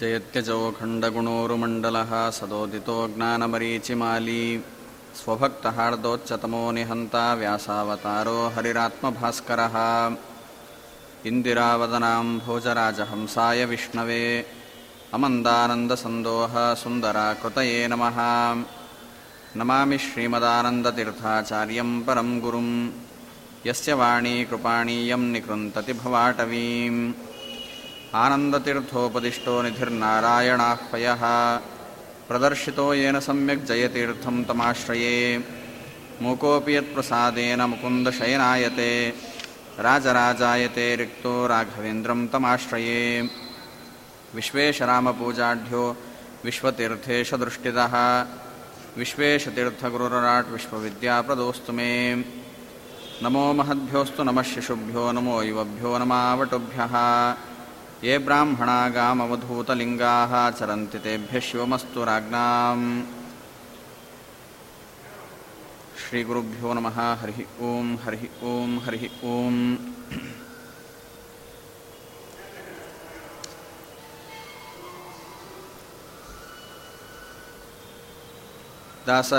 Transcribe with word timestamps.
जयत्यजोखण्डगुणोरुमण्डलः 0.00 2.30
सदोदितो 2.30 3.08
ज्ञानमरीचिमाली। 3.08 4.64
स्वभक्तहार्दोच्चतमो 5.14 6.72
निहन्ता 6.72 7.34
व्यासावतारो 7.34 8.48
हरिरात्मभास्करः। 8.48 10.16
इन्दिरावदनां 11.26 12.38
भोजराजहंसाय 12.38 13.64
विष्णवे। 13.64 14.46
अमन्दानन्दसन्दोह 15.14 16.74
सुन्दराकृतये 16.74 17.88
नमः। 17.88 18.16
नमामि 19.56 19.98
श्रीमदानन्दतीर्थाचार्यं 19.98 22.02
परं 22.02 22.40
गुरुं 22.40 22.90
यस्य 23.66 23.92
वाणी 23.92 24.44
कृपाणीयं 24.44 25.18
निकृन्तति 25.18 25.92
भवाटवीम् 25.92 27.12
आनन्दतीर्थोपदिष्टो 28.23 29.53
निधिर्नारायणाह्वयः 29.65 31.23
प्रदर्शितो 32.27 32.85
येन 32.93 33.19
सम्यक् 33.27 33.65
जयतीर्थं 33.69 34.43
तमाश्रये 34.49 35.15
मूकोऽपि 36.23 36.75
यत्प्रसादेन 36.75 37.61
मुकुन्दशयनायते 37.71 38.91
राजराजायते 39.87 40.85
रिक्तो 41.01 41.33
राघवेन्द्रं 41.53 42.27
तमाश्रये 42.33 43.01
विश्वेशरामपूजाढ्यो 44.35 45.83
विश्वतीर्थेशदृष्टितः 46.45 47.95
विश्वेशतीर्थगुरुराट् 49.01 50.51
विश्वविद्याप्रदोस्तु 50.55 51.73
मे 51.77 51.91
नमो 53.23 53.45
महद्भ्योऽस्तु 53.59 54.23
नमः 54.29 54.43
शिशुभ्यो 54.51 55.11
नमो 55.17 55.41
युवभ्यो 55.49 55.97
नमावटुभ्यः 56.01 56.95
ये 58.03 58.15
ब्राह्मणा 58.25 58.77
गामवधूतलिङ्गाः 58.95 60.33
चरन्ति 60.59 60.99
तेभ्यः 61.05 61.45
शिवमस्तु 61.47 62.03
राज्ञाम् 62.09 62.85
श्रीगुरुभ्यो 66.03 66.73
नमः 66.73 66.97
हरिः 67.21 67.39
ॐ 67.67 67.87
हरिः 68.03 68.23
ॐ 68.49 68.79
हरिः 68.85 69.05
ॐ 69.33 69.55
ದಾಸ 79.07 79.31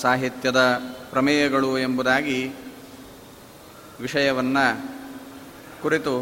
ಸಾಹಿತ್ಯದ 0.00 0.60
ಪ್ರಮೇಯಗಳು 1.12 1.70
ಎಂಬುದಾಗಿ 1.84 2.40
ವಿಷಯವನ್ನು 4.00 4.64
ಕುರಿತು 5.82 6.14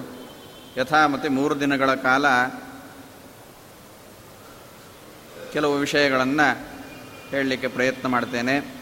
ಯಥಾಮತಿ 0.77 1.29
ಮೂರು 1.29 1.59
ದಿನಗಳ 1.59 1.95
ಕಾಲ 1.95 2.25
ಕೆಲವು 5.53 5.75
ವಿಷಯಗಳನ್ನು 5.75 6.67
ಹೇಳಲಿಕ್ಕೆ 7.29 7.67
ಪ್ರಯತ್ನ 7.67 8.07
ಮಾಡ್ತೇನೆ. 8.07 8.75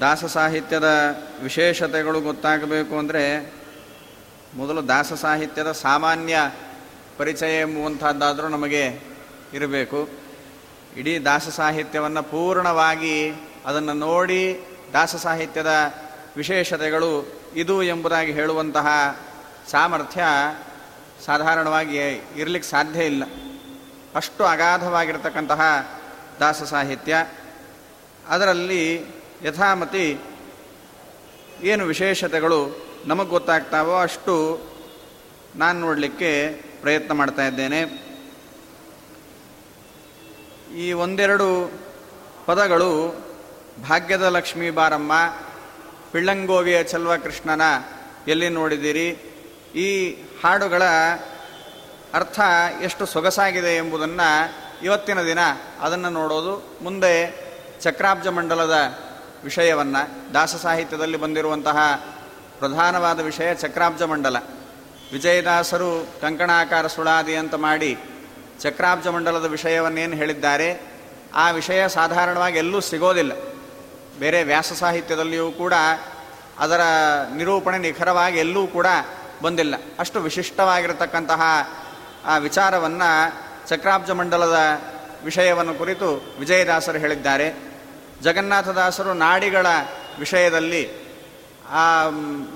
ದಾಸ 0.00 0.24
ಸಾಹಿತ್ಯದ 0.24 0.88
ವಿಶೇಷತೆಗಳು 1.42 2.20
ಗೊತ್ತಾಗಬೇಕು 2.20 2.98
ಅಂದರೆ 2.98 3.52
ಮೊದಲು 4.54 4.88
ದಾಸ 4.88 5.12
ಸಾಹಿತ್ಯದ 5.12 5.72
ಸಾಮಾನ್ಯ 5.72 6.36
ಪರಿಚಯ 7.18 7.60
ಎಂಬುವಂಥದ್ದಾದರೂ 7.60 8.48
ನಮಗೆ 8.48 9.00
ಇರಬೇಕು. 9.54 10.08
ಇಡೀ 10.96 11.18
ದಾಸ 11.18 11.48
ಸಾಹಿತ್ಯವನ್ನು 11.48 12.22
ಪೂರ್ಣವಾಗಿ 12.22 13.32
ಅದನ್ನು 13.66 13.92
ನೋಡಿ 13.92 14.60
ದಾಸ 14.92 15.16
ಸಾಹಿತ್ಯದ 15.16 15.94
ವಿಶೇಷತೆಗಳು 16.36 17.42
ಇದು 17.54 17.82
ಎಂಬುದಾಗಿ 17.82 18.32
ಹೇಳುವಂತಹ 18.32 18.86
ಸಾಮರ್ಥ್ಯ 19.70 20.24
ಸಾಧಾರಣವಾಗಿ 21.24 21.98
ಇರಲಿಕ್ಕೆ 22.36 22.70
ಸಾಧ್ಯ 22.70 23.04
ಇಲ್ಲ. 23.04 23.24
ಅಷ್ಟು 24.14 24.44
ಅಗಾಧವಾಗಿರ್ತಕ್ಕಂತಹ 24.44 25.60
ದಾಸ 26.40 26.62
ಸಾಹಿತ್ಯ. 26.62 27.26
ಅದರಲ್ಲಿ 28.28 29.04
ಯಥಾಮತಿ 29.44 30.18
ಏನು 31.62 31.84
ವಿಶೇಷತೆಗಳು 31.84 32.86
ನಮಗೆ 33.04 33.28
ಗೊತ್ತಾಗ್ತಾವೋ 33.28 33.96
ಅಷ್ಟು 33.96 34.60
ನಾನು 35.56 35.80
ನೋಡಲಿಕ್ಕೆ 35.80 36.48
ಪ್ರಯತ್ನ 36.80 37.12
ಮಾಡ್ತಾ 37.12 37.46
ಇದ್ದೇನೆ. 37.46 37.80
ಈ 40.76 40.92
ಒಂದೆರಡು 40.92 41.72
ಪದಗಳು 42.46 43.16
ಭಾಗ್ಯದ 43.88 44.22
ಲಕ್ಷ್ಮೀ 44.22 44.70
ಬಾರಮ್ಮ, 44.70 45.12
ಪಿಳ್ಳಂಗೋವಿಯ 46.12 46.84
ಚಲ್ವ 46.84 47.16
ಕೃಷ್ಣನ 47.16 47.62
ಎಲ್ಲಿ 48.28 48.48
ನೋಡಿದ್ದೀರಿ? 48.48 49.31
ಈ 49.74 50.12
ಹಾಡುಗಳ 50.44 50.82
ಅರ್ಥ 52.14 52.40
ಎಷ್ಟು 52.82 53.06
ಸೊಗಸಾಗಿದೆ 53.06 53.76
ಎಂಬುದನ್ನು 53.76 54.54
ಇವತ್ತಿನ 54.84 55.22
ದಿನ 55.22 55.38
ಅದನ್ನು 55.80 56.10
ನೋಡೋದು. 56.10 56.78
ಮುಂದೆ 56.82 57.34
ಚಕ್ರಾಬ್ಜ 57.80 58.26
ಮಂಡಲದ 58.26 58.74
ವಿಷಯವನ್ನು, 59.44 60.34
ದಾಸ 60.34 60.56
ಸಾಹಿತ್ಯದಲ್ಲಿ 60.56 61.16
ಬಂದಿರುವಂತಹ 61.16 61.78
ಪ್ರಧಾನವಾದ 62.58 63.20
ವಿಷಯ 63.20 63.54
ಚಕ್ರಾಬ್ಜ 63.54 64.02
ಮಂಡಲ. 64.02 64.36
ವಿಜಯದಾಸರು 65.12 66.08
ಕಂಕಣಾಕಾರ 66.20 66.86
ಸುಳಾದಿ 66.86 67.36
ಅಂತ 67.36 67.54
ಮಾಡಿ 67.54 67.98
ಚಕ್ರಾಬ್ಜ 68.60 69.06
ಮಂಡಲದ 69.06 69.44
ವಿಷಯವನ್ನೇನು 69.44 70.16
ಹೇಳಿದ್ದಾರೆ? 70.16 70.92
ಆ 71.34 71.50
ವಿಷಯ 71.50 71.88
ಸಾಧಾರಣವಾಗಿ 71.88 72.58
ಎಲ್ಲೂ 72.58 72.80
ಸಿಗೋದಿಲ್ಲ. 72.80 73.32
ಬೇರೆ 74.18 74.42
ವ್ಯಾಸ 74.42 74.72
ಸಾಹಿತ್ಯದಲ್ಲಿಯೂ 74.72 75.50
ಕೂಡ 75.50 75.74
ಅದರ 76.58 76.80
ನಿರೂಪಣೆ 77.34 77.78
ನಿಖರವಾಗಿ 77.78 78.38
ಎಲ್ಲೂ 78.38 78.66
ಕೂಡ 78.66 78.86
ಬಂದಿಲ್ಲ. 79.42 79.74
ಅಷ್ಟು 79.98 80.20
ವಿಶಿಷ್ಟವಾಗಿರತಕ್ಕಂತಹ 80.20 81.42
ಆ 82.26 82.36
ವಿಚಾರವನ್ನು 82.36 83.32
ಚಕ್ರಾಬ್ಜ 83.68 84.10
ಮಂಡಲದ 84.10 84.56
ವಿಷಯವನ್ನು 85.24 85.74
ಕುರಿತು 85.74 86.36
ವಿಜಯದಾಸರು 86.38 86.98
ಹೇಳಿದ್ದಾರೆ. 86.98 87.72
ಜಗನ್ನಾಥದಾಸರು 88.22 89.12
ನಾಡಿಗಳ 89.12 89.66
ವಿಷಯದಲ್ಲಿ 90.18 91.02
ಆ 91.70 92.08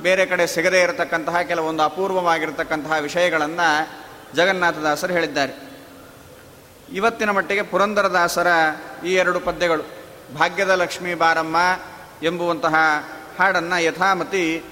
ಬೇರೆ 0.02 0.26
ಕಡೆ 0.26 0.47
ಸಿಗದೇ 0.47 0.80
ಇರತಕ್ಕಂತಹ 0.80 1.41
ಕೆಲವೊಂದು 1.41 1.82
ಅಪೂರ್ವವಾಗಿರತಕ್ಕಂತಹ 1.82 2.92
ವಿಷಯಗಳನ್ನು 3.00 3.89
ಜಗನ್ನಾಥದಾಸರು 4.36 5.12
ಹೇಳಿದ್ದಾರೆ. 5.12 5.53
ಇವತ್ತಿನ 6.92 7.30
ಮಟ್ಟಿಗೆ 7.30 7.62
ಪುರಂದರದಾಸರ 7.62 8.47
ಈ 9.06 9.15
ಎರಡು 9.15 9.41
ಪದ್ಯಗಳು, 9.41 9.82
ಭಾಗ್ಯದ 10.39 10.71
ಲಕ್ಷ್ಮೀ 10.71 11.15
ಬಾರಮ್ಮ 11.15 11.56
ಎಂಬುವಂತಹ 12.22 12.74
ಹಾಡನ್ನು 13.39 13.82
ಯಥಾಮತಿ 13.82 14.65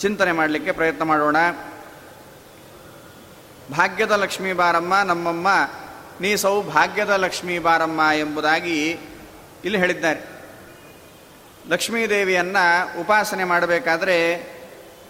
ಚಿಂತನೆ 0.00 0.32
ಮಾಡಲಿಕ್ಕೆ 0.32 0.72
ಪ್ರಯತ್ನ 0.72 1.02
ಮಾಡೋಣ. 1.02 1.36
ಭಾಗ್ಯದ 3.72 4.10
ಲಕ್ಷ್ಮೀ 4.10 4.52
ಬಾರಮ್ಮ, 4.52 4.98
ನಮ್ಮಮ್ಮ, 4.98 5.48
ನೀ 6.20 6.36
ಸೌ 6.36 6.62
ಭಾಗ್ಯದ 6.62 7.10
ಲಕ್ಷ್ಮೀ 7.10 7.58
ಬಾರಮ್ಮ 7.58 8.00
ಎಂಬುದಾಗಿ 8.14 8.90
ಇಲ್ಲಿ 9.64 9.78
ಹೇಳಿದ್ದಾರೆ. 9.78 10.28
ಲಕ್ಷ್ಮೀದೇವಿಯನ್ನು 11.68 13.00
ಉಪಾಸನೆ 13.00 13.44
ಮಾಡಬೇಕಾದ್ರೆ 13.44 14.46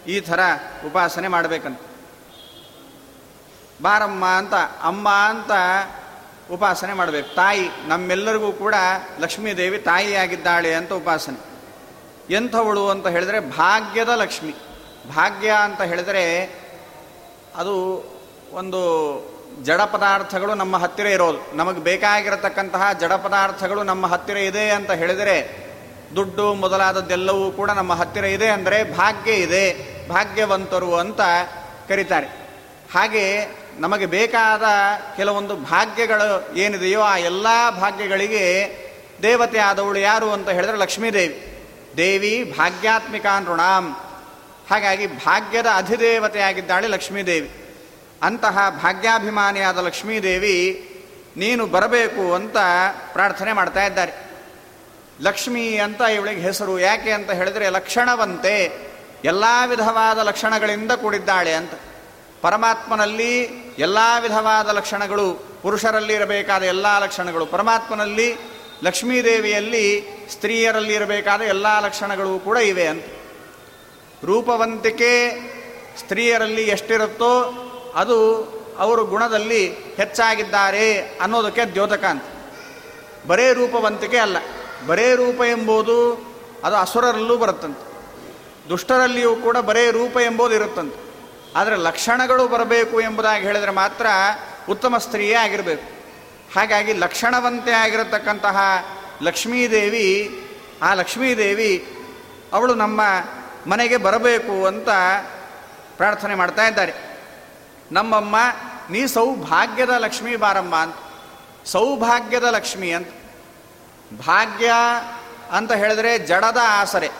ಈ 0.06 0.20
ಥರ 0.20 0.40
ಉಪಾಸನೆ 0.86 1.28
ಮಾಡಬೇಕಂತ. 1.28 1.80
ಬಾರಮ್ಮ 3.82 4.24
ಅಂತ, 4.24 4.54
ಅಮ್ಮ 4.82 5.08
ಅಂತ 5.08 5.50
ಉಪಾಸನೆ 6.50 6.92
ಮಾಡಬೇಕು. 6.92 7.34
ತಾಯಿ, 7.34 7.68
ನಮ್ಮೆಲ್ಲರಿಗೂ 7.88 8.52
ಕೂಡ 8.52 8.74
ಲಕ್ಷ್ಮೀದೇವಿ 9.18 9.78
ತಾಯಿಯಾಗಿದ್ದಾಳೆ 9.78 10.74
ಅಂತ 10.74 10.92
ಉಪಾಸನೆ. 10.92 11.54
ಎಂಥವಳು 12.34 12.88
ಅಂತ 12.88 13.06
ಹೇಳಿದರೆ 13.06 13.40
ಭಾಗ್ಯದ 13.40 14.08
ಲಕ್ಷ್ಮಿ. 14.08 14.54
ಭಾಗ್ಯ 15.08 15.50
ಅಂತ 15.50 15.82
ಹೇಳಿದರೆ 15.82 16.54
ಅದು 17.56 17.74
ಒಂದು 18.52 18.80
ಜಡ 19.62 19.80
ಪದಾರ್ಥಗಳು 19.80 20.54
ನಮ್ಮ 20.54 20.76
ಹತ್ತಿರ 20.76 21.06
ಇರೋದು. 21.06 21.56
ನಮಗೆ 21.56 21.80
ಬೇಕಾಗಿರತಕ್ಕಂತಹ 21.80 22.92
ಜಡ 22.92 23.12
ಪದಾರ್ಥಗಳು 23.12 23.82
ನಮ್ಮ 23.82 24.06
ಹತ್ತಿರ 24.06 24.36
ಇದೆ 24.36 24.70
ಅಂತ 24.70 24.90
ಹೇಳಿದರೆ 24.90 25.64
ದುಡ್ಡು 26.16 26.54
ಮೊದಲಾದದ್ದೆಲ್ಲವೂ 26.54 27.50
ಕೂಡ 27.50 27.70
ನಮ್ಮ 27.70 27.92
ಹತ್ತಿರ 27.92 28.24
ಇದೆ 28.24 28.48
ಅಂದರೆ 28.48 28.96
ಭಾಗ್ಯ 28.96 29.32
ಇದೆ. 29.32 29.94
ಭಾಗ್ಯವಂತರು 30.08 30.94
ಅಂತ 30.94 31.20
ಕರೀತಾರೆ. 31.88 32.26
ಹಾಗೆ 32.94 33.46
ನಮಗೆ 33.78 34.06
ಬೇಕಾದ 34.06 34.62
ಕೆಲವೊಂದು 35.16 35.56
ಭಾಗ್ಯಗಳು 35.56 36.56
ಏನಿದೆಯೋ 36.56 37.00
ಆ 37.00 37.16
ಎಲ್ಲ 37.16 37.46
ಭಾಗ್ಯಗಳಿಗೆ 37.80 38.44
ದೇವತೆ 39.22 39.58
ಆದವಳು 39.58 39.98
ಯಾರು 39.98 40.32
ಅಂತ 40.32 40.48
ಹೇಳಿದ್ರೆ 40.48 40.76
ಲಕ್ಷ್ಮೀದೇವಿ. 40.76 41.50
ದೇವಿ 41.96 42.54
ಭಾಗ್ಯಾತ್ಮಿಕ 42.58 43.26
ನೃಣಾಂ 43.40 44.03
ಹಾಗಾಗಿ 44.70 45.06
ಭಾಗ್ಯದ 45.06 45.66
ಅಧಿದೇವತೆಯಾಗಿದ್ದಾಳೆ 45.74 46.86
ಲಕ್ಷ್ಮೀದೇವಿ. 46.86 47.50
ಅಂತಹ 48.22 48.78
ಭಾಗ್ಯಾಭಿಮಾನಿಯಾದ 48.82 49.78
ಲಕ್ಷ್ಮೀದೇವಿ 49.78 50.90
ನೀನು 51.36 51.66
ಬರಬೇಕು 51.66 52.34
ಅಂತ 52.34 52.56
ಪ್ರಾರ್ಥನೆ 53.12 53.52
ಮಾಡ್ತಾ 53.52 53.86
ಇದ್ದಾರೆ. 53.86 54.12
ಲಕ್ಷ್ಮಿ 55.20 55.76
ಅಂತ 55.76 56.00
ಇವಳಿಗೆ 56.00 56.40
ಹೆಸರು. 56.40 56.78
ಯಾಕೆ 56.78 57.10
ಅಂತ 57.10 57.30
ಹೇಳಿದರೆ 57.30 57.68
ಲಕ್ಷಣವಂತೆ 57.68 58.72
ಎಲ್ಲ 59.24 59.44
ವಿಧವಾದ 59.66 60.18
ಲಕ್ಷಣಗಳಿಂದ 60.18 60.92
ಕೂಡಿದ್ದಾಳೆ 60.92 61.52
ಅಂತ. 61.52 61.70
ಪರಮಾತ್ಮನಲ್ಲಿ 62.42 63.42
ಎಲ್ಲ 63.78 63.98
ವಿಧವಾದ 64.20 64.68
ಲಕ್ಷಣಗಳು, 64.68 65.58
ಪುರುಷರಲ್ಲಿ 65.62 66.14
ಇರಬೇಕಾದ 66.14 66.62
ಎಲ್ಲ 66.62 66.98
ಲಕ್ಷಣಗಳು, 66.98 67.46
ಪರಮಾತ್ಮನಲ್ಲಿ 67.46 68.36
ಲಕ್ಷ್ಮೀದೇವಿಯಲ್ಲಿ 68.84 70.04
ಸ್ತ್ರೀಯರಲ್ಲಿ 70.32 70.94
ಇರಬೇಕಾದ 70.94 71.40
ಎಲ್ಲ 71.42 71.80
ಲಕ್ಷಣಗಳು 71.80 72.38
ಕೂಡ 72.38 72.56
ಇವೆ 72.56 72.86
ಅಂತ. 72.86 73.04
ರೂಪವಂತಿಕೆ 74.24 75.30
ಸ್ತ್ರೀಯರಲ್ಲಿ 75.98 76.62
ಎಷ್ಟಿರುತ್ತೋ 76.62 77.60
ಅದು 77.94 78.44
ಅವರು 78.78 79.04
ಗುಣದಲ್ಲಿ 79.04 79.74
ಹೆಚ್ಚಾಗಿದ್ದಾರೆ 79.74 80.98
ಅನ್ನೋದಕ್ಕೆ 80.98 81.64
ದ್ಯೋತಕ 81.64 82.04
ಅಂತ. 82.04 82.22
ಬರೇ 83.26 83.52
ರೂಪವಂತಿಕೆ 83.52 84.16
ಅಲ್ಲ. 84.16 84.36
ಬರೇ 84.86 85.14
ರೂಪ 85.14 85.40
ಎಂಬುದು 85.40 86.12
ಅದು 86.64 86.76
ಅಸುರರಲ್ಲೂ 86.76 87.36
ಬರುತ್ತಂತೆ. 87.36 87.94
ದುಷ್ಟರಲ್ಲಿಯೂ 88.68 89.36
ಕೂಡ 89.36 89.56
ಬರೇ 89.56 89.90
ರೂಪ 89.90 90.16
ಎಂಬುದು 90.16 90.54
ಇರುತ್ತಂತೆ. 90.54 91.04
ಆದರೆ 91.56 91.76
ಲಕ್ಷಣಗಳು 91.76 92.48
ಬರಬೇಕು 92.48 93.00
ಎಂಬುದಾಗಿ 93.00 93.44
ಹೇಳಿದರೆ 93.44 93.70
ಮಾತ್ರ 93.70 94.06
ಉತ್ತಮ 94.68 94.98
ಸ್ತ್ರೀಯೇ 94.98 95.34
ಆಗಿರಬೇಕು. 95.34 95.94
ಹಾಗಾಗಿ 96.58 96.92
ಲಕ್ಷಣವಂತೆ 96.92 97.70
ಆಗಿರತಕ್ಕಂತಹ 97.70 98.56
ಲಕ್ಷ್ಮೀದೇವಿ, 99.22 100.40
ಆ 100.82 100.94
ಲಕ್ಷ್ಮೀದೇವಿ 100.94 101.96
ಅವಳು 102.52 102.74
ನಮ್ಮ 102.74 103.00
ಮನೆಗೆ 103.66 103.96
ಬರಬೇಕು 103.96 104.66
ಅಂತ 104.66 104.88
ಪ್ರಾರ್ಥನೆ 105.96 106.34
ಮಾಡ್ತಾ 106.34 106.66
ಇದ್ದಾರೆ. 106.66 106.94
ನಮ್ಮಮ್ಮ, 107.92 108.36
ನೀ 108.90 109.06
ಸೌಭಾಗ್ಯದ 109.06 109.94
ಲಕ್ಷ್ಮಿ 109.98 110.36
ಬಾರಮ್ಮ 110.36 110.76
ಅಂತ, 110.76 110.96
ಸೌಭಾಗ್ಯದ 111.66 112.44
ಲಕ್ಷ್ಮಿ 112.44 112.92
ಅಂತ, 112.92 113.08
ಭಾಗ್ಯ 114.26 114.72
ಅಂತ 115.50 115.72
ಹೇಳಿದರೆ 115.72 116.18
ಜಡದ 116.18 116.60
ಆಸರೆ. 116.62 117.10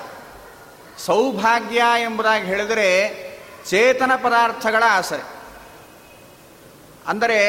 ಸೌಭಾಗ್ಯ 0.99 1.82
ಎಂಬುದಾಗಿ 1.99 2.46
ಹೇಳಿದರೆ 2.46 2.88
ಚೇತನ 3.69 4.12
ಪದಾರ್ಥಗಳ 4.23 4.82
ಆಸರೆ. 4.91 5.25
ಅಂದರೆ 7.08 7.41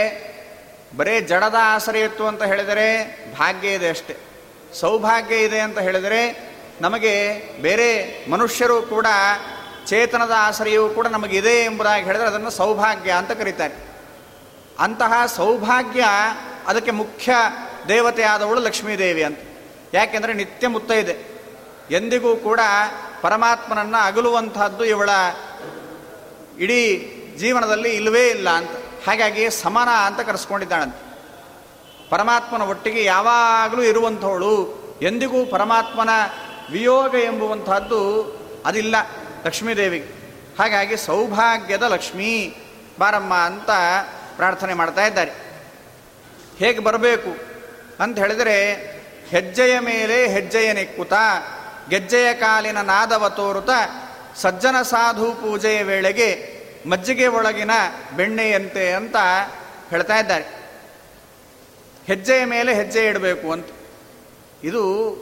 ಬರೇ 0.97 1.21
ಜಡದ 1.21 1.55
ಆಸರೆ 1.61 1.99
ಇತ್ತು 2.01 2.27
ಅಂತ 2.27 2.43
ಹೇಳಿದರೆ 2.43 2.87
ಭಾಗ್ಯ 3.33 3.73
ಇದೆ 3.73 3.89
ಅಷ್ಟೆ. 3.89 4.15
ಸೌಭಾಗ್ಯ 4.73 5.35
ಇದೆ 5.35 5.59
ಅಂತ 5.59 5.79
ಹೇಳಿದರೆ 5.79 6.21
ನಮಗೆ 6.81 7.39
ಬೇರೆ 7.61 8.19
ಮನುಷ್ಯರು 8.31 8.81
ಕೂಡ 8.81 9.05
ಚೇತನದ 9.85 10.31
ಆಸರೆಯೂ 10.37 10.89
ಕೂಡ 10.89 11.07
ನಮಗಿದೆ 11.07 11.63
ಎಂಬುದಾಗಿ 11.63 12.03
ಹೇಳಿದರೆ 12.03 12.27
ಅದನ್ನು 12.27 12.49
ಸೌಭಾಗ್ಯ 12.49 13.11
ಅಂತ 13.11 13.31
ಕರೀತಾರೆ. 13.31 13.95
ಅಂತಹ 14.79 15.25
ಸೌಭಾಗ್ಯ 15.25 16.05
ಅದಕ್ಕೆ 16.67 16.91
ಮುಖ್ಯ 16.91 17.33
ದೇವತೆ 17.87 18.23
ಆದವಳು 18.23 18.59
ಲಕ್ಷ್ಮೀದೇವಿ 18.59 19.23
ಅಂತ. 19.23 19.39
ಯಾಕೆಂದರೆ 19.93 20.33
ನಿತ್ಯ 20.33 20.67
ಮುತ್ತ 20.67 20.91
ಇದೆ. 20.91 21.35
ಎಂದಿಗೂ 21.91 22.35
ಕೂಡ 22.35 22.59
ಪರಮಾತ್ಮನನ್ನು 23.21 24.05
ಅಗಲುವಂತಹದ್ದು 24.05 24.85
ಇವಳ 24.85 25.09
ಇಡೀ 26.59 27.11
ಜೀವನದಲ್ಲಿ 27.37 27.95
ಇಲ್ಲವೇ 27.95 28.27
ಇಲ್ಲ 28.27 28.49
ಅಂತ. 28.49 28.69
ಹಾಗಾಗಿ 29.09 29.49
ಸಮಾನ 29.49 29.89
ಅಂತ 29.89 30.19
ಕರೆಸ್ಕೊಂಡಿದ್ದಾಳಂತೆ. 30.19 31.05
ಪರಮಾತ್ಮನ 32.09 32.61
ಒಟ್ಟಿಗೆ 32.61 33.03
ಯಾವಾಗಲೂ 33.03 33.83
ಇರುವಂಥವಳು. 33.83 34.85
ಎಂದಿಗೂ 35.01 35.45
ಪರಮಾತ್ಮನ 35.45 36.09
ವಿಯೋಗ 36.71 37.15
ಎಂಬುವಂತಹದ್ದು 37.15 38.23
ಅದಿಲ್ಲ 38.65 38.95
ಲಕ್ಷ್ಮೀದೇವಿಗೆ. 39.45 40.25
ಹಾಗಾಗಿ 40.59 40.97
ಸೌಭಾಗ್ಯದ 40.97 41.83
ಲಕ್ಷ್ಮೀ 41.83 42.51
ಬಾರಮ್ಮ 42.99 43.33
ಅಂತ 43.33 43.69
ಪ್ರಾರ್ಥನೆ 44.35 44.73
ಮಾಡ್ತಾ 44.73 45.05
ಇದ್ದಾರೆ. 45.05 45.31
ಹೇಗೆ 46.57 46.79
ಬರಬೇಕು 46.79 47.37
ಅಂತ 48.03 48.19
ಹೇಳಿದರೆ, 48.19 48.73
ಹೆಜ್ಜೆಯ 49.29 49.79
ಮೇಲೆ 49.79 50.27
ಹೆಜ್ಜೆಯ 50.27 50.73
ನೆಕ್ಕುತ, 50.73 51.13
ಗೆಜ್ಜೆಯ 51.89 52.33
ಕಾಲಿನ 52.33 52.81
ನಾದವ 52.81 53.29
ತೋರುತ, 53.29 53.69
ಸಜ್ಜನ 54.35 54.81
ಸಾಧು 54.81 55.31
ಪೂಜೆಯ 55.31 55.83
ವೇಳೆಗೆ 55.83 56.55
ಮಜ್ಜಿಗೆ 56.89 57.27
ಒಳಗಿನ 57.27 57.71
ಬೆಣ್ಣೆಯಂತೆ 58.15 58.91
ಅಂತ 58.91 59.15
ಹೇಳ್ತಾ 59.89 60.17
ಇದ್ದಾರೆ. 60.17 60.43
ಹೆಜ್ಜೆಯ 62.07 62.45
ಮೇಲೆ 62.45 62.75
ಹೆಜ್ಜೆ 62.75 63.05
ಇಡಬೇಕು 63.05 63.51
ಅಂತ. 63.51 63.67
ಇದು 64.63 65.15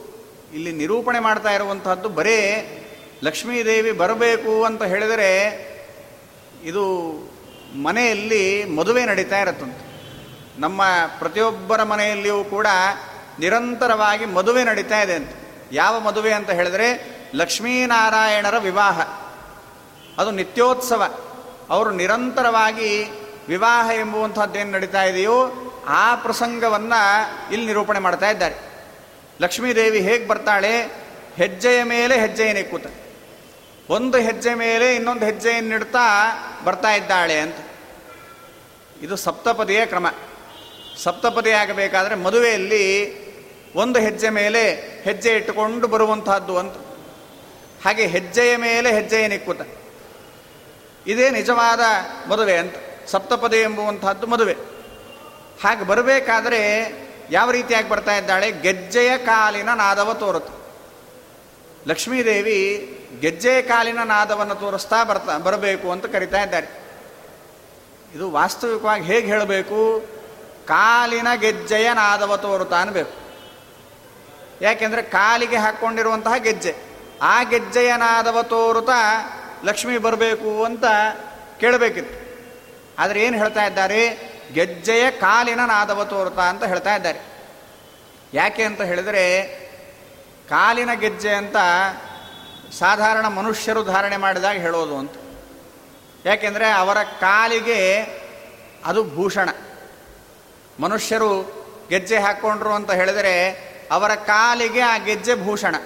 ಇಲ್ಲಿ 0.54 0.72
ನಿರೂಪಣೆ 0.72 1.18
ಮಾಡ್ತಾ 1.18 1.52
ಇರುವಂತಹದ್ದು 1.52 2.08
ಬರೇ 2.08 2.70
ಲಕ್ಷ್ಮೀದೇವಿ 3.24 3.92
ಬರಬೇಕು 3.92 4.64
ಅಂತ 4.64 4.82
ಹೇಳಿದರೆ 4.82 5.64
ಇದು 6.64 7.12
ಮನೆಯಲ್ಲಿ 7.82 8.64
ಮದುವೆ 8.64 9.04
ನಡೀತಾ 9.04 9.40
ಇರುತ್ತಂತೆ. 9.40 9.94
ನಮ್ಮ 10.60 10.82
ಪ್ರತಿಯೊಬ್ಬರ 11.18 11.82
ಮನೆಯಲ್ಲಿಯೂ 11.82 12.44
ಕೂಡ 12.44 12.66
ನಿರಂತರವಾಗಿ 13.40 14.24
ಮದುವೆ 14.24 14.64
ನಡೀತಾ 14.64 15.00
ಇದೆ 15.00 15.14
ಅಂತ. 15.14 15.30
ಯಾವ 15.72 16.00
ಮದುವೆ 16.00 16.32
ಅಂತ 16.32 16.50
ಹೇಳಿದರೆ 16.50 17.14
ಲಕ್ಷ್ಮೀನಾರಾಯಣರ 17.34 18.58
ವಿವಾಹ. 18.58 19.00
ಅದು 20.20 20.30
ನಿತ್ಯೋತ್ಸವ. 20.30 21.14
ಅವರು 21.70 21.90
ನಿರಂತರವಾಗಿ 21.90 23.04
ವಿವಾಹ 23.48 23.96
ಎಂಬುವಂಥದ್ದೇನು 23.96 24.70
ನಡೀತಾ 24.70 25.04
ಇದೆಯೋ 25.04 25.50
ಆ 25.88 26.14
ಪ್ರಸಂಗವನ್ನು 26.14 27.52
ಇಲ್ಲಿ 27.52 27.66
ನಿರೂಪಣೆ 27.66 27.98
ಮಾಡ್ತಾ 27.98 28.30
ಇದ್ದಾರೆ. 28.30 28.73
ಲಕ್ಷ್ಮೀದೇವಿ 29.40 30.00
ಹೇಗೆ 30.00 30.26
ಬರ್ತಾಳೆ? 30.26 30.82
ಹೆಜ್ಜೆಯ 31.36 31.82
ಮೇಲೆ 31.82 32.20
ಹೆಜ್ಜೆಯನ್ನೇ 32.20 32.60
ನಿಕ್ಕುತ್ತ 32.60 32.86
ಒಂದು 33.90 34.18
ಹೆಜ್ಜೆ 34.18 34.54
ಮೇಲೆ 34.54 34.94
ಇನ್ನೊಂದು 34.94 35.26
ಹೆಜ್ಜೆಯನ್ನಿಡ್ತಾ 35.26 35.98
ಬರ್ತಾ 36.64 36.94
ಇದ್ದಾಳೆ 36.94 37.38
ಅಂತ. 37.38 37.54
ಇದು 39.02 39.16
ಸಪ್ತಪದಿಯ 39.16 39.86
ಕ್ರಮ. 39.86 40.06
ಸಪ್ತಪದಿ 41.02 41.50
ಆಗಬೇಕಾದ್ರೆ 41.50 42.14
ಮದುವೆಯಲ್ಲಿ 42.14 43.24
ಒಂದು 43.74 43.98
ಹೆಜ್ಜೆ 43.98 44.30
ಮೇಲೆ 44.30 44.70
ಹೆಜ್ಜೆ 45.02 45.30
ಇಟ್ಟುಕೊಂಡು 45.30 45.88
ಬರುವಂತಹದ್ದು 45.88 46.58
ಅಂತ. 46.58 46.74
ಹಾಗೆ 47.84 48.06
ಹೆಜ್ಜೆಯ 48.06 48.56
ಮೇಲೆ 48.56 48.92
ಹೆಜ್ಜೆಯ 48.92 49.26
ನಿಕ್ಕುತ 49.26 49.60
ಇದೇ 51.06 51.30
ನಿಜವಾದ 51.30 51.80
ಮದುವೆ 52.28 52.56
ಅಂತ. 52.56 52.74
ಸಪ್ತಪದಿ 53.06 53.56
ಎಂಬುವಂತಹದ್ದು 53.56 54.26
ಮದುವೆ. 54.26 54.52
ಹಾಗೆ 55.62 55.84
ಬರಬೇಕಾದ್ರೆ 55.84 56.60
ಯಾವ 57.30 57.50
ರೀತಿಯಾಗಿ 57.50 57.88
ಬರ್ತಾ 57.88 58.16
ಇದ್ದಾಳೆ? 58.16 58.52
ಗೆಜ್ಜೆಯ 58.52 59.18
ಕಾಲಿನ 59.18 59.68
ನಾದವ 59.68 60.14
ತೋರುತ್ತೆ. 60.14 60.64
ಲಕ್ಷ್ಮೀದೇವಿ 61.88 62.90
ಗೆಜ್ಜೆಯ 63.20 63.62
ಕಾಲಿನ 63.62 64.02
ನಾದವನ್ನು 64.02 64.54
ತೋರಿಸ್ತಾ 64.54 65.04
ಬರ್ತಾ, 65.04 65.38
ಬರಬೇಕು 65.38 65.90
ಅಂತ 65.90 66.06
ಕರಿತಾ 66.06 66.42
ಇದ್ದಾರೆ. 66.42 66.84
ಇದು 68.14 68.30
ವಾಸ್ತವಿಕವಾಗಿ 68.30 69.04
ಹೇಗೆ 69.04 69.26
ಹೇಳಬೇಕು? 69.26 70.06
ಕಾಲಿನ 70.66 71.26
ಗೆಜ್ಜೆಯ 71.34 71.92
ನಾದವ 71.94 72.36
ತೋರುತ್ತಾ 72.36 72.80
ಅನ್ಬೇಕು. 72.80 73.12
ಯಾಕೆಂದರೆ 74.62 75.02
ಕಾಲಿಗೆ 75.02 75.56
ಹಾಕ್ಕೊಂಡಿರುವಂತಹ 75.56 76.34
ಗೆಜ್ಜೆ. 76.36 76.74
ಆ 77.22 77.42
ಗೆಜ್ಜೆಯ 77.42 77.96
ನಾದವ 77.96 78.42
ತೋರುತ್ತಾ 78.42 79.24
ಲಕ್ಷ್ಮಿ 79.64 79.98
ಬರಬೇಕು 79.98 80.64
ಅಂತ 80.64 80.84
ಕೇಳಬೇಕಿತ್ತು. 81.60 82.24
ಆದರೆ 83.02 83.22
ಏನು 83.22 83.38
ಹೇಳ್ತಾ 83.38 83.64
ಇದ್ದಾರೆ? 83.64 84.33
ಗೆಜ್ಜೆಯ 84.52 85.10
ಕಾಲಿನ 85.10 85.60
ನಾದವ 85.60 86.04
ತೋರುತ್ತಾ 86.04 86.42
ಅಂತ 86.42 86.64
ಹೇಳ್ತಾ 86.64 86.96
ಇದ್ದಾರೆ. 86.96 87.20
ಯಾಕೆ 88.34 88.62
ಅಂತ 88.62 88.82
ಹೇಳಿದರೆ, 88.82 89.44
ಕಾಲಿನ 90.48 90.92
ಗೆಜ್ಜೆ 90.92 91.30
ಅಂತ 91.30 91.56
ಸಾಧಾರಣ 92.78 93.28
ಮನುಷ್ಯರು 93.28 93.84
ಧಾರಣೆ 93.84 94.16
ಮಾಡಿದಾಗ 94.16 94.56
ಹೇಳೋದು 94.56 94.98
ಅಂತ. 94.98 95.12
ಯಾಕೆಂದರೆ 96.26 96.70
ಅವರ 96.70 97.02
ಕಾಲಿಗೆ 97.02 98.00
ಅದು 98.84 99.14
ಭೂಷಣ. 99.14 99.48
ಮನುಷ್ಯರು 100.80 101.64
ಗೆಜ್ಜೆ 101.90 102.18
ಹಾಕ್ಕೊಂಡ್ರು 102.18 102.72
ಅಂತ 102.72 102.90
ಹೇಳಿದರೆ 102.92 103.50
ಅವರ 103.90 104.14
ಕಾಲಿಗೆ 104.14 104.80
ಆ 104.80 104.98
ಗೆಜ್ಜೆ 104.98 105.34
ಭೂಷಣ. 105.34 105.76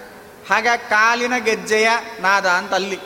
ಹಾಗ 0.48 0.66
ಕಾಲಿನ 0.90 1.36
ಗೆಜ್ಜೆಯ 1.36 1.88
ನಾದ 2.20 2.46
ಅಂತ 2.46 2.74
ಅಲ್ಲಿ. 2.74 2.98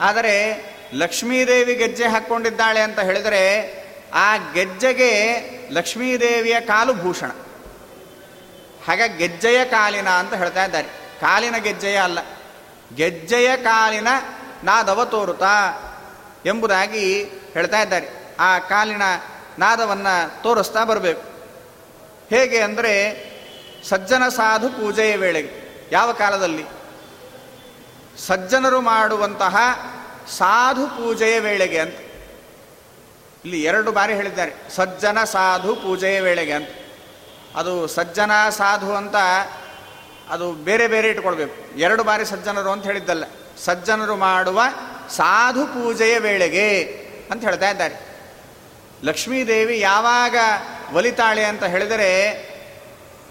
ಆದರೆ 0.00 0.64
ಲಕ್ಷ್ಮೀದೇವಿ 0.94 1.74
ಗೆಜ್ಜೆ 1.74 2.06
ಹಾಕ್ಕೊಂಡಿದ್ದಾಳೆ 2.06 2.80
ಅಂತ 2.80 3.00
ಹೇಳಿದರೆ 3.00 3.72
ಆ 4.16 4.36
ಗೆಜ್ಜೆಗೆ 4.36 5.40
ಲಕ್ಷ್ಮೀದೇವಿಯ 5.70 6.60
ಕಾಲು 6.60 6.94
ಭೂಷಣ. 6.94 7.30
ಹಾಗೆ 8.86 9.16
ಗೆಜ್ಜೆಯ 9.16 9.64
ಕಾಲಿನ 9.64 10.08
ಅಂತ 10.08 10.34
ಹೇಳ್ತಾ 10.34 10.64
ಇದ್ದಾರೆ. 10.64 10.88
ಕಾಲಿನ 11.20 11.56
ಗೆಜ್ಜೆಯ 11.56 11.96
ಅಲ್ಲ. 11.96 12.18
ಗೆಜ್ಜೆಯ 12.94 13.56
ಕಾಲಿನ 13.56 14.08
ನಾದವ 14.64 15.04
ತೋರುತ್ತಾ 15.04 15.82
ಎಂಬುದಾಗಿ 16.46 17.24
ಹೇಳ್ತಾ 17.54 17.80
ಇದ್ದಾರೆ. 17.80 18.36
ಆ 18.40 18.58
ಕಾಲಿನ 18.58 19.02
ನಾದವನ್ನು 19.58 20.42
ತೋರಿಸ್ತಾ 20.42 20.84
ಬರಬೇಕು. 20.84 21.22
ಹೇಗೆ 22.30 22.60
ಅಂದರೆ 22.60 23.26
ಸಜ್ಜನ 23.88 24.28
ಸಾಧು 24.28 24.68
ಪೂಜೆಯ 24.68 25.16
ವೇಳೆಗೆ. 25.16 25.66
ಯಾವ 25.92 26.12
ಕಾಲದಲ್ಲಿ? 26.12 26.64
ಸಜ್ಜನರು 28.26 28.80
ಮಾಡುವಂತಹ 28.80 29.56
ಸಾಧು 30.38 30.86
ಪೂಜೆಯ 30.86 31.40
ವೇಳೆಗೆ 31.40 31.78
ಅಂತ. 31.78 31.94
ಇಲ್ಲಿ 33.46 33.62
ಎರಡು 33.62 33.92
ಬಾರಿ 33.92 34.14
ಹೇಳಿದ್ದಾರೆ, 34.14 34.52
ಸಜ್ಜನ 34.76 35.18
ಸಾಧು 35.24 35.74
ಪೂಜೆಯ 35.74 36.20
ವೇಳೆಗೆ 36.20 36.52
ಅಂತ. 36.52 36.68
ಅದು 37.56 37.86
ಸಜ್ಜನ 37.86 38.30
ಸಾಧು 38.50 38.94
ಅಂತ 38.94 39.16
ಅದು 40.30 40.52
ಬೇರೆ 40.52 40.86
ಬೇರೆ 40.88 41.08
ಇಟ್ಕೊಳ್ಬೇಕು. 41.08 41.78
ಎರಡು 41.78 42.04
ಬಾರಿ 42.04 42.24
ಸಜ್ಜನರು 42.24 42.70
ಅಂತ 42.70 42.84
ಹೇಳಿದ್ದಲ್ಲ, 42.84 43.24
ಸಜ್ಜನರು 43.64 44.16
ಮಾಡುವ 44.16 44.62
ಸಾಧು 45.10 45.66
ಪೂಜೆಯ 45.66 46.18
ವೇಳೆಗೆ 46.18 46.68
ಅಂತ 47.30 47.44
ಹೇಳ್ತಾ 47.44 47.70
ಇದ್ದಾರೆ. 47.70 47.96
ಲಕ್ಷ್ಮೀದೇವಿ 49.04 49.80
ಯಾವಾಗ 49.80 50.36
ಒಲಿತಾಳೆ 50.94 51.44
ಅಂತ 51.44 51.64
ಹೇಳಿದರೆ 51.64 52.10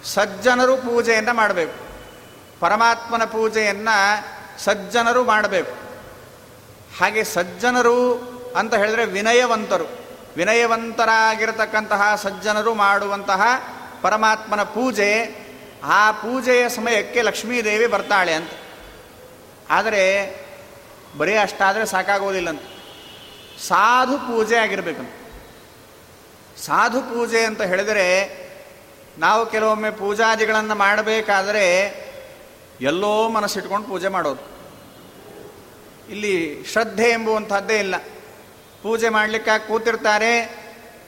ಸಜ್ಜನರು 0.06 0.78
ಪೂಜೆಯನ್ನು 0.78 1.34
ಮಾಡಬೇಕು. 1.34 1.78
ಪರಮಾತ್ಮನ 2.60 3.24
ಪೂಜೆಯನ್ನು 3.26 3.98
ಸಜ್ಜನರು 4.64 5.24
ಮಾಡಬೇಕು. 5.24 5.76
ಹಾಗೆ 7.00 7.24
ಸಜ್ಜನರು 7.24 8.00
ಅಂತ 8.56 8.74
ಹೇಳಿದರೆ 8.76 9.06
ವಿನಯವಂತರು. 9.06 10.05
ವಿನಯವಂತರಾಗಿರತಕ್ಕಂತಹ 10.38 12.16
ಸಜ್ಜನರು 12.16 12.74
ಮಾಡುವಂತಹ 12.74 13.42
ಪರಮಾತ್ಮನ 14.02 14.64
ಪೂಜೆ, 14.64 15.46
ಆ 15.84 16.12
ಪೂಜೆಯ 16.12 16.70
ಸಮಯಕ್ಕೆ 16.70 17.22
ಲಕ್ಷ್ಮೀದೇವಿ 17.22 17.88
ಬರ್ತಾಳೆ 17.88 18.34
ಅಂತ. 18.34 18.52
ಆದರೆ 19.70 20.36
ಬರೀ 21.18 21.36
ಅಷ್ಟಾದರೆ 21.36 21.86
ಸಾಕಾಗೋದಿಲ್ಲಂತ. 21.86 22.62
ಸಾಧು 23.68 24.18
ಪೂಜೆ 24.18 24.58
ಆಗಿರಬೇಕಂತ. 24.58 25.10
ಸಾಧು 26.60 27.02
ಪೂಜೆ 27.02 27.46
ಅಂತ 27.46 27.62
ಹೇಳಿದರೆ 27.62 28.46
ನಾವು 29.18 29.46
ಕೆಲವೊಮ್ಮೆ 29.46 29.92
ಪೂಜಾದಿಗಳನ್ನು 29.92 30.76
ಮಾಡಬೇಕಾದರೆ 30.76 32.06
ಎಲ್ಲೋ 32.82 33.30
ಮನಸ್ಸಿಟ್ಕೊಂಡು 33.30 33.88
ಪೂಜೆ 33.88 34.08
ಮಾಡೋದು. 34.08 34.56
ಇಲ್ಲಿ 36.12 36.66
ಶ್ರದ್ಧೆ 36.72 37.10
ಎಂಬುವಂಥದ್ದೇ 37.10 37.80
ಇಲ್ಲ. 37.80 37.96
ಪೂಜೆ 38.86 39.10
ಮಾಡಲಿಕ್ಕೆ 39.10 39.68
ಕೂತಿರ್ತಾರೆ. 39.68 40.58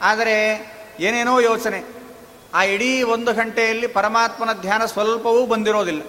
ಆದರೆ 0.02 0.72
ಏನೇನೋ 1.00 1.40
ಯೋಚನೆ. 1.40 1.84
ಆ 2.54 2.64
ಇಡೀ 2.64 3.04
ಒಂದು 3.04 3.34
ಗಂಟೆಯಲ್ಲಿ 3.34 3.88
ಪರಮಾತ್ಮನ 3.88 4.54
ಧ್ಯಾನ 4.54 4.86
ಸ್ವಲ್ಪವೂ 4.86 5.46
ಬಂದಿರೋದಿಲ್ಲ. 5.46 6.02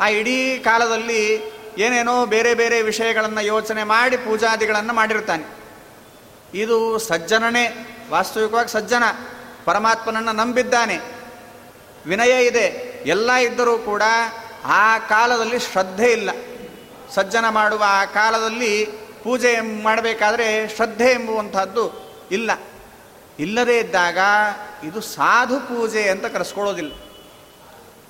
ಆ 0.00 0.08
ಇಡೀ 0.08 0.58
ಕಾಲದಲ್ಲಿ 0.58 1.42
ಏನೇನೋ 1.78 2.26
ಬೇರೆ 2.26 2.54
ಬೇರೆ 2.54 2.82
ವಿಷಯಗಳನ್ನು 2.82 3.40
ಯೋಚನೆ 3.40 3.84
ಮಾಡಿ 3.84 4.16
ಪೂಜಾದಿಗಳನ್ನು 4.16 4.92
ಮಾಡಿರ್ತಾನೆ. 4.92 5.44
ಇದು 6.54 6.98
ಸಜ್ಜನನೇ, 6.98 7.96
ವಾಸ್ತವಿಕವಾಗಿ 8.10 8.68
ಸಜ್ಜನ. 8.68 9.02
ಪರಮಾತ್ಮನನ್ನು 9.64 10.32
ನಂಬಿದ್ದಾನೆ. 10.32 10.98
ವಿನಯ 12.06 12.46
ಇದೆ. 12.46 13.02
ಎಲ್ಲ 13.06 13.32
ಇದ್ದರೂ 13.32 13.78
ಕೂಡ 13.78 14.02
ಆ 14.64 14.98
ಕಾಲದಲ್ಲಿ 14.98 15.58
ಶ್ರದ್ಧೆ 15.58 16.12
ಇಲ್ಲ. 16.12 16.30
ಸಜ್ಜನ 17.14 17.48
ಮಾಡುವ 17.48 17.84
ಆ 17.86 18.04
ಕಾಲದಲ್ಲಿ 18.04 18.99
ಪೂಜೆ 19.24 19.60
ಮಾಡಬೇಕಾದ್ರೆ 19.60 20.68
ಶ್ರದ್ಧೆ 20.68 21.10
ಎಂಬುವಂಥದ್ದು 21.10 22.10
ಇಲ್ಲ. 22.30 22.50
ಇಲ್ಲದೇ 23.38 23.78
ಇದ್ದಾಗ 23.78 24.18
ಇದು 24.84 25.00
ಸಾಧು 25.00 25.60
ಪೂಜೆ 25.60 26.08
ಅಂತ 26.08 26.26
ಕರೆಸ್ಕೊಳ್ಳೋದಿಲ್ಲ. 26.26 26.92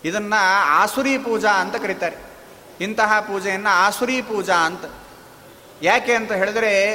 ಇದನ್ನು 0.05 0.41
ಆಸುರಿ 0.67 1.19
ಪೂಜಾ 1.19 1.51
ಅಂತ 1.51 1.77
ಕರೀತಾರೆ. 1.77 2.17
ಇಂತಹ 2.81 3.21
ಪೂಜೆಯನ್ನು 3.21 3.69
ಆಸುರಿ 3.69 4.23
ಪೂಜಾ 4.23 4.55
ಅಂತ. 4.55 4.85
ಯಾಕೆ 5.83 6.15
ಅಂತ 6.15 6.33
ಹೇಳಿದರೆ 6.33 6.93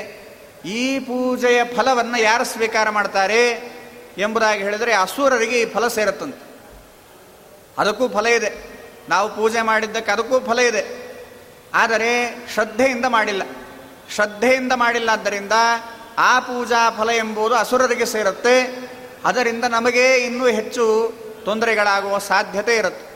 ಈ 0.65 0.99
ಪೂಜೆಯ 0.99 1.61
ಫಲವನ್ನು 1.75 2.21
ಯಾರು 2.21 2.43
ಸ್ವೀಕಾರ 2.43 2.89
ಮಾಡ್ತಾರೆ 2.89 3.75
ಎಂಬುದಾಗಿ 4.17 4.63
ಹೇಳಿದರೆ 4.63 4.93
ಅಸುರರಿಗೆ 4.93 5.61
ಈ 5.61 5.65
ಫಲ 5.65 5.87
ಸೇರುತ್ತಂತೆ. 5.87 6.45
ಅದಕ್ಕೂ 7.77 8.09
ಫಲ 8.09 8.27
ಇದೆ. 8.27 8.75
ನಾವು 9.09 9.35
ಪೂಜೆ 9.35 9.61
ಮಾಡಿದ್ದಕ್ಕೆ 9.61 10.11
ಅದಕ್ಕೂ 10.11 10.39
ಫಲ 10.39 10.59
ಇದೆ. 10.59 11.05
ಆದರೆ 11.73 12.35
ಶ್ರದ್ಧೆಯಿಂದ 12.53 13.05
ಮಾಡಿಲ್ಲ. 13.05 13.41
ಶ್ರದ್ಧೆಯಿಂದ 14.09 14.71
ಮಾಡಿಲ್ಲ 14.73 15.09
ಆದ್ದರಿಂದ 15.09 15.51
ಆ 16.17 16.39
ಪೂಜಾ 16.39 16.89
ಫಲ 16.89 17.09
ಎಂಬುದು 17.09 17.55
ಅಸುರರಿಗೆ 17.55 18.05
ಸೇರುತ್ತೆ. 18.05 18.85
ಅದರಿಂದ 19.25 19.63
ನಮಗೆ 19.63 20.17
ಇನ್ನೂ 20.17 20.47
ಹೆಚ್ಚು 20.47 21.13
ತೊಂದರೆಗಳಾಗುವ 21.45 22.17
ಸಾಧ್ಯತೆ 22.17 22.75
ಇರುತ್ತೆ. 22.75 23.15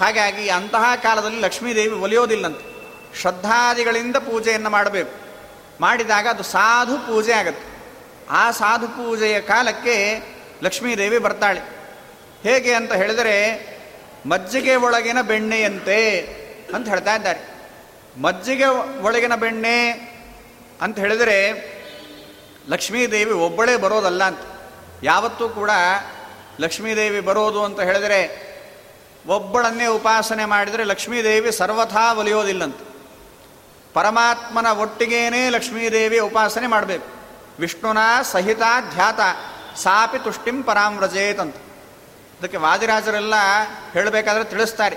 ಹಾಗಾಗಿ 0.00 0.48
ಅಂತಹ 0.48 0.84
ಕಾಲದಲ್ಲಿ 1.02 1.40
ಲಕ್ಷ್ಮೀದೇವಿ 1.40 1.94
ಒಲಿಯೋದಿಲ್ಲಂತೆ. 1.94 2.72
ಶ್ರದ್ಧಾದಿಗಳಿಂದ 3.20 4.16
ಪೂಜೆಯನ್ನು 4.16 4.70
ಮಾಡಬೇಕು. 4.70 5.10
ಮಾಡಿದಾಗ 5.80 6.28
ಅದು 6.28 6.42
ಸಾಧು 6.42 6.98
ಪೂಜೆ 6.98 7.32
ಆಗುತ್ತೆ. 7.32 7.72
ಆ 8.30 8.50
ಸಾಧು 8.50 8.88
ಪೂಜೆಯ 8.88 9.40
ಕಾಲಕ್ಕೆ 9.40 10.22
ಲಕ್ಷ್ಮೀದೇವಿ 10.62 11.18
ಬರ್ತಾಳೆ. 11.18 11.60
ಹೇಗೆ 12.42 12.74
ಅಂತ 12.74 12.92
ಹೇಳಿದರೆ, 12.92 13.72
ಮಜ್ಜಿಗೆ 14.26 14.76
ಒಳಗಿನ 14.76 15.20
ಬೆಣ್ಣೆಯಂತೆ 15.20 16.20
ಅಂತ 16.74 16.88
ಹೇಳ್ತಾ 16.88 17.14
ಇದ್ದಾರೆ. 17.14 17.51
ಮಜ್ಜಿಗೆ 18.20 18.66
ಒಳಗಿನ 19.02 19.34
ಬೆಣ್ಣೆ 19.34 19.90
ಅಂತ 20.82 20.98
ಹೇಳಿದರೆ 20.98 21.52
ಲಕ್ಷ್ಮೀದೇವಿ 22.68 23.32
ಒಬ್ಬಳೇ 23.32 23.76
ಬರೋದಲ್ಲ 23.76 24.24
ಅಂತ. 24.24 24.38
ಯಾವತ್ತೂ 25.02 25.48
ಕೂಡ 25.48 25.70
ಲಕ್ಷ್ಮೀದೇವಿ 26.60 27.20
ಬರೋದು 27.20 27.64
ಅಂತ 27.64 27.80
ಹೇಳಿದರೆ 27.80 28.52
ಒಬ್ಬಳನ್ನೇ 29.26 29.86
ಉಪಾಸನೆ 29.86 30.44
ಮಾಡಿದರೆ 30.44 30.84
ಲಕ್ಷ್ಮೀದೇವಿ 30.84 31.52
ಸರ್ವಥಾ 31.52 32.12
ಒಲಿಯೋದಿಲ್ಲಂತ. 32.12 32.76
ಪರಮಾತ್ಮನ 33.94 34.66
ಒಟ್ಟಿಗೇನೆ 34.66 35.48
ಲಕ್ಷ್ಮೀದೇವಿ 35.48 36.18
ಉಪಾಸನೆ 36.18 36.66
ಮಾಡಬೇಕು. 36.66 37.06
ವಿಷ್ಣುನ 37.58 37.98
ಸಹಿತ 38.22 38.62
ಧ್ಯಾತ, 38.94 39.20
ಸಾಪಿ 39.76 40.18
ತುಷ್ಟಿಂ 40.18 40.62
ಪರಾಮ್ರಜೇತ್ 40.62 41.40
ಅಂತ 41.40 41.56
ಅದಕ್ಕೆ 42.40 42.56
ವಾದಿರಾಜರೆಲ್ಲ 42.56 43.34
ಹೇಳಬೇಕಾದ್ರೆ 43.92 44.44
ತಿಳಿಸ್ತಾರೆ. 44.44 44.96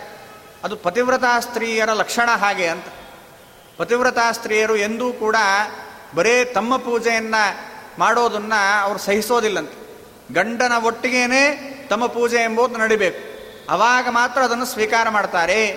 ಅದು 0.64 0.76
ಪತಿವ್ರತಾ 0.76 1.40
ಸ್ತ್ರೀಯರ 1.40 1.90
ಲಕ್ಷಣ 1.90 2.30
ಹಾಗೆ 2.32 2.68
ಅಂತ. 2.68 2.86
ಪತಿವ್ರತಾ 3.78 4.32
ಸ್ತ್ರೀಯರು 4.32 4.76
ಎಂದೂ 4.76 5.14
ಕೂಡ 5.14 5.36
ಬರೇ 6.16 6.46
ತಮ್ಮ 6.46 6.78
ಪೂಜೆಯನ್ನು 6.78 7.76
ಮಾಡೋದನ್ನು 8.00 8.82
ಅವರು 8.82 9.00
ಸಹಿಸೋದಿಲ್ಲಂತೆ. 9.00 9.86
ಗಂಡನ 10.34 10.72
ಒಟ್ಟಿಗೇನೆ 10.84 11.58
ತಮ್ಮ 11.90 12.06
ಪೂಜೆ 12.06 12.36
ಎಂಬುದು 12.36 12.78
ನಡಿಬೇಕು. 12.78 13.36
ಅವಾಗ 13.70 14.08
ಮಾತ್ರ 14.10 14.42
ಅದನ್ನು 14.42 14.66
ಸ್ವೀಕಾರ 14.66 15.10
ಮಾಡ್ತಾರೆ. 15.10 15.72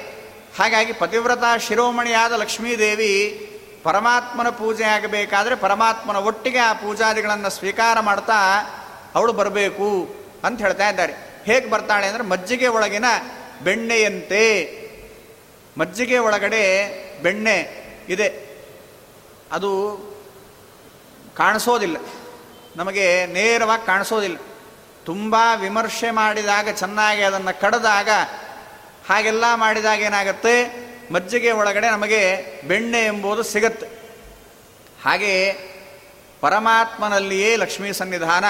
ಹಾಗಾಗಿ 0.58 0.92
ಪತಿವ್ರತ 0.92 1.42
ಶಿರೋಮಣಿಯಾದ 1.60 2.32
ಲಕ್ಷ್ಮೀದೇವಿ 2.32 3.44
ಪರಮಾತ್ಮನ 3.82 4.48
ಪೂಜೆ 4.48 4.84
ಆಗಬೇಕಾದ್ರೆ 4.84 5.54
ಪರಮಾತ್ಮನ 5.54 6.16
ಒಟ್ಟಿಗೆ 6.16 6.58
ಆ 6.58 6.72
ಪೂಜಾದಿಗಳನ್ನು 6.72 7.50
ಸ್ವೀಕಾರ 7.50 8.00
ಮಾಡ್ತಾ 8.00 8.34
ಅವಳು 9.14 9.32
ಬರಬೇಕು 9.32 10.16
ಅಂತ 10.44 10.62
ಹೇಳ್ತಾ 10.62 10.88
ಇದ್ದಾರೆ. 10.88 11.42
ಹೇಗೆ 11.44 11.70
ಬರ್ತಾಳೆ 11.70 12.06
ಅಂದರೆ 12.06 12.22
ಮಜ್ಜಿಗೆ 12.22 12.66
ಒಳಗಿನ 12.66 13.04
ಬೆಣ್ಣೆಯಂತೆ. 13.64 14.78
ಮಜ್ಜಿಗೆ 15.78 16.18
ಒಳಗಡೆ 16.18 16.64
ಬೆಣ್ಣೆ 17.22 17.88
ಇದೆ. 18.08 18.48
ಅದು 19.52 19.98
ಕಾಣಿಸೋದಿಲ್ಲ. 21.36 21.96
ನಮಗೆ 22.76 23.26
ನೇರವಾಗಿ 23.26 23.86
ಕಾಣಿಸೋದಿಲ್ಲ. 23.86 24.36
ತುಂಬ 25.04 25.36
ವಿಮರ್ಶೆ 25.56 26.10
ಮಾಡಿದಾಗ, 26.10 26.68
ಚೆನ್ನಾಗಿ 26.68 27.22
ಅದನ್ನು 27.22 27.60
ಕಡಿದಾಗ, 27.60 28.08
ಹಾಗೆಲ್ಲ 29.08 29.44
ಮಾಡಿದಾಗ 29.54 30.00
ಏನಾಗುತ್ತೆ? 30.00 30.88
ಮಜ್ಜಿಗೆ 31.12 31.52
ಒಳಗಡೆ 31.52 31.90
ನಮಗೆ 31.90 32.44
ಬೆಣ್ಣೆ 32.68 33.06
ಎಂಬುದು 33.06 33.42
ಸಿಗತ್ತೆ. 33.42 33.86
ಹಾಗೆ 35.04 35.52
ಪರಮಾತ್ಮನಲ್ಲಿಯೇ 36.40 37.56
ಲಕ್ಷ್ಮೀ 37.56 37.92
ಸನ್ನಿಧಾನ 37.92 38.44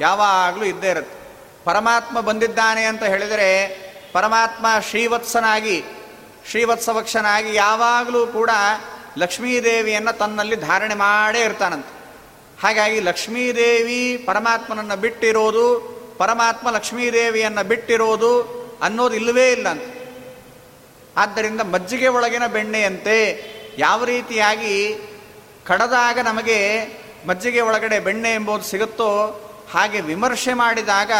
ಯಾವಾಗಲೂ 0.00 0.64
ಇದ್ದೇ 0.64 0.90
ಇರುತ್ತೆ. 0.90 1.22
ಪರಮಾತ್ಮ 1.64 2.20
ಬಂದಿದ್ದಾನೆ 2.20 2.84
ಅಂತ 2.84 3.02
ಹೇಳಿದರೆ, 3.02 3.68
ಪರಮಾತ್ಮ 4.12 4.66
ಶ್ರೀವತ್ಸನಾಗಿ, 4.90 5.84
ಶ್ರೀವತ್ಸವಕ್ಷನಾಗಿ 6.50 7.54
ಯಾವಾಗಲೂ 7.54 8.26
ಕೂಡ 8.26 8.50
ಲಕ್ಷ್ಮೀದೇವಿಯನ್ನು 9.18 10.18
ತನ್ನಲ್ಲಿ 10.18 10.56
ಧಾರಣೆ 10.56 10.94
ಮಾಡೇ 10.94 11.40
ಇರ್ತಾನಂತೆ. 11.44 12.02
ಹಾಗಾಗಿ 12.62 13.00
ಲಕ್ಷ್ಮೀದೇವಿ 13.00 14.16
ಪರಮಾತ್ಮನನ್ನು 14.16 14.96
ಬಿಟ್ಟಿರೋದು, 14.96 15.92
ಪರಮಾತ್ಮ 16.18 16.70
ಲಕ್ಷ್ಮೀದೇವಿಯನ್ನು 16.70 17.68
ಬಿಟ್ಟಿರೋದು 17.68 18.62
ಅನ್ನೋದು 18.82 19.14
ಇಲ್ಲವೇ 19.14 19.52
ಇಲ್ಲ 19.52 19.68
ಅಂತ. 19.68 19.82
ಆದ್ದರಿಂದ 21.16 21.60
ಮಜ್ಜಿಗೆ 21.60 22.08
ಒಳಗಿನ 22.08 22.46
ಬೆಣ್ಣೆಯಂತೆ 22.46 23.44
ಯಾವ 23.78 24.04
ರೀತಿಯಾಗಿ 24.04 24.94
ಕಡದಾಗ 25.66 26.18
ನಮಗೆ 26.18 26.86
ಮಜ್ಜಿಗೆ 27.26 27.60
ಒಳಗಡೆ 27.60 28.00
ಬೆಣ್ಣೆ 28.00 28.34
ಎಂಬುದು 28.34 28.64
ಸಿಗುತ್ತೋ 28.64 29.38
ಹಾಗೆ 29.72 30.00
ವಿಮರ್ಶೆ 30.00 30.52
ಮಾಡಿದಾಗ 30.52 31.12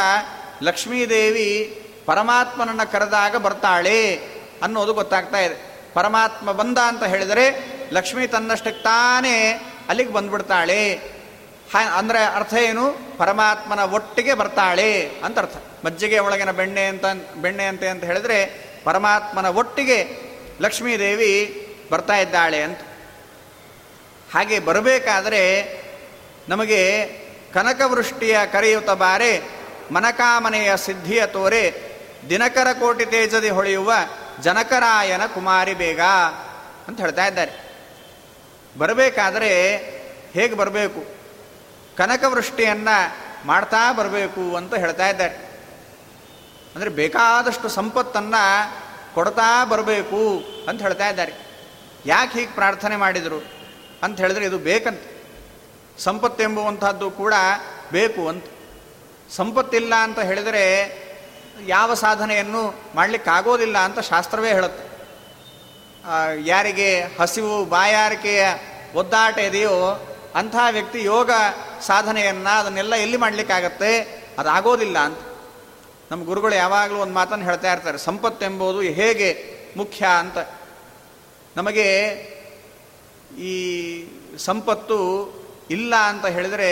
ಲಕ್ಷ್ಮೀದೇವಿ 0.62 1.82
ಪರಮಾತ್ಮನನ್ನು 2.06 2.92
ಕರೆದಾಗ 2.92 3.36
ಬರ್ತಾಳೆ 3.36 4.14
ಅನ್ನೋದು 4.62 4.92
ಗೊತ್ತಾಗ್ತಾ 4.92 5.38
ಇದೆ. 5.38 5.72
ಪರಮಾತ್ಮ 5.94 6.52
ಬಂದ 6.52 6.78
ಅಂತ 6.78 7.04
ಹೇಳಿದರೆ 7.04 7.71
ಲಕ್ಷ್ಮಿ 7.92 8.26
ತನ್ನಷ್ಟಕ್ಕೆ 8.26 8.82
ತಾನೇ 8.82 9.52
ಅಲ್ಲಿಗೆ 9.88 10.12
ಬಂದ್ಬಿಡ್ತಾಳೆ. 10.12 10.94
ಅಂದ್ರೆ 11.96 12.24
ಅರ್ಥ 12.24 12.54
ಏನು? 12.54 13.18
ಪರಮಾತ್ಮನ 13.18 13.78
ಒಟ್ಟಿಗೆ 13.78 14.34
ಬರ್ತಾಳೆ 14.34 15.08
ಅಂತ 15.24 15.38
ಅರ್ಥ. 15.38 15.56
ಮಜ್ಜಿಗೆ 15.84 16.18
ಒಳಗಿನ 16.18 16.50
ಬೆಣ್ಣೆ 16.50 16.86
ಅಂತ, 16.86 17.04
ಬೆಣ್ಣೆ 17.36 17.64
ಅಂತೆ 17.64 17.88
ಅಂತ 17.88 18.04
ಹೇಳಿದ್ರೆ 18.04 18.66
ಪರಮಾತ್ಮನ 18.84 19.46
ಒಟ್ಟಿಗೆ 19.46 19.98
ಲಕ್ಷ್ಮೀದೇವಿ 20.60 21.32
ಬರ್ತಾ 21.90 22.16
ಇದ್ದಾಳೆ 22.16 22.62
ಅಂತ. 22.62 22.78
ಹಾಗೆ 24.34 24.58
ಬರಬೇಕಾದರೆ 24.58 25.42
ನಮಗೆ 26.48 27.08
ಕನಕವೃಷ್ಟಿಯ 27.54 28.38
ಕರೆಯುತ್ತ 28.52 28.90
ಬಾರೆ 28.90 29.42
ಮನಕಾಮನೆಯ 29.92 30.76
ಸಿದ್ಧಿಯ 30.76 31.26
ತೋರೆ 31.26 31.92
ದಿನಕರ 32.28 32.72
ಕೋಟಿ 32.72 33.04
ತೇಜದಿ 33.04 33.48
ಹೊಳೆಯುವ 33.48 33.92
ಜನಕರಾಯನ 34.40 35.26
ಕುಮಾರಿ 35.26 35.74
ಬೇಗ 35.74 36.00
ಅಂತ 36.88 37.00
ಹೇಳ್ತಾ 37.00 37.26
ಇದ್ದಾರೆ. 37.26 37.71
ಬರಬೇಕಾದರೆ 38.78 39.76
ಹೇಗೆ 40.32 40.54
ಬರಬೇಕು? 40.54 41.04
ಕನಕವೃಷ್ಟಿಯನ್ನು 41.96 43.16
ಮಾಡ್ತಾ 43.46 43.92
ಬರಬೇಕು 43.92 44.56
ಅಂತ 44.56 44.74
ಹೇಳ್ತಾ 44.74 45.08
ಇದ್ದಾರೆ. 45.08 45.34
ಅಂದರೆ 46.74 46.90
ಬೇಕಾದಷ್ಟು 46.90 47.68
ಸಂಪತ್ತನ್ನು 47.68 48.72
ಕೊಡ್ತಾ 49.14 49.64
ಬರಬೇಕು 49.64 50.44
ಅಂತ 50.68 50.82
ಹೇಳ್ತಾ 50.82 51.08
ಇದ್ದಾರೆ. 51.08 51.32
ಯಾಕೆ 52.06 52.38
ಹೀಗೆ 52.38 52.52
ಪ್ರಾರ್ಥನೆ 52.52 52.96
ಮಾಡಿದರು 52.96 53.44
ಅಂತ 54.02 54.20
ಹೇಳಿದ್ರೆ 54.20 54.44
ಇದು 54.44 54.58
ಬೇಕಂತ. 54.58 55.00
ಸಂಪತ್ತೆಂಬುವಂಥದ್ದು 55.98 57.10
ಕೂಡ 57.10 57.34
ಬೇಕು 57.92 58.28
ಅಂತ. 58.28 58.44
ಸಂಪತ್ತಿಲ್ಲ 59.30 59.94
ಅಂತ 59.94 60.18
ಹೇಳಿದರೆ 60.18 61.02
ಯಾವ 61.66 61.94
ಸಾಧನೆಯನ್ನು 61.94 62.74
ಮಾಡಲಿಕ್ಕಾಗೋದಿಲ್ಲ 62.94 63.78
ಅಂತ 63.78 63.98
ಶಾಸ್ತ್ರವೇ 63.98 64.52
ಹೇಳುತ್ತೆ. 64.52 64.91
ಯಾರಿಗೆ 66.44 67.02
ಹಸಿವು 67.20 67.64
ಬಾಯಾರಿಕೆಯ 67.64 68.46
ಒದ್ದಾಟ 68.94 69.38
ಇದೆಯೋ 69.38 70.08
ಅಂಥ 70.34 70.56
ವ್ಯಕ್ತಿ 70.70 71.04
ಯೋಗ 71.04 71.30
ಸಾಧನೆಯನ್ನು 71.80 72.58
ಅದನ್ನೆಲ್ಲ 72.58 72.94
ಎಲ್ಲಿ 72.94 73.16
ಮಾಡಲಿಕ್ಕಾಗತ್ತೆ? 73.16 74.00
ಅದಾಗೋದಿಲ್ಲ 74.38 74.98
ಅಂತ. 74.98 75.18
ನಮ್ಮ 76.10 76.24
ಗುರುಗಳು 76.24 76.54
ಯಾವಾಗಲೂ 76.54 76.98
ಒಂದು 76.98 77.14
ಮಾತನ್ನು 77.14 77.44
ಹೇಳ್ತಾ 77.44 77.72
ಇರ್ತಾರೆ 77.72 77.98
ಸಂಪತ್ತೆಂಬುದು 77.98 78.80
ಹೇಗೆ 78.80 79.44
ಮುಖ್ಯ 79.76 80.06
ಅಂತ. 80.18 80.38
ನಮಗೆ 81.56 81.88
ಈ 83.38 83.54
ಸಂಪತ್ತು 84.38 84.98
ಇಲ್ಲ 85.70 85.94
ಅಂತ 85.94 86.26
ಹೇಳಿದರೆ 86.26 86.70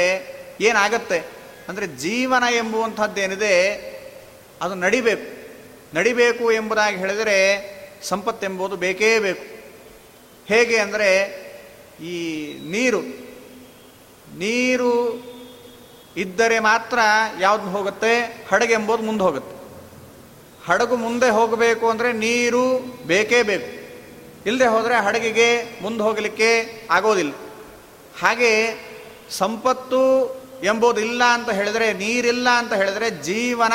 ಏನಾಗತ್ತೆ? 0.60 1.18
ಅಂದರೆ 1.68 1.87
ಜೀವನ 1.87 2.42
ಎಂಬುವಂಥದ್ದೇನಿದೆ, 2.50 3.72
ಅದು 4.62 4.75
ನಡಿಬೇಕು. 4.75 5.40
ನಡಿಬೇಕು 5.96 6.52
ಎಂಬುದಾಗಿ 6.52 6.96
ಹೇಳಿದರೆ 6.96 7.79
ಸಂಪತ್ತೆಂಬುದು 8.02 8.76
ಬೇಕೇ 8.76 9.19
ಬೇಕು. 9.19 9.45
ಹೇಗೆ 10.49 10.76
ಅಂದರೆ 10.78 11.11
ಈ 12.02 12.16
ನೀರು 12.71 13.00
ನೀರು 14.38 14.92
ಇದ್ದರೆ 16.16 16.59
ಮಾತ್ರ 16.59 16.99
ಯಾವ್ದು 17.40 17.71
ಹೋಗುತ್ತೆ? 17.71 18.47
ಹಡಗು 18.50 18.73
ಎಂಬುದು 18.73 19.02
ಮುಂದೆ 19.02 19.25
ಹೋಗುತ್ತೆ. 19.25 19.61
ಹಡಗು 20.66 20.97
ಮುಂದೆ 20.97 21.30
ಹೋಗಬೇಕು 21.30 21.90
ಅಂದರೆ 21.90 22.12
ನೀರು 22.12 22.78
ಬೇಕೇ 23.07 23.42
ಬೇಕು. 23.42 23.80
ಇಲ್ಲದೆ 24.47 24.66
ಹೋದರೆ 24.66 24.97
ಹಡಗಿಗೆ 24.97 25.78
ಮುಂದೆ 25.83 26.02
ಹೋಗಲಿಕ್ಕೆ 26.02 26.64
ಆಗೋದಿಲ್ಲ. 26.90 27.33
ಹಾಗೆ 28.23 28.75
ಸಂಪತ್ತು 29.30 30.26
ಎಂಬುದಿಲ್ಲ 30.64 31.25
ಅಂತ 31.25 31.50
ಹೇಳಿದರೆ, 31.50 31.92
ನೀರಿಲ್ಲ 31.92 32.49
ಅಂತ 32.49 32.73
ಹೇಳಿದರೆ 32.73 33.11
ಜೀವನ 33.11 33.73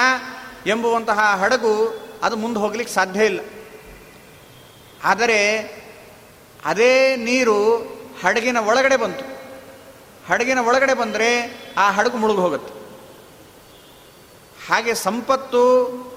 ಎಂಬುವಂತಹ 0.67 1.37
ಹಡಗು 1.41 2.05
ಅದು 2.23 2.35
ಮುಂದೆ 2.35 2.59
ಹೋಗ್ಲಿಕ್ಕೆ 2.59 2.95
ಸಾಧ್ಯ 2.95 3.25
ಇಲ್ಲ. 3.25 3.39
ಆದರೆ 5.05 5.39
ಅದೇ 6.65 7.15
ನೀರು 7.15 7.57
ಹಡಗಿನ 8.23 8.57
ಒಳಗಡೆ 8.57 8.97
ಬಂತು. 8.97 9.25
ಹಡಗಿನ 10.29 10.59
ಒಳಗಡೆ 10.59 10.93
ಬಂದರೆ 10.93 11.29
ಆ 11.77 11.91
ಹಡಗು 11.91 12.17
ಮುಳುಗು 12.17 12.41
ಹೋಗುತ್ತೆ. 12.41 12.73
ಹಾಗೆ 14.67 14.93
ಸಂಪತ್ತು 14.93 15.63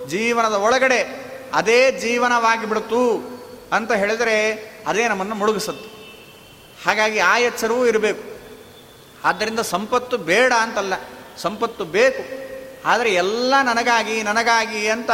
ಜೀವನದ 0.08 0.52
ಒಳಗಡೆ 0.52 1.00
ಅದೇ 1.54 1.90
ಜೀವನವಾಗಿ 1.90 2.66
ಬಿಡ್ತು 2.66 3.02
ಅಂತ 3.72 3.92
ಹೇಳಿದರೆ 3.92 4.36
ಅದೇ 4.86 5.08
ನಮ್ಮನ್ನು 5.08 5.34
ಮುಳುಗಿಸುತ್ತೆ. 5.34 5.88
ಹಾಗಾಗಿ 6.86 7.18
ಆ 7.18 7.38
ಎಚ್ಚರವೂ 7.38 7.86
ಇರಬೇಕು. 7.86 8.24
ಆದ್ದರಿಂದ 9.24 9.60
ಸಂಪತ್ತು 9.60 10.16
ಬೇಡ 10.16 10.52
ಅಂತಲ್ಲ, 10.52 10.94
ಸಂಪತ್ತು 11.38 11.84
ಬೇಕು. 11.84 12.24
ಆದರೆ 12.88 13.10
ಎಲ್ಲ 13.14 13.54
ನನಗಾಗಿ 13.62 14.22
ನನಗಾಗಿ 14.22 14.88
ಅಂತ 14.88 15.10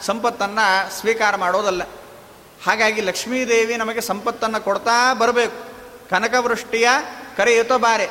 ಸಂಪತ್ತನ್ನು 0.00 0.66
ಸ್ವೀಕಾರ 1.00 1.36
ಮಾಡೋದಲ್ಲ. 1.36 1.82
ಹಾಗಾಗಿ 2.66 3.00
ಲಕ್ಷ್ಮೀದೇವಿ 3.00 3.76
ನಮಗೆ 3.76 4.00
ಸಂಪತ್ತನ್ನು 4.00 4.60
ಕೊಡ್ತಾ 4.60 5.14
ಬರಬೇಕು. 5.14 5.76
ಕನಕವೃಷ್ಟಿಯ 6.10 6.88
ಕರೆಯುತ್ತೋ 7.36 7.78
ಬಾರೆ. 7.78 8.04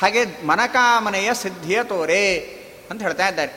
ಹಾಗೆ 0.00 0.46
ಮನಕಾಮನೆಯ 0.46 1.34
ಸಿದ್ಧಿಯ 1.34 1.84
ತೋರೆ 1.84 2.38
ಅಂತ 2.90 3.02
ಹೇಳ್ತಾ 3.02 3.28
ಇದ್ದಾರೆ. 3.28 3.52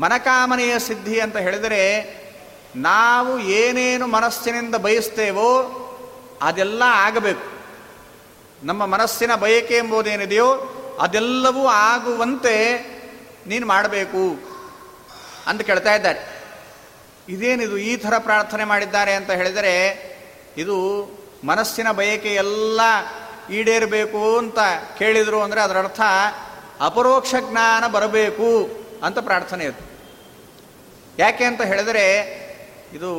ಮನಕಾಮನೆಯ 0.00 0.78
ಸಿದ್ಧಿ 0.78 1.20
ಅಂತ 1.20 1.36
ಹೇಳಿದರೆ 1.36 2.14
ನಾವು 2.76 3.38
ಏನೇನು 3.38 4.06
ಮನಸ್ಸಿನಿಂದ 4.06 4.74
ಬಯಸ್ತೇವೋ 4.74 5.80
ಅದೆಲ್ಲ 6.42 6.82
ಆಗಬೇಕು. 6.86 7.54
ನಮ್ಮ 8.66 8.86
ಮನಸ್ಸಿನ 8.86 9.34
ಬಯಕೆ 9.34 9.76
ಎಂಬುದೇನಿದೆಯೋ 9.76 10.54
ಅದೆಲ್ಲವೂ 11.00 11.66
ಆಗುವಂತೆ 11.66 12.74
ನೀನು 13.46 13.66
ಮಾಡಬೇಕು 13.66 14.38
ಅಂತ 15.46 15.62
ಕೇಳ್ತಾ 15.62 15.94
ಇದ್ದಾರೆ. 15.94 16.33
ಇದೇನಿದು 17.28 17.76
ಈ 17.76 17.96
ಥರ 17.96 18.14
ಪ್ರಾರ್ಥನೆ 18.18 18.64
ಮಾಡಿದ್ದಾರೆ 18.64 19.14
ಅಂತ 19.14 19.30
ಹೇಳಿದರೆ 19.30 19.74
ಇದು 20.56 20.76
ಮನಸ್ಸಿನ 21.44 21.90
ಬಯಕೆ 21.90 22.34
ಎಲ್ಲ 22.34 22.80
ಈಡೇರಬೇಕು 23.50 24.38
ಅಂತ 24.38 24.58
ಕೇಳಿದರು 24.98 25.42
ಅಂದರೆ 25.42 25.60
ಅದರ 25.60 25.78
ಅರ್ಥ 25.78 26.00
ಅಪರೋಕ್ಷ 26.80 27.34
ಜ್ಞಾನ 27.50 27.86
ಬರಬೇಕು 27.86 28.68
ಅಂತ 29.04 29.18
ಪ್ರಾರ್ಥನೆ 29.18 29.64
ಇತ್ತು 29.64 29.94
ಯಾಕೆ 31.18 31.44
ಅಂತ 31.44 31.62
ಹೇಳಿದರೆ 31.62 32.34
ಇದು 32.92 33.12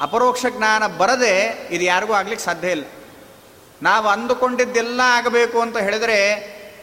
ಅಪರೋಕ್ಷ 0.00 0.46
ಜ್ಞಾನ 0.50 0.86
ಬರದೆ 0.86 1.66
ಇದು 1.70 1.84
ಯಾರಿಗೂ 1.84 2.12
ಆಗ್ಲಿಕ್ಕೆ 2.12 2.44
ಸಾಧ್ಯ 2.44 2.70
ಇಲ್ಲ. 2.70 2.84
ನಾವು 3.82 4.08
ಅಂದುಕೊಂಡಿದ್ದೆಲ್ಲ 4.08 5.00
ಆಗಬೇಕು 5.04 5.60
ಅಂತ 5.60 5.78
ಹೇಳಿದರೆ 5.78 6.34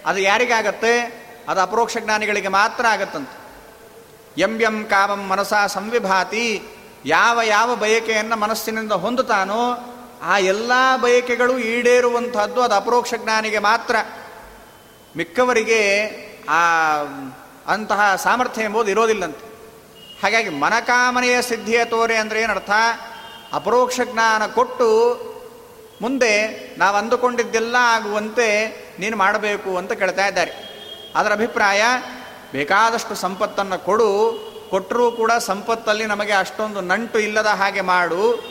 ಅದು 0.05 0.19
ಯಾರಿಗಾಗತ್ತೆ? 0.19 1.23
ಅದು 1.47 1.61
ಅಪರೋಕ್ಷ 1.61 1.97
ಜ್ಞಾನಿಗಳಿಗೆ 1.97 2.47
ಮಾತ್ರ 2.47 2.85
ಆಗತ್ತಂತೆ. 2.85 3.38
ಎಂ 4.37 4.61
ಎಂ 4.61 4.85
ಕಾಮಂ 4.85 5.27
ಮನಸ 5.27 5.53
ಸಂವಿಭಾತಿ, 5.67 6.61
ಯಾವ 7.05 7.39
ಯಾವ 7.43 7.75
ಬಯಕೆಯನ್ನು 7.75 8.35
ಮನಸ್ಸಿನಿಂದ 8.35 8.91
ಹೊಂದುತ್ತಾನೋ 8.91 9.95
ಆ 10.23 10.37
ಎಲ್ಲ 10.37 10.71
ಬಯಕೆಗಳು 11.01 11.59
ಈಡೇರುವಂಥದ್ದು 11.59 12.61
ಅದು 12.61 12.73
ಅಪರೋಕ್ಷ 12.73 13.13
ಜ್ಞಾನಿಗೆ 13.17 13.59
ಮಾತ್ರ. 13.59 13.95
ಮಿಕ್ಕವರಿಗೆ 15.17 16.05
ಆ, 16.49 16.95
ಅಂತಹ 17.67 18.15
ಸಾಮರ್ಥ್ಯ 18.15 18.63
ಎಂಬುದು 18.63 18.91
ಇರೋದಿಲ್ಲಂತೆ. 18.91 19.49
ಹಾಗಾಗಿ 20.23 20.49
ಮನಕಾಮನೆಯ 20.49 21.41
ಸಿದ್ಧಿಯ 21.41 21.85
ತೋರೆ 21.85 22.15
ಅಂದರೆ 22.15 22.41
ಏನರ್ಥ? 22.41 22.69
ಅಪರೋಕ್ಷ 23.53 23.99
ಜ್ಞಾನ 24.13 24.47
ಕೊಟ್ಟು 24.47 24.89
ಮುಂದೆ 26.01 26.65
ನಾವು 26.77 26.97
ಅಂದುಕೊಂಡಿದ್ದೆಲ್ಲ 26.97 27.75
ಆಗುವಂತೆ 27.79 28.67
ನೀನು 28.99 29.17
ಮಾಡಬೇಕು 29.17 29.77
ಅಂತ 29.77 29.91
ಕೇಳ್ತಾ 29.91 30.27
ಇದ್ದಾರೆ. 30.27 30.51
ಅದರ 31.15 31.31
ಅಭಿಪ್ರಾಯ 31.31 31.83
ಬೇಕಾದಷ್ಟು 32.51 33.15
ಸಂಪತ್ತನ್ನು 33.15 33.85
ಕೊಡು 33.85 34.09
ಕೊಟ್ಟರೂ 34.69 35.11
ಕೂಡ 35.11 35.31
ಸಂಪತ್ತಲ್ಲಿ 35.31 36.05
ನಮಗೆ 36.05 36.31
ಅಷ್ಟೊಂದು 36.31 36.81
ನಂಟು 36.81 37.19
ಇಲ್ಲದ 37.19 37.45
ಹಾಗೆ 37.45 37.81
ಮಾಡು. 37.81 38.43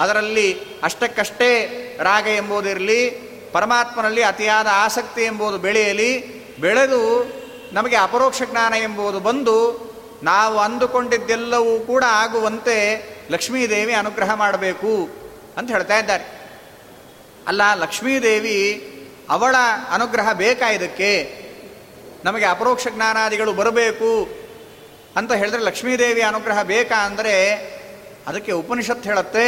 ಅದರಲ್ಲಿ 0.00 0.60
ಅಷ್ಟಕ್ಕಷ್ಟೇ 0.82 1.70
ರಾಗ 2.02 2.26
ಎಂಬುದಿರಲಿ 2.26 3.10
ಪರಮಾತ್ಮನಲ್ಲಿ 3.52 4.22
ಅತಿಯಾದ 4.22 4.66
ಆಸಕ್ತಿ 4.72 5.22
ಎಂಬುದು 5.22 5.58
ಬೆಳೆಯಲಿ, 5.58 6.44
ಬೆಳೆದು 6.60 7.32
ನಮಗೆ 7.72 7.96
ಅಪರೋಕ್ಷ 7.96 8.42
ಜ್ಞಾನ 8.50 8.74
ಎಂಬುದು 8.74 9.20
ಬಂದು, 9.20 9.58
ನಾವು 10.22 10.58
ಅಂದುಕೊಂಡಿದ್ದೆಲ್ಲವೂ 10.58 11.80
ಕೂಡ 11.80 12.04
ಆಗುವಂತೆ 12.08 13.04
ಲಕ್ಷ್ಮೀದೇವಿ 13.30 13.92
ಅನುಗ್ರಹ 13.92 14.34
ಮಾಡಬೇಕು 14.34 15.08
ಅಂತ 15.56 15.70
ಹೇಳ್ತಾ 15.70 15.98
ಇದ್ದಾರೆ. 15.98 16.24
ಅಲ್ಲ, 17.46 17.74
ಲಕ್ಷ್ಮೀದೇವಿ 17.74 18.90
ಅವಳ 19.30 19.56
ಅನುಗ್ರಹ 19.90 20.32
ಬೇಕಾ 20.32 20.70
ಇದಕ್ಕೆ? 20.70 21.43
ನಮಗೆ 22.24 22.44
ಅಪರೋಕ್ಷ 22.44 22.86
ಜ್ಞಾನಾದಿಗಳು 22.90 23.52
ಬರಬೇಕು 23.52 24.28
ಅಂತ 25.16 25.32
ಹೇಳಿದ್ರೆ 25.32 25.62
ಲಕ್ಷ್ಮೀದೇವಿ 25.62 26.22
ಅನುಗ್ರಹ 26.22 26.62
ಬೇಕಾ 26.62 27.06
ಅಂದರೆ 27.06 27.54
ಅದಕ್ಕೆ 28.26 28.52
ಉಪನಿಷತ್ 28.52 29.04
ಹೇಳುತ್ತೆ, 29.04 29.44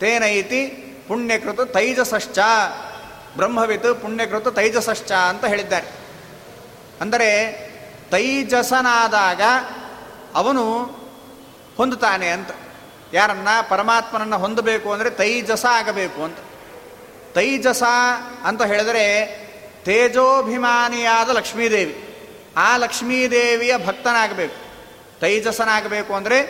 ತೇನೈತಿ 0.00 0.66
ಪುಣ್ಯಕೃತ 1.08 1.60
ತೈಜಸಶ್ಚ, 1.60 2.38
ಬ್ರಹ್ಮವಿತ್ 3.36 4.02
ಪುಣ್ಯಕೃತ 4.02 4.48
ತೈಜಸಶ್ಚ 4.48 5.12
ಅಂತ 5.12 5.44
ಹೇಳಿದ್ದಾರೆ. 5.44 5.86
ಅಂದರೆ 7.00 7.30
ತೈಜಸನಾದಾಗ 8.10 9.40
ಅವನು 10.34 10.82
ಹೊಂದುತ್ತಾನೆ 11.76 12.28
ಅಂತ. 12.28 12.50
ಯಾರನ್ನ? 13.12 13.48
ಪರಮಾತ್ಮನನ್ನು 13.68 14.38
ಹೊಂದಬೇಕು 14.38 14.92
ಅಂದರೆ 14.92 15.10
ತೈಜಸ 15.10 15.64
ಆಗಬೇಕು 15.70 16.24
ಅಂತ. 16.24 16.36
ತೈಜಸ 17.34 17.82
ಅಂತ 18.44 18.62
ಹೇಳಿದರೆ 18.62 19.45
ತೇಜೋಭಿಮಾನಿಯಾದ 19.86 21.28
ಲಕ್ಷ್ಮೀದೇವಿ. 21.28 22.02
ಆ 22.56 22.76
ಲಕ್ಷ್ಮೀದೇವಿಯ 22.76 23.74
ಭಕ್ತನಾಗಬೇಕು. 23.86 24.54
ತೈಜಸನಾಗಬೇಕು 25.20 26.14
ಅಂದರೆ 26.14 26.42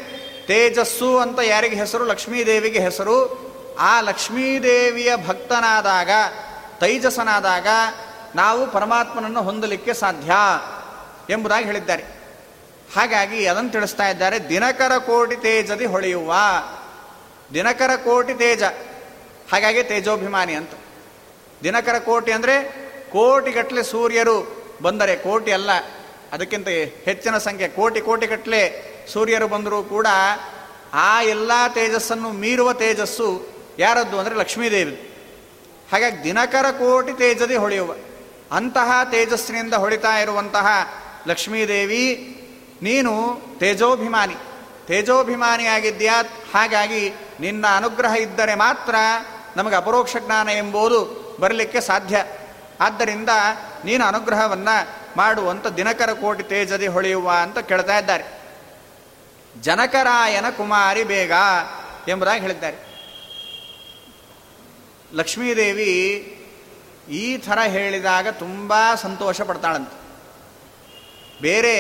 ತೇಜಸ್ಸು 0.46 1.18
ಅಂತ 1.18 1.38
ಯಾರಿಗೆ 1.38 1.76
ಹೆಸರು? 1.76 2.04
ಲಕ್ಷ್ಮೀದೇವಿಗೆ 2.04 2.78
ಹೆಸರು. 2.78 3.46
ಆ 3.78 4.00
ಲಕ್ಷ್ಮೀದೇವಿಯ 4.00 5.12
ಭಕ್ತನಾದಾಗ, 5.26 6.10
ತೈಜಸನಾದಾಗ 6.80 7.66
ನಾವು 8.34 8.70
ಪರಮಾತ್ಮನನ್ನು 8.70 9.42
ಹೊಂದಲಿಕ್ಕೆ 9.42 9.94
ಸಾಧ್ಯ 9.94 10.32
ಎಂಬುದಾಗಿ 11.32 11.66
ಹೇಳಿದ್ದಾರೆ. 11.66 12.02
ಹಾಗಾಗಿ 12.96 13.46
ಅದನ್ನು 13.46 13.70
ತಿಳಿಸ್ತಾ 13.70 14.08
ಇದ್ದಾರೆ, 14.08 14.48
ದಿನಕರ 14.48 14.98
ಕೋಟಿ 14.98 15.36
ತೇಜದಿ 15.36 15.86
ಹೊಳೆಯುವ. 15.86 16.34
ದಿನಕರ 17.54 17.96
ಕೋಟಿ 17.96 18.34
ತೇಜ. 18.34 18.62
ಹಾಗಾಗಿ 19.52 19.82
ತೇಜೋಭಿಮಾನಿ 19.82 20.54
ಅಂತ. 20.54 20.70
ದಿನಕರ 21.62 21.98
ಕೋಟಿ 21.98 22.32
ಅಂದರೆ 22.32 22.85
ಕೋಟಿಗಟ್ಟಲೆ 23.16 23.82
ಸೂರ್ಯರು 23.82 24.38
ಬಂದರೆ, 24.82 25.16
ಕೋಟಿ 25.16 25.50
ಅಲ್ಲ, 25.52 25.70
ಅದಕ್ಕಿಂತ 26.32 26.68
ಹೆಚ್ಚಿನ 27.04 27.36
ಸಂಖ್ಯೆ, 27.38 27.68
ಕೋಟಿ 27.68 28.00
ಕೋಟಿಗಟ್ಟಲೆ 28.00 28.62
ಸೂರ್ಯರು 29.12 29.46
ಬಂದರೂ 29.48 29.78
ಕೂಡ 29.82 30.06
ಆ 30.92 31.12
ಎಲ್ಲ 31.22 31.52
ತೇಜಸ್ಸನ್ನು 31.74 32.30
ಮೀರುವ 32.32 32.68
ತೇಜಸ್ಸು 32.72 33.28
ಯಾರದ್ದು 33.78 34.16
ಅಂದರೆ 34.18 34.34
ಲಕ್ಷ್ಮೀದೇವಿ 34.34 34.94
ಹಾಗಾಗಿ 35.92 36.16
ದಿನಕರ 36.24 36.66
ಕೋಟಿ 36.70 37.12
ತೇಜದಿ 37.12 37.56
ಹೊಳೆಯುವ, 37.56 37.92
ಅಂತಹ 38.52 38.90
ತೇಜಸ್ಸಿನಿಂದ 39.10 39.74
ಹೊಳಿತಾ 39.74 40.12
ಇರುವಂತಹ 40.18 40.66
ಲಕ್ಷ್ಮೀದೇವಿ, 41.26 42.04
ನೀನು 42.82 43.12
ತೇಜೋಭಿಮಾನಿ, 43.58 44.36
ತೇಜೋಭಿಮಾನಿಯಾಗಿದ್ಯಾ, 44.86 46.16
ಹಾಗಾಗಿ 46.54 47.02
ನಿನ್ನ 47.40 47.64
ಅನುಗ್ರಹ 47.76 48.14
ಇದ್ದರೆ 48.16 48.54
ಮಾತ್ರ 48.54 48.94
ನಮಗೆ 49.56 49.74
ಅಪರೋಕ್ಷ 49.74 50.16
ಜ್ಞಾನ 50.26 50.48
ಎಂಬುದು 50.48 50.98
ಬರಲಿಕ್ಕೆ 51.40 51.80
ಸಾಧ್ಯ. 51.80 52.16
ಆದ್ದರಿಂದ 52.80 53.28
ನೀನು 53.84 54.04
ಅನುಗ್ರಹವನ್ನು 54.04 54.96
ಮಾಡುವಂಥ 55.16 55.66
ದಿನಕರ 55.66 56.12
ಕೋಟಿ 56.12 56.42
ತೇಜದಿ 56.42 56.86
ಹೊಳೆಯುವ 56.86 57.30
ಅಂತ 57.30 57.58
ಕೇಳ್ತಾ 57.58 57.98
ಇದ್ದಾರೆ. 57.98 58.24
ಜನಕರಾಯನ 59.60 60.50
ಕುಮಾರಿ 60.50 61.04
ಬೇಗ 61.04 61.32
ಎಂಬುದಾಗಿ 62.08 62.40
ಹೇಳಿದ್ದಾರೆ. 62.40 62.76
ಲಕ್ಷ್ಮೀದೇವಿ 65.14 66.32
ಈ 67.10 67.36
ಥರ 67.36 67.58
ಹೇಳಿದಾಗ 67.58 68.28
ತುಂಬ 68.28 68.74
ಸಂತೋಷ 68.94 69.40
ಪಡ್ತಾಳಂತೆ. 69.40 70.06
ಬೇರೆ 71.42 71.76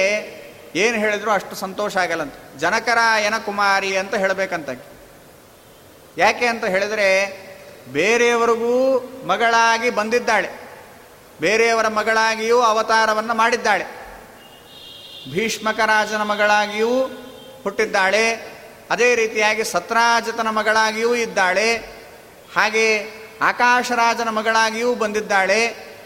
ಏನು 0.74 0.96
ಹೇಳಿದ್ರು 0.98 1.30
ಅಷ್ಟು 1.30 1.54
ಸಂತೋಷ 1.54 1.96
ಆಗಲ್ಲಂತ. 1.96 2.34
ಜನಕರಾಯನ 2.58 3.38
ಕುಮಾರಿ 3.38 3.96
ಅಂತ 3.96 4.14
ಹೇಳಬೇಕಂತ. 4.14 4.68
ಯಾಕೆ 6.18 6.46
ಅಂತ 6.46 6.64
ಹೇಳಿದರೆ 6.64 7.36
ಬೇರೆಯವರಿಗೂ 7.92 8.98
ಮಗಳಾಗಿ 9.26 9.90
ಬಂದಿದ್ದಾಳೆ. 9.90 10.65
ಬೇರೆಯವರ 11.40 11.88
ಮಗಳಾಗಿಯೂ 11.88 12.60
ಅವತಾರವನ್ನು 12.60 13.34
ಮಾಡಿದ್ದಾಳೆ. 13.34 13.84
ಭೀಷ್ಮಕರಾಜನ 15.32 16.22
ಮಗಳಾಗಿಯೂ 16.22 17.10
ಹುಟ್ಟಿದ್ದಾಳೆ. 17.62 18.56
ಅದೇ 18.90 19.14
ರೀತಿಯಾಗಿ 19.14 19.64
ಸತ್ರಾಜತನ 19.64 20.48
ಮಗಳಾಗಿಯೂ 20.48 21.14
ಇದ್ದಾಳೆ. 21.14 21.76
ಹಾಗೆ 22.56 23.10
ಆಕಾಶರಾಜನ 23.42 24.28
ಮಗಳಾಗಿಯೂ 24.28 24.94
ಬಂದಿದ್ದಾಳೆ. 24.94 25.96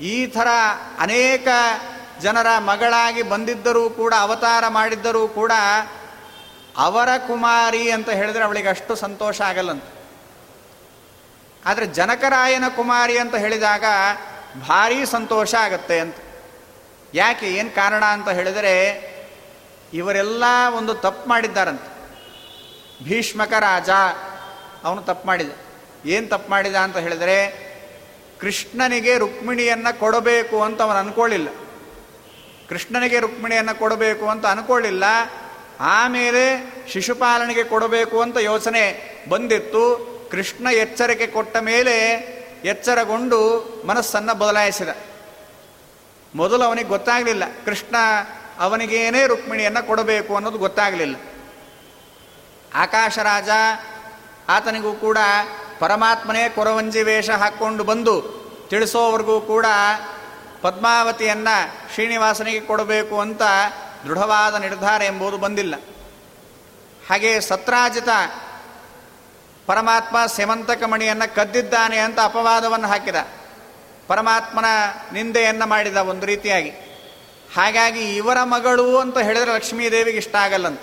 ಈ 0.00 0.26
ಥರ 0.26 0.46
ಅನೇಕ 0.98 1.48
ಜನರ 2.20 2.46
ಮಗಳಾಗಿ 2.58 3.22
ಬಂದಿದ್ದರೂ 3.22 3.90
ಕೂಡ, 3.90 4.14
ಅವತಾರ 4.20 4.64
ಮಾಡಿದ್ದರೂ 4.68 5.28
ಕೂಡ 5.28 5.52
ಅವರ 6.76 7.08
ಕುಮಾರಿ 7.26 7.90
ಅಂತ 7.90 8.10
ಹೇಳಿದ್ರೆ 8.10 8.44
ಅವಳಿಗೆ 8.44 8.68
ಅಷ್ಟು 8.68 8.94
ಸಂತೋಷ 8.94 9.40
ಆಗಲ್ಲಂತ. 9.40 9.84
ಆದರೆ 11.66 11.86
ಜನಕರಾಯನ 11.86 12.64
ಕುಮಾರಿ 12.76 13.18
ಅಂತ 13.18 13.34
ಹೇಳಿದಾಗ 13.34 13.84
ಭಾರೀ 14.58 15.04
ಸಂತೋಷ 15.04 15.54
ಆಗತ್ತೆ 15.54 16.00
ಅಂತ. 16.00 16.16
ಯಾಕೆ, 17.14 17.46
ಏನು 17.46 17.70
ಕಾರಣ 17.70 18.04
ಅಂತ 18.04 18.28
ಹೇಳಿದರೆ, 18.28 19.10
ಇವರೆಲ್ಲ 19.94 20.44
ಒಂದು 20.76 20.94
ತಪ್ಪು 20.94 21.28
ಮಾಡಿದ್ದಾರಂತ. 21.28 21.82
ಭೀಷ್ಮಕ 23.04 23.52
ರಾಜ 23.52 23.90
ಅವನು 24.84 25.02
ತಪ್ಪು 25.02 25.26
ಮಾಡಿದ. 25.26 25.50
ಏನು 26.06 26.28
ತಪ್ಪು 26.28 26.50
ಮಾಡಿದ 26.50 26.74
ಅಂತ 26.74 26.96
ಹೇಳಿದರೆ, 26.96 27.70
ಕೃಷ್ಣನಿಗೆ 28.40 29.18
ರುಕ್ಮಿಣಿಯನ್ನು 29.18 29.98
ಕೊಡಬೇಕು 29.98 30.62
ಅಂತ 30.62 30.82
ಅವನು 30.82 30.98
ಅನ್ಕೊಳ್ಳಿಲ್ಲ 30.98 31.48
ಕೃಷ್ಣನಿಗೆ 32.68 33.20
ರುಕ್ಮಿಣಿಯನ್ನು 33.20 33.78
ಕೊಡಬೇಕು 33.78 34.28
ಅಂತ 34.28 34.46
ಅನ್ಕೊಳ್ಳಿಲ್ಲ 34.46 35.04
ಆಮೇಲೆ 35.80 36.74
ಶಿಶುಪಾಲನೆಗೆ 36.88 37.64
ಕೊಡಬೇಕು 37.64 38.20
ಅಂತ 38.20 38.36
ಯೋಚನೆ 38.36 39.04
ಬಂದಿತ್ತು. 39.28 40.10
ಕೃಷ್ಣ 40.30 40.66
ಎಚ್ಚರಿಕೆ 40.66 41.26
ಕೊಟ್ಟ 41.26 41.56
ಮೇಲೆ 41.56 41.96
ಎಚ್ಚರಗೊಂಡು 42.64 43.38
ಮನಸ್ಸನ್ನು 43.86 44.34
ಬದಲಾಯಿಸಿದ. 44.34 44.88
ಮೊದಲು 46.34 46.64
ಅವನಿಗೆ 46.64 46.88
ಗೊತ್ತಾಗಲಿಲ್ಲ, 46.88 47.42
ಕೃಷ್ಣ 47.64 47.96
ಅವನಿಗೇನೇ 48.58 49.26
ರುಕ್ಮಿಣಿಯನ್ನು 49.26 49.86
ಕೊಡಬೇಕು 49.86 50.34
ಅನ್ನೋದು 50.34 50.58
ಗೊತ್ತಾಗಲಿಲ್ಲ. 50.58 51.16
ಆಕಾಶರಾಜ 52.74 53.48
ಆತನಿಗೂ 54.48 54.92
ಕೂಡ 54.92 55.18
ಪರಮಾತ್ಮನೇ 55.78 56.48
ಕೊರವಂಜಿ 56.48 57.02
ವೇಷ 57.02 57.30
ಹಾಕ್ಕೊಂಡು 57.30 57.84
ಬಂದು 57.84 58.40
ತಿಳಿಸೋವರೆಗೂ 58.68 59.40
ಕೂಡ 59.40 59.66
ಪದ್ಮಾವತಿಯನ್ನು 60.62 61.94
ಶ್ರೀನಿವಾಸನಿಗೆ 61.94 62.60
ಕೊಡಬೇಕು 62.60 63.20
ಅಂತ 63.20 63.42
ದೃಢವಾದ 64.04 64.54
ನಿರ್ಧಾರ 64.54 65.02
ಎಂಬುದು 65.02 65.38
ಬಂದಿಲ್ಲ. 65.38 65.74
ಹಾಗೆ 67.10 67.40
ಸತ್ರಾಜಿತ 67.40 68.08
ಪರಮಾತ್ಮ 69.66 70.16
ಸೇಮಂತಕ 70.26 70.84
ಮಣಿಯನ್ನು 70.84 71.34
ಕದ್ದಿದ್ದಾನೆ 71.34 71.98
ಅಂತ 71.98 72.18
ಅಪವಾದವನ್ನು 72.20 72.88
ಹಾಕಿದ. 72.88 73.14
ಪರಮಾತ್ಮನ 74.08 74.64
ನಿಂದೆಯನ್ನು 75.12 75.66
ಮಾಡಿದ 75.66 75.96
ಒಂದು 75.96 76.26
ರೀತಿಯಾಗಿ. 76.26 76.70
ಹಾಗಾಗಿ 77.56 78.16
ಇವರ 78.16 78.36
ಮಗಳು 78.42 78.98
ಅಂತ 78.98 79.18
ಹೇಳಿದರೆ 79.18 79.54
ಲಕ್ಷ್ಮೀದೇವಿಗೆ 79.54 80.18
ಇಷ್ಟ 80.18 80.36
ಆಗಲ್ಲಂತ. 80.36 80.80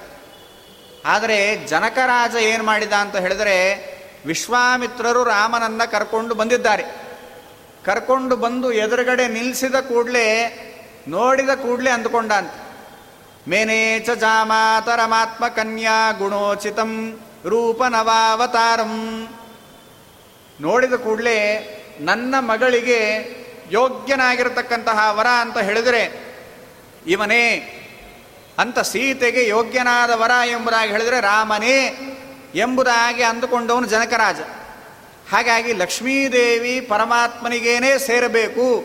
ಆದರೆ 1.05 1.67
ಜನಕರಾಜ 1.67 2.35
ಏನು 2.35 2.63
ಮಾಡಿದ 2.63 2.93
ಅಂತ 2.93 3.15
ಹೇಳಿದರೆ 3.15 3.75
ವಿಶ್ವಾಮಿತ್ರರು 4.25 5.23
ರಾಮನನ್ನು 5.23 5.91
ಕರ್ಕೊಂಡು 5.91 6.35
ಬಂದಿದ್ದಾರೆ. 6.35 6.83
ಕರ್ಕೊಂಡು 7.85 8.35
ಬಂದು 8.35 8.71
ಎದುರುಗಡೆ 8.71 9.27
ನಿಲ್ಲಿಸಿದ 9.27 9.75
ಕೂಡಲೇ, 9.75 10.63
ನೋಡಿದ 11.07 11.49
ಕೂಡಲೇ 11.49 11.89
ಅಂದುಕೊಂಡ 11.89 12.31
ಅಂತ. 12.31 12.51
ಮೇನೇಚ 13.47 14.09
ಜಾಮಾತರಮಾತ್ಮ 14.09 15.47
ಕನ್ಯಾ 15.47 16.11
ಗುಣೋಚಿತಂ. 16.11 17.19
ರೂಪನವಾವತಾರಂ. 17.47 19.27
ನೋಡಿದ 20.61 20.93
ಕೂಡಲೇ 20.93 21.73
ನನ್ನ 21.99 22.35
ಮಗಳಿಗೆ 22.39 23.01
ಯೋಗ್ಯನಾಗಿರತಕ್ಕಂತಹ 23.71 24.99
ವರ 25.11 25.27
ಅಂತ 25.27 25.57
ಹೇಳಿದರೆ, 25.57 26.35
ಇವನೇ 27.07 27.73
ಅಂತ 28.57 28.79
ಸೀತೆಗೆ 28.79 29.47
ಯೋಗ್ಯನಾದ 29.47 30.11
ವರ 30.13 30.31
ಎಂಬುದಾಗಿ 30.51 30.91
ಹೇಳಿದರೆ 30.91 31.21
ರಾಮನೇ 31.21 31.85
ಎಂಬುದಾಗಿ 32.55 33.23
ಅಂದುಕೊಂಡವನು 33.23 33.87
ಜನಕರಾಜ. 33.87 34.39
ಹಾಗಾಗಿ 35.31 35.73
ಲಕ್ಷ್ಮೀದೇವಿ 35.73 36.81
ಪರಮಾತ್ಮನಿಗೇನೇ 36.81 37.97
ಸೇರಬೇಕು 37.97 38.83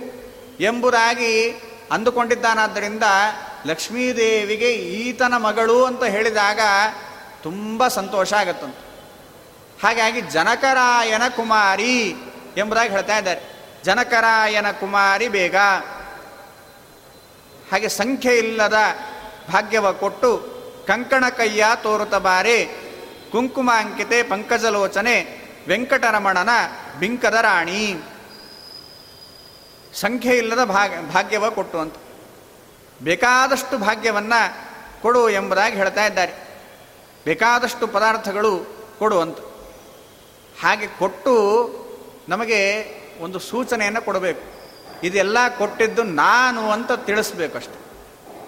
ಎಂಬುದಾಗಿ 0.61 1.51
ಅಂದುಕೊಂಡಿದ್ದಾನಾದ್ದರಿಂದ 1.93 3.03
ಲಕ್ಷ್ಮೀದೇವಿಗೆ 3.67 4.73
ಈತನ 4.73 5.37
ಮಗಳು 5.37 5.85
ಅಂತ 5.85 6.05
ಹೇಳಿದಾಗ 6.05 6.61
ತುಂಬ 7.43 7.89
ಸಂತೋಷ 7.89 8.33
ಆಗತ್ತಂತ. 8.33 8.77
ಹಾಗಾಗಿ 9.85 10.21
ಜನಕರಾಯನ 10.21 11.23
ಕುಮಾರಿ 11.29 12.15
ಎಂಬುದಾಗಿ 12.57 12.91
ಹೇಳ್ತಾ 12.91 13.19
ಇದ್ದಾರೆ. 13.19 13.53
ಜನಕರಾಯನ 13.85 14.71
ಕುಮಾರಿ 14.71 15.29
ಬೇಗ 15.29 15.57
ಹಾಗೆ 17.73 17.89
ಸಂಖ್ಯೆ 17.89 18.39
ಇಲ್ಲದ 18.39 18.75
ಭಾಗ್ಯವ 19.53 19.93
ಕೊಟ್ಟು 19.93 20.53
ಕಂಕಣ 20.87 21.29
ಕೈಯ 21.29 21.67
ತೋರುತ್ತ 21.75 22.15
ಬಾರಿ 22.15 22.67
ಕುಂಕುಮ 23.33 23.71
ಅಂಕಿತೆ 23.75 24.23
ಪಂಕಜಲೋಚನೆ 24.23 25.43
ವೆಂಕಟರಮಣನ 25.69 26.49
ಬಿಂಕದ 26.99 27.35
ರಾಣಿ. 27.35 27.95
ಸಂಖ್ಯೆ 29.95 30.39
ಇಲ್ಲದ 30.39 30.65
ಭಾಗ್ಯ 30.65 30.97
ಭಾಗ್ಯವ 31.13 31.51
ಕೊಟ್ಟು 31.51 31.79
ಅಂತ. 31.79 31.95
ಬೇಕಾದಷ್ಟು 33.03 33.79
ಭಾಗ್ಯವನ್ನು 33.79 34.73
ಕೊಡು 35.03 35.31
ಎಂಬುದಾಗಿ 35.31 35.77
ಹೇಳ್ತಾ 35.77 36.07
ಇದ್ದಾರೆ. 36.07 36.52
ಬೇಕಾದಷ್ಟು 37.25 37.87
ಪದಾರ್ಥಗಳು 37.87 38.77
ಕೊಡುವಂತ 38.99 39.39
ಹಾಗೆ 40.63 40.87
ಕೊಟ್ಟು 40.87 41.83
ನಮಗೆ 42.29 42.87
ಒಂದು 43.21 43.39
ಸೂಚನೆಯನ್ನು 43.39 44.03
ಕೊಡಬೇಕು. 44.03 44.41
ಇದೆಲ್ಲ 45.07 45.39
ಕೊಟ್ಟಿದ್ದು 45.59 46.03
ನಾನು 46.03 46.71
ಅಂತ 46.71 46.93
ತಿಳಿಸ್ಬೇಕಷ್ಟೆ. 46.93 47.83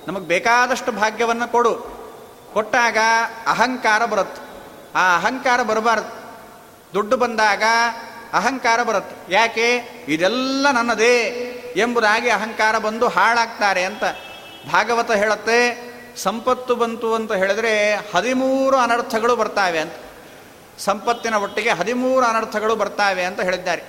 ನಮಗೆ 0.08 0.26
ಬೇಕಾದಷ್ಟು 0.26 0.92
ಭಾಗ್ಯವನ್ನು 0.92 1.52
ಕೊಡು. 1.52 1.74
ಕೊಟ್ಟಾಗ 2.52 2.96
ಅಹಂಕಾರ 3.46 4.04
ಬರುತ್ತೆ. 4.04 4.42
ಆ 4.94 5.16
ಅಹಂಕಾರ 5.16 5.62
ಬರಬಾರ್ದು. 5.62 6.24
ದುಡ್ಡು 6.94 7.16
ಬಂದಾಗ 7.16 7.62
ಅಹಂಕಾರ 8.32 8.82
ಬರುತ್ತೆ. 8.82 9.34
ಯಾಕೆ? 9.34 9.80
ಇದೆಲ್ಲ 10.08 10.70
ನನ್ನದೇ 10.70 11.16
ಎಂಬುದಾಗಿ 11.76 12.28
ಅಹಂಕಾರ 12.28 12.78
ಬಂದು 12.78 13.08
ಹಾಳಾಗ್ತಾರೆ 13.08 13.84
ಅಂತ 13.84 14.04
ಭಾಗವತ 14.72 15.10
ಹೇಳುತ್ತೆ. 15.10 15.93
ಸಂಪತ್ತು 16.16 16.76
ಬಂತು 16.76 17.14
ಅಂತ 17.14 17.32
ಹೇಳಿದ್ರೆ 17.32 17.94
ಹದಿಮೂರು 18.14 18.76
ಅನರ್ಥಗಳು 18.76 19.36
ಬರ್ತಾವೆ 19.36 19.78
ಅಂತ. 19.78 19.92
ಸಂಪತ್ತಿನ 20.78 21.34
ಒಟ್ಟಿಗೆ 21.34 21.70
ಹದಿಮೂರು 21.70 22.26
ಅನರ್ಥಗಳು 22.26 22.76
ಬರ್ತಾವೆ 22.76 23.24
ಅಂತ 23.24 23.40
ಹೇಳಿದ್ದಾರೆ. 23.40 23.82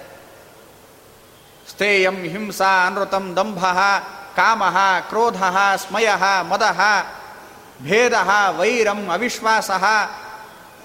ಸ್ಥೇಯಂ 1.70 2.24
ಹಿಂಸಾ 2.24 2.88
ಅನೃತಂ 2.88 3.36
ದಂಭ 3.36 3.66
ಕಾಮ 4.36 4.64
ಕ್ರೋಧ 5.08 5.44
ಸ್ಮಯ 5.76 6.10
ಮದ 6.42 6.64
ಭೇದ 7.84 8.14
ವೈರಂ 8.58 9.10
ಅವಿಶ್ವಾಸ 9.10 9.72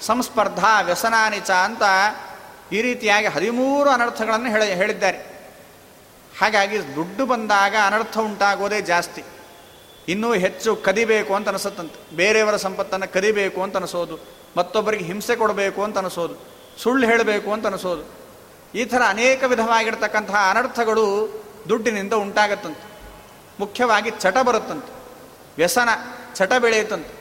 ಸಂಸ್ಪರ್ಧ 0.00 0.64
ವ್ಯಸನಾನಿಚ 0.82 1.50
ಅಂತ 1.50 1.82
ಈ 2.72 2.82
ರೀತಿಯಾಗಿ 2.82 3.26
ಹದಿಮೂರು 3.26 3.90
ಅನರ್ಥಗಳನ್ನು 3.90 4.50
ಹೇಳಿ 4.50 4.74
ಹೇಳಿದ್ದಾರೆ. 4.74 5.18
ಹಾಗಾಗಿ 6.40 6.96
ದುಡ್ಡು 6.96 7.26
ಬಂದಾಗ 7.26 7.74
ಅನರ್ಥ 7.86 8.18
ಉಂಟಾಗೋದೇ 8.18 8.80
ಜಾಸ್ತಿ. 8.80 9.24
ಇನ್ನೂ 10.08 10.32
ಹೆಚ್ಚು 10.34 10.76
ಕದಿಬೇಕು 10.76 11.34
ಅಂತ 11.34 11.48
ಅನಿಸುತ್ತಂತೆ. 11.48 12.16
ಬೇರೆಯವರ 12.16 12.56
ಸಂಪತ್ತನ್ನು 12.56 13.12
ಕದಿಬೇಕು 13.12 13.62
ಅಂತ 13.62 13.76
ಅನಿಸೋದು. 13.76 14.18
ಮತ್ತೊಬ್ಬರಿಗೆ 14.56 15.04
ಹಿಂಸೆ 15.04 15.36
ಕೊಡಬೇಕು 15.36 15.84
ಅಂತ 15.84 15.98
ಅನಿಸೋದು. 15.98 16.34
ಸುಳ್ಳು 16.82 17.06
ಹೇಳಬೇಕು 17.06 17.52
ಅಂತ 17.52 17.66
ಅನಿಸೋದು. 17.66 18.20
ಈ 18.74 18.84
ಥರ 18.84 19.02
ಅನೇಕ 19.08 19.44
ವಿಧವಾಗಿರ್ತಕ್ಕಂತಹ 19.44 20.36
ಅನರ್ಥಗಳು 20.50 21.28
ದುಡ್ಡಿನಿಂದ 21.68 22.12
ಉಂಟಾಗತ್ತಂತೆ. 22.12 22.84
ಮುಖ್ಯವಾಗಿ 23.60 24.10
ಚಟ 24.10 24.38
ಬರುತ್ತಂತೆ. 24.38 24.92
ವ್ಯಸನ, 25.56 25.88
ಚಟ 26.34 26.52
ಬೆಳೆಯುತ್ತಂತೆ. 26.52 27.20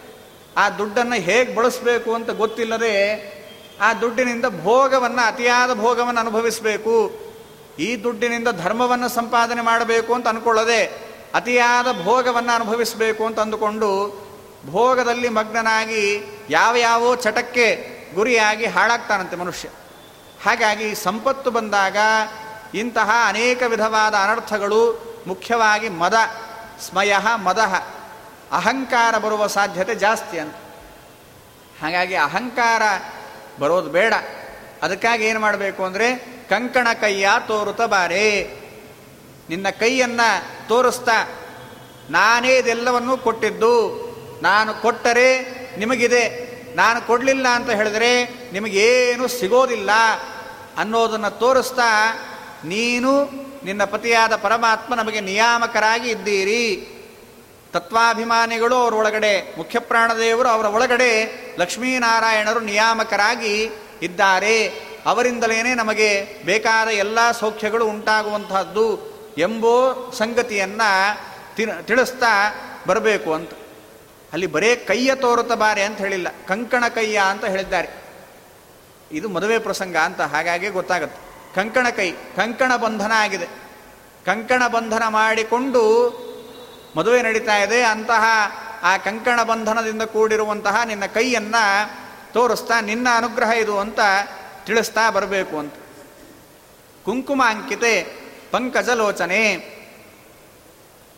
ಆ 0.57 0.69
ದುಡ್ಡನ್ನು 0.69 1.15
ಹೇಗೆ 1.15 1.55
ಬಳಸಬೇಕು 1.55 2.13
ಅಂತ 2.13 2.29
ಗೊತ್ತಿಲ್ಲದೆ 2.29 3.39
ಆ 3.81 3.93
ದುಡ್ಡಿನಿಂದ 3.93 4.45
ಭೋಗವನ್ನು, 4.61 5.27
ಅತಿಯಾದ 5.27 5.73
ಭೋಗವನ್ನು 5.73 6.21
ಅನುಭವಿಸಬೇಕು. 6.21 7.19
ಈ 7.79 8.03
ದುಡ್ಡಿನಿಂದ 8.03 8.47
ಧರ್ಮವನ್ನು 8.47 9.09
ಸಂಪಾದನೆ 9.09 9.61
ಮಾಡಬೇಕು 9.61 10.13
ಅಂತ 10.13 10.27
ಅಂದ್ಕೊಳ್ಳದೆ 10.27 11.08
ಅತಿಯಾದ 11.35 12.03
ಭೋಗವನ್ನು 12.03 12.53
ಅನುಭವಿಸಬೇಕು 12.53 13.25
ಅಂತ 13.25 13.39
ಅಂದುಕೊಂಡು 13.39 14.19
ಭೋಗದಲ್ಲಿ 14.65 15.29
ಮಗ್ನನಾಗಿ 15.29 16.23
ಯಾವ 16.49 16.75
ಯಾವ 16.75 17.15
ಚಟಕ್ಕೆ 17.15 17.99
ಗುರಿಯಾಗಿ 18.13 18.65
ಹಾಳಾಗ್ತಾನಂತೆ 18.65 19.35
ಮನುಷ್ಯ. 19.35 19.69
ಹಾಗಾಗಿ 20.45 20.95
ಸಂಪತ್ತು 20.95 21.51
ಬಂದಾಗ 21.51 21.97
ಇಂತಹ 22.73 23.09
ಅನೇಕ 23.27 23.63
ವಿಧವಾದ 23.63 24.13
ಅನರ್ಥಗಳು 24.15 25.09
ಮುಖ್ಯವಾಗಿ 25.27 25.89
ಮದ, 25.89 26.13
ಸ್ಮಯ 26.89 27.13
ಮದಹ 27.35 27.75
ಅಹಂಕಾರ 28.51 29.17
ಬರುವ 29.17 29.47
ಸಾಧ್ಯತೆ 29.47 29.95
ಜಾಸ್ತಿ 29.95 30.39
ಅಂತ. 30.39 30.55
ಹಾಗಾಗಿ 31.81 32.15
ಅಹಂಕಾರ 32.15 32.81
ಬರೋದು 33.59 33.89
ಬೇಡ. 33.89 34.13
ಅದಕ್ಕಾಗಿ 34.81 35.25
ಏನು 35.25 35.39
ಮಾಡಬೇಕು 35.39 35.85
ಅಂದರೆ 35.85 36.15
ಕಂಕಣ 36.49 36.87
ಕೈಯ 37.01 37.29
ತೋರುತ್ತ 37.47 37.81
ಬಾರೆ. 37.81 38.58
ನಿನ್ನ 39.49 39.69
ಕೈಯನ್ನು 39.69 40.67
ತೋರಿಸ್ತಾ, 40.67 41.39
ನಾನೇ 42.09 42.57
ಇದೆಲ್ಲವನ್ನೂ 42.57 43.17
ಕೊಟ್ಟಿದ್ದು. 43.17 44.09
ನಾನು 44.41 44.73
ಕೊಟ್ಟರೆ 44.73 45.41
ನಿಮಗಿದೆ. 45.77 46.49
ನಾನು 46.75 47.07
ಕೊಡಲಿಲ್ಲ 47.07 47.47
ಅಂತ 47.47 47.69
ಹೇಳಿದರೆ 47.69 48.25
ನಿಮಗೇನು 48.25 49.27
ಸಿಗೋದಿಲ್ಲ. 49.27 49.89
ಅನ್ನೋದನ್ನು 50.77 51.39
ತೋರಿಸ್ತಾ, 51.39 52.13
ನೀನು 52.65 53.23
ನಿನ್ನ 53.65 53.83
ಪತಿಯಾದ 53.83 54.35
ಪರಮಾತ್ಮ 54.35 54.95
ನಮಗೆ 54.95 55.21
ನಿಯಾಮಕರಾಗಿ 55.21 56.09
ಇದ್ದೀರಿ. 56.09 56.95
ತತ್ವಾಭಿಮಾನಿಗಳು 57.73 58.75
ಅವರ 58.75 58.93
ಒಳಗಡೆ 58.93 59.55
ಮುಖ್ಯಪ್ರಾಣದೇವರು 59.57 60.49
ಅವರ 60.49 60.65
ಒಳಗಡೆ 60.65 61.39
ಲಕ್ಷ್ಮೀನಾರಾಯಣರು 61.59 62.59
ನಿಯಾಮಕರಾಗಿ 62.59 63.69
ಇದ್ದಾರೆ. 64.01 64.67
ಅವರಿಂದಲೇ 65.05 65.75
ನಮಗೆ 65.75 66.41
ಬೇಕಾದ 66.45 66.87
ಎಲ್ಲ 66.87 67.31
ಸೌಖ್ಯಗಳು 67.31 67.85
ಉಂಟಾಗುವಂತಹದ್ದು. 67.85 69.08
ಎಂಬೋ 69.39 70.11
ಸಂಗತಿಯನ್ನು 70.17 70.91
ತಿಳಿಸ್ತಾ 71.85 72.33
ಬರಬೇಕು 72.87 73.33
ಅಂತ. 73.33 73.51
ಅಲ್ಲಿ 74.33 74.47
ಬರೇ 74.47 74.75
ಕೈಯ 74.75 75.15
ತೋರುತ್ತ 75.15 75.53
ಬಾರೆ 75.53 75.83
ಅಂತ 75.83 75.97
ಹೇಳಿಲ್ಲ, 75.97 76.27
ಕಂಕಣ 76.47 76.83
ಕೈಯ 76.87 77.17
ಅಂತ 77.29 77.45
ಹೇಳಿದ್ದಾರೆ. 77.45 77.89
ಇದು 79.11 79.29
ಮದುವೆ 79.29 79.57
ಪ್ರಸಂಗ 79.59 79.95
ಅಂತ 79.97 80.21
ಹಾಗಾಗಿ 80.21 80.67
ಗೊತ್ತಾಗುತ್ತೆ. 80.69 81.21
ಕಂಕಣ 81.55 81.87
ಕೈ, 81.89 82.11
ಕಂಕಣ 82.11 82.75
ಬಂಧನ 82.75 83.11
ಆಗಿದೆ. 83.15 83.47
ಕಂಕಣ 84.25 84.67
ಬಂಧನ 84.67 85.03
ಮಾಡಿಕೊಂಡು 85.09 85.83
ಮದುವೆ 86.97 87.21
ನಡೀತಾ 87.21 87.55
ಇದೆ 87.57 87.81
ಅಂತಹ 87.83 88.23
ಆ 88.83 88.97
ಕಂಕಣ 88.97 89.43
ಬಂಧನದಿಂದ 89.43 90.01
ಕೂಡಿರುವಂತಹ 90.03 90.81
ನಿನ್ನ 90.85 91.05
ಕೈಯನ್ನು 91.05 91.63
ತೋರಿಸ್ತಾ 92.33 92.79
ನಿನ್ನ 92.81 93.07
ಅನುಗ್ರಹ 93.15 93.51
ಇದು 93.51 93.79
ಅಂತ 93.79 93.99
ತಿಳಿಸ್ತಾ 94.65 95.09
ಬರಬೇಕು 95.09 95.55
ಅಂತ. 95.57 95.73
ಕುಂಕುಮ 97.05 97.41
ಅಂಕಿತೆ 97.47 98.28
ಪಂಕಜಲೋಚನೆ. 98.51 99.69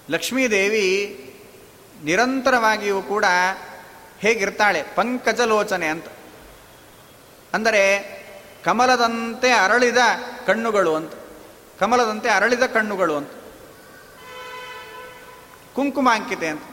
ಲಕ್ಷ್ಮೀದೇವಿ 0.10 1.18
ನಿರಂತರವಾಗಿಯೂ 2.04 3.02
ಕೂಡ 3.02 3.26
ಹೇಗಿರ್ತಾಳೆ? 4.20 4.84
ಪಂಕಜಲೋಚನೆ 4.96 5.88
ಅಂತ. 5.88 6.06
ಅಂದರೆ 7.54 8.12
ಕಮಲದಂತೆ 8.66 9.52
ಅರಳಿದ 9.52 9.98
ಕಣ್ಣುಗಳು 10.48 10.96
ಅಂತ. 10.96 11.14
ಕಮಲದಂತೆ 11.80 12.30
ಅರಳಿದ 12.30 12.64
ಕಣ್ಣುಗಳು 12.64 13.16
ಅಂತ. 13.16 13.30
ಕುಂಕುಮ 15.76 16.10
ಅಂಕಿತೆ 16.14 16.48
ಅಂತ. 16.48 16.64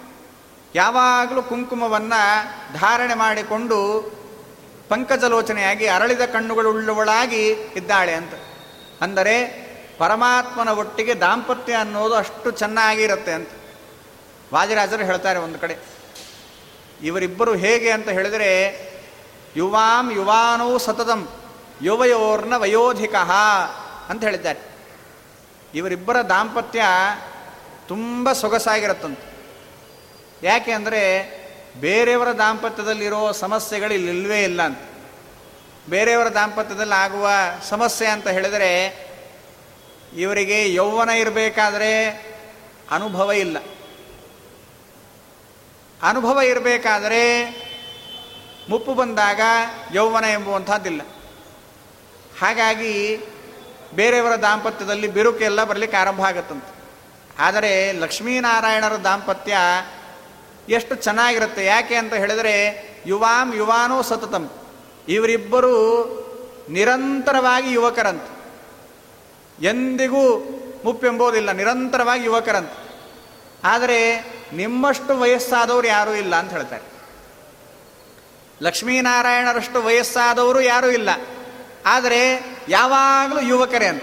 ಯಾವಾಗಲೂ 0.75 1.43
ಕುಂಕುಮವನ್ನು 1.43 2.45
ಧಾರಣೆ 2.73 3.15
ಮಾಡಿಕೊಂಡು 3.15 3.79
ಪಂಕಜಲೋಚನೆಯಾಗಿ 4.89 5.87
ಅರಳಿದ 5.87 6.21
ಕಣ್ಣುಗಳುಳ್ಳವಳಾಗಿ 6.21 7.51
ಇದ್ದಾಳೆ 7.51 8.13
ಅಂತ. 8.15 8.35
ಅಂದರೆ 9.01 9.68
ಪರಮಾತ್ಮನ 9.99 10.69
ಒಟ್ಟಿಗೆ 10.69 11.15
ದಾಂಪತ್ಯ 11.15 11.73
ಅನ್ನೋದು 11.75 12.15
ಅಷ್ಟು 12.15 12.51
ಚೆನ್ನಾಗಿರುತ್ತೆ 12.51 13.33
ಅಂತ. 13.33 13.51
ವಾಜರಾಜರು 14.55 15.05
ಹೇಳ್ತಾರೆ 15.05 15.39
ಒಂದು 15.39 15.59
ಕಡೆ, 15.59 15.77
ಇವರಿಬ್ಬರು 17.03 17.55
ಹೇಗೆ 17.55 17.91
ಅಂತ 17.91 18.09
ಹೇಳಿದರೆ, 18.09 18.51
ಯುವಾಂ 19.57 20.13
ಯುವಾನೋ 20.13 20.79
ಸತತಂ, 20.79 21.29
ಯುವಯೋರ್ನ 21.83 22.57
ವಯೋಧಿಕ 22.57 23.15
ಅಂತ 24.09 24.25
ಹೇಳಿದ್ದಾರೆ. 24.25 24.61
ಇವರಿಬ್ಬರ 25.75 26.21
ದಾಂಪತ್ಯ 26.23 26.83
ತುಂಬ 27.89 28.33
ಸೊಗಸಾಗಿರುತ್ತಂತೆ. 28.33 29.27
ಯಾಕೆ 30.43 30.73
ಅಂದರೆ, 30.73 31.03
ಬೇರೆಯವರ 31.77 32.31
ದಾಂಪತ್ಯದಲ್ಲಿರೋ 32.33 33.33
ಸಮಸ್ಯೆಗಳು 33.33 33.95
ಇಲ್ಲಿಲ್ವೇ 33.95 34.43
ಇಲ್ಲ 34.43 34.63
ಅಂತ. 34.63 34.79
ಬೇರೆಯವರ 35.89 36.29
ದಾಂಪತ್ಯದಲ್ಲಿ 36.29 36.95
ಆಗುವ 36.95 37.29
ಸಮಸ್ಯೆ 37.69 38.09
ಅಂತ 38.09 38.29
ಹೇಳಿದರೆ 38.29 38.71
ಇವರಿಗೆ 40.17 40.75
ಯೌವನ 40.75 41.09
ಇರಬೇಕಾದ್ರೆ 41.09 42.09
ಅನುಭವ 42.91 43.33
ಇಲ್ಲ. 43.33 43.57
ಅನುಭವ 46.03 46.41
ಇರಬೇಕಾದರೆ 46.41 47.45
ಮುಪ್ಪು 48.69 48.95
ಬಂದಾಗ 48.95 49.41
ಯೌವನ 49.95 50.25
ಎಂಬುವಂಥದ್ದಿಲ್ಲ. 50.25 51.01
ಹಾಗಾಗಿ 52.41 53.21
ಬೇರೆಯವರ 53.95 54.35
ದಾಂಪತ್ಯದಲ್ಲಿ 54.37 55.09
ಬಿರುಕೆಲ್ಲ 55.09 55.65
ಬರಲಿಕ್ಕೆ 55.65 55.97
ಆರಂಭ 55.97 56.21
ಆಗುತ್ತಂತೆ. 56.21 56.79
ಆದರೆ 57.39 57.93
ಲಕ್ಷ್ಮೀನಾರಾಯಣರ 57.93 58.97
ದಾಂಪತ್ಯ 58.97 59.57
ಎಷ್ಟು 60.69 60.95
ಚೆನ್ನಾಗಿರುತ್ತೆ. 60.95 61.65
ಯಾಕೆ 61.65 61.95
ಅಂತ 61.95 62.15
ಹೇಳಿದರೆ 62.15 62.89
ಯುವಾಂ 63.07 63.55
ಯುವಾನೋ 63.57 64.03
ಸತತಂ. 64.03 64.51
ಇವರಿಬ್ಬರು 65.09 65.79
ನಿರಂತರವಾಗಿ 66.71 67.71
ಯುವಕರಂತ. 67.71 68.23
ಎಂದಿಗೂ 69.63 70.39
ಮುಪ್ಪೆಂಬೋದಿಲ್ಲ, 70.85 71.53
ನಿರಂತರವಾಗಿ 71.53 72.25
ಯುವಕರಂತ. 72.25 72.71
ಆದರೆ 73.65 74.21
ನಿಮ್ಮಷ್ಟು 74.53 75.19
ವಯಸ್ಸಾದವರು 75.19 75.87
ಯಾರೂ 75.87 76.15
ಇಲ್ಲ 76.15 76.37
ಅಂತ 76.37 76.51
ಹೇಳ್ತಾರೆ. 76.51 76.83
ಲಕ್ಷ್ಮೀನಾರಾಯಣರಷ್ಟು 78.63 79.83
ವಯಸ್ಸಾದವರು 79.83 80.61
ಯಾರೂ 80.61 80.87
ಇಲ್ಲ. 80.87 81.09
ಆದರೆ 81.87 82.41
ಯಾವಾಗಲೂ 82.69 83.41
ಯುವಕರೇ 83.41 83.87
ಅಂತ. 83.87 84.03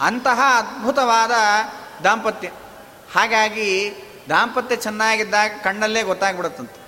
ಅಂತಹ 0.00 0.40
ಅದ್ಭುತವಾದ 0.58 1.30
ದಾಂಪತ್ಯ. 2.04 2.50
ಹಾಗಾಗಿ 3.14 3.94
ದಾಂಪತ್ಯ 4.28 4.76
ಚೆನ್ನಾಗಿದ್ದಾಗ 4.76 5.50
ಕಣ್ಣಲ್ಲೇ 5.64 6.02
ಗೊತ್ತಾಗ್ಬಿಡುತ್ತಂತೆ. 6.02 6.82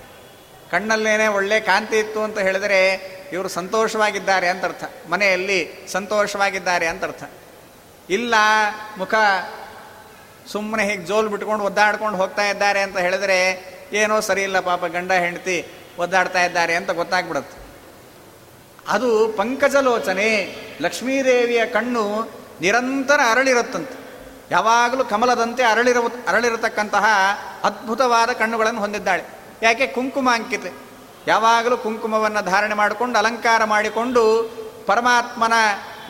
ಕಣ್ಣಲ್ಲೇನೆ 0.70 1.26
ಒಳ್ಳೆ 1.26 1.60
ಕಾಂತಿ 1.60 1.98
ಇತ್ತು 1.98 2.22
ಅಂತ 2.22 2.38
ಹೇಳಿದರೆ 2.38 2.94
ಇವರು 3.32 3.48
ಸಂತೋಷವಾಗಿದ್ದಾರೆ 3.48 4.48
ಅಂತ 4.48 4.64
ಅರ್ಥ 4.64 4.84
ಮನೆಯಲ್ಲಿ 5.10 5.86
ಸಂತೋಷವಾಗಿದ್ದಾರೆ 5.88 6.86
ಅಂತ 6.86 7.04
ಅರ್ಥ 7.04 7.30
ಇಲ್ಲ, 8.10 8.34
ಮುಖ 8.98 9.14
ಸುಮ್ಮನೆ 10.52 10.84
ಹೀಗೆ 10.84 11.04
ಜೋಲ್ 11.04 11.28
ಬಿಟ್ಕೊಂಡು 11.28 11.64
ಒದ್ದಾಡ್ಕೊಂಡು 11.64 12.18
ಹೋಗ್ತಾ 12.18 12.48
ಇದ್ದಾರೆ 12.48 12.80
ಅಂತ 12.80 12.98
ಹೇಳಿದ್ರೆ 12.98 13.74
ಏನೋ 13.92 14.20
ಸರಿ 14.20 14.42
ಇಲ್ಲ 14.42 14.60
ಪಾಪ, 14.60 14.84
ಗಂಡ, 14.84 15.12
ಹೆಂಡತಿ 15.12 15.66
ಒದ್ದಾಡ್ತಾ 15.98 16.44
ಇದ್ದಾರೆ 16.44 16.74
ಅಂತ 16.74 16.90
ಗೊತ್ತಾಗ್ಬಿಡುತ್ತೆ. 16.90 17.64
ಅದು 18.88 19.28
ಪಂಕಜಲೋಚನೆ, 19.28 20.56
ಲಕ್ಷ್ಮೀದೇವಿಯ 20.80 21.66
ಕಣ್ಣು 21.66 22.28
ನಿರಂತರ 22.60 23.20
ಅರಳಿರುತ್ತಂತೆ. 23.30 24.04
ಯಾವಾಗಲೂ 24.50 25.04
ಕಮಲದಂತೆ 25.04 25.62
ಅರಳಿರ, 25.62 25.96
ಅರಳಿರತಕ್ಕಂತಹ 26.28 27.04
ಅದ್ಭುತವಾದ 27.64 28.30
ಕಣ್ಣುಗಳನ್ನು 28.30 28.80
ಹೊಂದಿದ್ದಾಳೆ. 28.80 29.24
ಯಾಕೆ? 29.62 29.86
ಕುಂಕುಮ 29.86 30.30
ಅಂಕಿತೆ 30.32 30.72
ಯಾವಾಗಲೂ 31.26 31.76
ಕುಂಕುಮವನ್ನು 31.76 32.44
ಧಾರಣೆ 32.44 32.74
ಮಾಡಿಕೊಂಡು, 32.74 33.18
ಅಲಂಕಾರ 33.18 33.64
ಮಾಡಿಕೊಂಡು 33.64 34.50
ಪರಮಾತ್ಮನ 34.86 35.52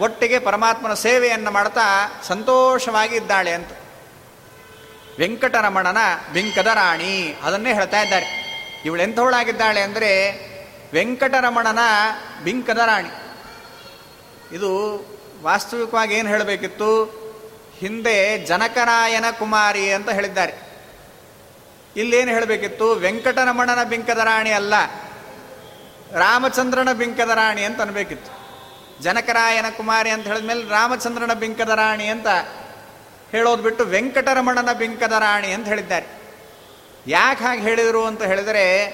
ಒಟ್ಟಿಗೆ 0.00 0.38
ಪರಮಾತ್ಮನ 0.38 0.94
ಸೇವೆಯನ್ನು 0.94 1.50
ಮಾಡ್ತಾ 1.50 1.87
ಸಂತೋಷವಾಗಿ 2.26 3.16
ಇದ್ದಾಳೆ 3.16 3.52
ಅಂತ. 3.52 3.72
ವೆಂಕಟರಮಣನ 5.18 5.98
ಬಿಂಕದ 6.33 6.66
ರಾಣಿ 6.66 7.37
ಅದನ್ನೇ 7.42 7.72
ಹೇಳ್ತಾ 7.74 8.00
ಇದ್ದಾರೆ. 8.02 8.28
ಇವಳು 8.85 9.02
ಎಂಥವಳಾಗಿದ್ದಾಳೆ 9.02 9.80
ಅಂದರೆ 9.80 10.11
ವೆಂಕಟರಮಣನ 10.92 11.83
ಬಿಂಕದ 12.44 12.78
ರಾಣಿ 12.78 13.12
ಇದು 14.57 14.70
ವಾಸ್ತವಿಕವಾಗಿ 15.42 16.14
ಏನು 16.14 16.28
ಹೇಳಬೇಕಿತ್ತು? 16.28 17.04
ಹಿಂದೆ 17.78 18.38
ಜನಕರಾಯನ 18.46 19.24
ಕುಮಾರಿ 19.38 19.92
ಅಂತ 19.92 20.11
ಹೇಳಿದ್ದಾರೆ. 20.11 20.54
ಇಲ್ಲೇನು 21.96 22.30
ಹೇಳಬೇಕಿತ್ತು? 22.30 22.92
ವೆಂಕಟರಮಣನ 22.92 23.83
ಬಿಂಕದ 23.83 24.18
ರಾಣಿ 24.18 24.50
ಅಲ್ಲ, 24.50 24.74
ರಾಮಚಂದ್ರನ 26.18 26.92
ಬಿಂಕದ 26.92 27.30
ರಾಣಿ 27.30 27.64
ಅಂತ 27.64 27.80
ಅನ್ಬೇಕಿತ್ತು. 27.80 28.43
ಜನಕರಾಯನ 29.00 29.64
ಕುಮಾರಿ 29.76 30.11
ಅಂತ 30.11 30.26
ಹೇಳಿದ್ಮೇಲೆ 30.26 30.68
ರಾಮಚಂದ್ರನ 30.68 31.33
ಬಿಂಕದ 31.33 31.68
ರಾಣಿ 31.68 32.07
ಅಂತ 32.07 32.26
ಹೇಳೋದು 33.30 33.62
ಬಿಟ್ಟು 33.62 33.85
ವೆಂಕಟರಮಣನ 33.85 34.72
ಬಿಂಕದ 34.72 35.12
ರಾಣಿ 35.12 35.52
ಅಂತ 35.52 35.66
ಹೇಳಿದ್ದಾರೆ. 35.66 36.07
ಯಾಕೆ 37.07 37.44
ಹಾಗೆ 37.44 37.61
ಹೇಳಿದರು 37.61 38.04
ಅಂತ 38.04 38.22
ಹೇಳಿದರೆ, 38.22 38.85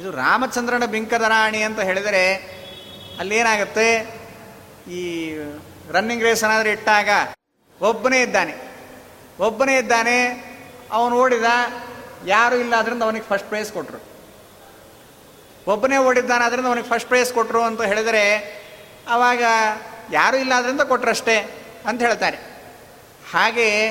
ಇದು 0.00 0.10
ರಾಮಚಂದ್ರನ 0.10 0.84
ಬಿಂಕದ 0.84 1.22
ರಾಣಿ 1.22 1.62
ಅಂತ 1.62 1.80
ಹೇಳಿದರೆ 1.80 2.34
ಅಲ್ಲೇನಾಗುತ್ತೆ? 3.18 3.88
ಈ 4.90 5.34
ರನ್ನಿಂಗ್ 5.90 6.24
ರೇಸ್ 6.24 6.44
ಏನಾದರೂ 6.44 6.68
ಇಟ್ಟಾಗ 6.68 7.08
ಒಬ್ಬನೇ 7.80 8.22
ಇದ್ದಾನೆ. 8.22 8.54
ಒಬ್ಬನೇ 9.40 9.78
ಇದ್ದಾನೆ, 9.78 10.16
ಅವನು 10.92 11.16
ಓಡಿದ, 11.16 11.44
ಯಾರು 12.26 12.56
ಇಲ್ಲ 12.56 12.76
ಅದರಿಂದ 12.76 13.02
ಅವನಿಗೆ 13.02 13.24
ಫಸ್ಟ್ 13.24 13.48
ಪ್ರೈಸ್ 13.48 13.72
ಕೊಟ್ಟರು 13.72 14.16
ಒಬ್ಬನೇ 15.72 15.96
ಓಡಿದ್ದಾನೆ 15.96 16.44
ಅದರಿಂದ 16.44 16.66
ಅವನಿಗೆ 16.66 16.88
ಫಸ್ಟ್ 16.88 17.08
ಪ್ರೈಸ್ 17.08 17.32
ಕೊಟ್ಟರು 17.32 17.62
ಅಂತ 17.62 17.82
ಹೇಳಿದರೆ 17.82 18.65
ಆವಾಗ 19.08 19.42
ಯಾರೂ 20.12 20.36
ಇಲ್ಲ 20.36 20.54
ಅದರಿಂದ 20.54 20.80
ಕೊಟ್ಟರಷ್ಟೇ 20.80 21.64
ಅಂತ 21.86 22.02
ಹೇಳ್ತಾರೆ. 22.02 22.36
ಹಾಗೆ 23.32 23.88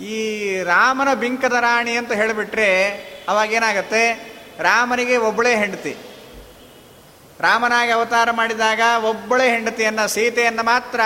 ಈ 0.00 0.48
ರಾಮನ 0.62 1.14
ಬಿಂಕದ 1.14 1.52
ರಾಣಿ 1.52 1.96
ಅಂತ 1.96 2.12
ಹೇಳಿಬಿಟ್ರೆ 2.12 2.88
ಅವಾಗೇನಾಗತ್ತೆ 3.28 4.34
ರಾಮನಿಗೆ 4.58 5.16
ಒಬ್ಬಳೇ 5.16 5.56
ಹೆಂಡತಿ. 5.56 5.96
ರಾಮನಾಗಿ 7.40 7.90
ಅವತಾರ 7.90 8.30
ಮಾಡಿದಾಗ 8.30 8.80
ಒಬ್ಬಳೇ 9.04 9.48
ಹೆಂಡತಿಯನ್ನು, 9.48 10.08
ಸೀತೆಯನ್ನು 10.08 10.62
ಮಾತ್ರ 10.62 11.00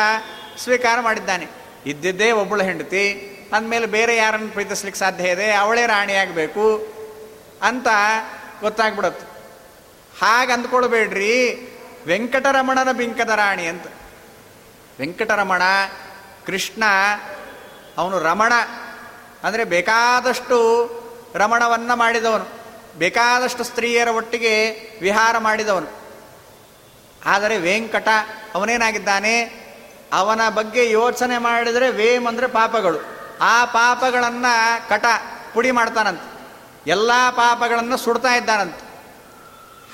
ಸ್ವೀಕಾರ 0.59 1.01
ಮಾಡಿದ್ದಾನೆ. 1.01 1.47
ಇದ್ದಿದ್ದೇ 1.87 2.31
ಒಬ್ಬಳೆ 2.31 2.65
ಹೆಂಡತಿ. 2.65 3.35
ಅಂದಮೇಲೆ 3.53 3.87
ಬೇರೆ 3.87 4.17
ಯಾರನ್ನು 4.17 4.49
ಪ್ರೀತಿಸ್ಲಿಕ್ಕೆ 4.49 4.99
ಸಾಧ್ಯ 4.99 5.31
ಇದೆ? 5.31 5.53
ಅವಳೇ 5.53 5.87
ರಾಣಿಯಾಗಬೇಕು 5.87 6.95
ಅಂತ 7.63 7.87
ಗೊತ್ತಾಗ್ಬಿಡತ್ತೆ. 8.61 9.27
ಹಾಗೆ 10.21 10.53
ಅಂದ್ಕೊಳ್ಬೇಡ್ರಿ 10.53 11.69
ವೆಂಕಟರಮಣನ 12.09 12.93
ಬಿಂಕದ 12.93 13.29
ರಾಣಿ 13.29 13.67
ಅಂತ. 13.67 13.87
ವೆಂಕಟರಮಣ, 15.01 15.63
ಕೃಷ್ಣ, 16.47 16.85
ಅವನು 17.99 18.19
ರಮಣ. 18.19 18.53
ಅಂದರೆ 19.45 19.65
ಬೇಕಾದಷ್ಟು 19.65 20.59
ರಮಣವನ್ನು 21.35 21.97
ಮಾಡಿದವನು. 21.97 22.47
ಬೇಕಾದಷ್ಟು 22.99 23.65
ಸ್ತ್ರೀಯರ 23.65 24.09
ಒಟ್ಟಿಗೆ 24.09 24.71
ವಿಹಾರ 25.01 25.39
ಮಾಡಿದವನು. 25.39 25.87
ಆದರೆ 27.27 27.59
ವೆಂಕಟ 27.59 28.09
ಅವನೇನಾಗಿದ್ದಾನೆ? 28.55 29.43
ಅವನ 30.13 30.49
ಬಗ್ಗೆ 30.49 30.91
ಯೋಚನೆ 30.91 31.39
ಮಾಡಿದರೆ 31.39 31.91
ವೇಮ್ 31.91 32.27
ಅಂದರೆ 32.27 32.47
ಪಾಪಗಳು. 32.47 32.99
ಆ 33.41 33.65
ಪಾಪಗಳನ್ನು 33.65 34.89
ಕಟ, 34.89 35.05
ಪುಡಿ 35.55 35.71
ಮಾಡ್ತಾನಂತೆ. 35.71 36.39
ಎಲ್ಲ 36.87 37.13
ಪಾಪಗಳನ್ನು 37.31 37.97
ಸುಡ್ತಾ 37.97 38.35
ಇದ್ದಾನಂತೆ. 38.35 38.89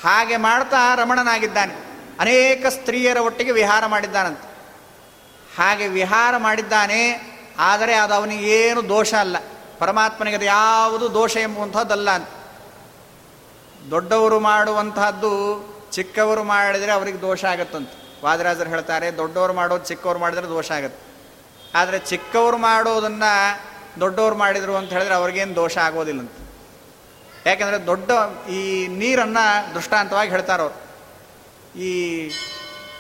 ಹಾಗೆ 0.03 0.37
ಮಾಡ್ತಾ 0.37 0.95
ರಮಣನಾಗಿದ್ದಾನೆ. 0.95 1.84
ಅನೇಕ 2.21 2.67
ಸ್ತ್ರೀಯರ 2.67 3.17
ಒಟ್ಟಿಗೆ 3.17 3.53
ವಿಹಾರ 3.53 3.87
ಮಾಡಿದ್ದಾನಂತೆ. 3.87 4.47
ಹಾಗೆ 5.57 5.89
ವಿಹಾರ 5.89 6.37
ಮಾಡಿದ್ದಾನೆ, 6.37 7.01
ಆದರೆ 7.59 7.95
ಅದು 7.95 8.15
ಅವನಿಗೆ 8.15 8.47
ಏನು 8.51 8.89
ದೋಷ 8.89 9.15
ಅಲ್ಲ. 9.15 9.37
ಪರಮಾತ್ಮನಿಗೆ 9.79 10.37
ಅದು 10.37 10.45
ಯಾವುದು 10.45 11.15
ದೋಷ 11.15 11.37
ಎಂಬುವಂಥದ್ದಲ್ಲ 11.37 12.11
ಅಂತ. 12.11 12.29
ದೊಡ್ಡವರು 13.91 14.41
ಮಾಡುವಂತಹದ್ದು 14.41 15.33
ಚಿಕ್ಕವರು 15.93 16.45
ಮಾಡಿದರೆ 16.45 16.93
ಅವ್ರಿಗೆ 16.93 17.21
ದೋಷ 17.21 17.45
ಆಗತ್ತಂತ. 17.45 17.91
ವಾದರಾಜರು 18.25 18.69
ಹೇಳ್ತಾರೆ, 18.69 19.17
ದೊಡ್ಡವರು 19.17 19.53
ಮಾಡೋದು 19.53 19.85
ಚಿಕ್ಕವರು 19.85 20.19
ಮಾಡಿದರೆ 20.19 20.47
ದೋಷ 20.47 20.71
ಆಗುತ್ತೆ. 20.71 21.01
ಆದರೆ 21.75 21.99
ಚಿಕ್ಕವರು 21.99 22.57
ಮಾಡೋದನ್ನು 22.57 23.33
ದೊಡ್ಡವರು 24.01 24.35
ಮಾಡಿದರು 24.35 24.77
ಅಂತ 24.77 24.91
ಹೇಳಿದ್ರೆ 24.93 25.15
ಅವ್ರಿಗೇನು 25.15 25.55
ದೋಷ 25.57 25.79
ಆಗೋದಿಲ್ಲಂತ. 25.79 26.33
ಯಾಕೆಂದರೆ 27.47 27.87
ದೊಡ್ಡ 27.87 28.11
ಈ 28.51 28.87
ನೀರನ್ನು 28.87 29.75
ದೃಷ್ಟಾಂತವಾಗಿ 29.75 30.31
ಹೇಳ್ತಾರವ್ರು. 30.31 30.84
ಈ 31.79 32.31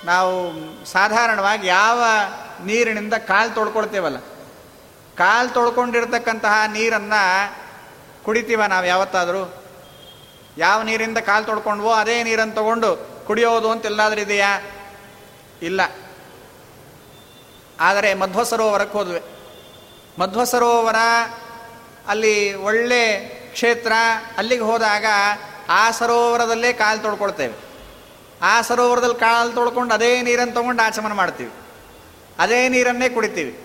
ನಾವು 0.05 0.53
ಸಾಧಾರಣವಾಗಿ 0.85 1.67
ಯಾವ 1.67 2.03
ನೀರಿನಿಂದ 2.65 3.15
ಕಾಲು 3.15 3.55
ತೊಳ್ಕೊಳ್ತೇವಲ್ಲ? 3.55 4.19
ಕಾಲು 5.17 5.49
ತೊಳ್ಕೊಂಡಿರ್ತಕ್ಕಂತಹ 5.49 6.63
ನೀರನ್ನು 6.73 7.55
ಕುಡಿತೀವ 8.25 8.65
ನಾವು 8.65 8.87
ಯಾವತ್ತಾದರೂ? 8.87 9.65
ಯಾವ 10.59 10.83
ನೀರಿಂದ 10.83 11.19
ಕಾಲು 11.19 11.45
ತೊಳ್ಕೊಂಡ್ವೋ 11.45 11.93
ಅದೇ 11.93 12.23
ನೀರನ್ನು 12.23 12.55
ತಗೊಂಡು 12.55 13.25
ಕುಡಿಯೋದು 13.27 13.71
ಅಂತ 13.71 13.85
ಎಲ್ಲಾದ್ರೂ 13.85 14.21
ಇದೆಯಾ? 14.21 14.63
ಇಲ್ಲ. 15.63 15.81
ಆದರೆ 17.81 18.15
ಮಧ್ವ 18.15 18.43
ಸರೋವರಕ್ಕೆ 18.43 18.99
ಹೋದ್ವಿ. 18.99 19.23
ಮಧ್ವ 20.19 20.45
ಸರೋವರ 20.45 20.97
ಅಲ್ಲಿ 22.09 22.55
ಒಳ್ಳೆ 22.55 23.19
ಕ್ಷೇತ್ರ, 23.53 23.93
ಅಲ್ಲಿಗೆ 24.39 24.63
ಹೋದಾಗ 24.63 25.05
ಆ 25.69 25.91
ಸರೋವರದಲ್ಲೇ 25.91 26.73
ಕಾಲು 26.73 27.03
ತೊಳ್ಕೊಳ್ತೇವೆ. 27.03 27.74
ಆ 28.45 28.61
ಸರೋವರದಲ್ಲಿ 28.61 29.15
ಕಾಲು 29.15 29.53
ತೊಳ್ಕೊಂಡು 29.53 29.95
ಅದೇ 29.95 30.23
ನೀರನ್ನು 30.23 30.55
ತೊಗೊಂಡು 30.55 30.83
ಆಚಮನ 30.83 31.13
ಮಾಡ್ತೀವಿ. 31.13 31.51
ಅದೇ 32.39 32.69
ನೀರನ್ನೇ 32.69 33.09
ಕುಡಿತೀವಿ. 33.09 33.59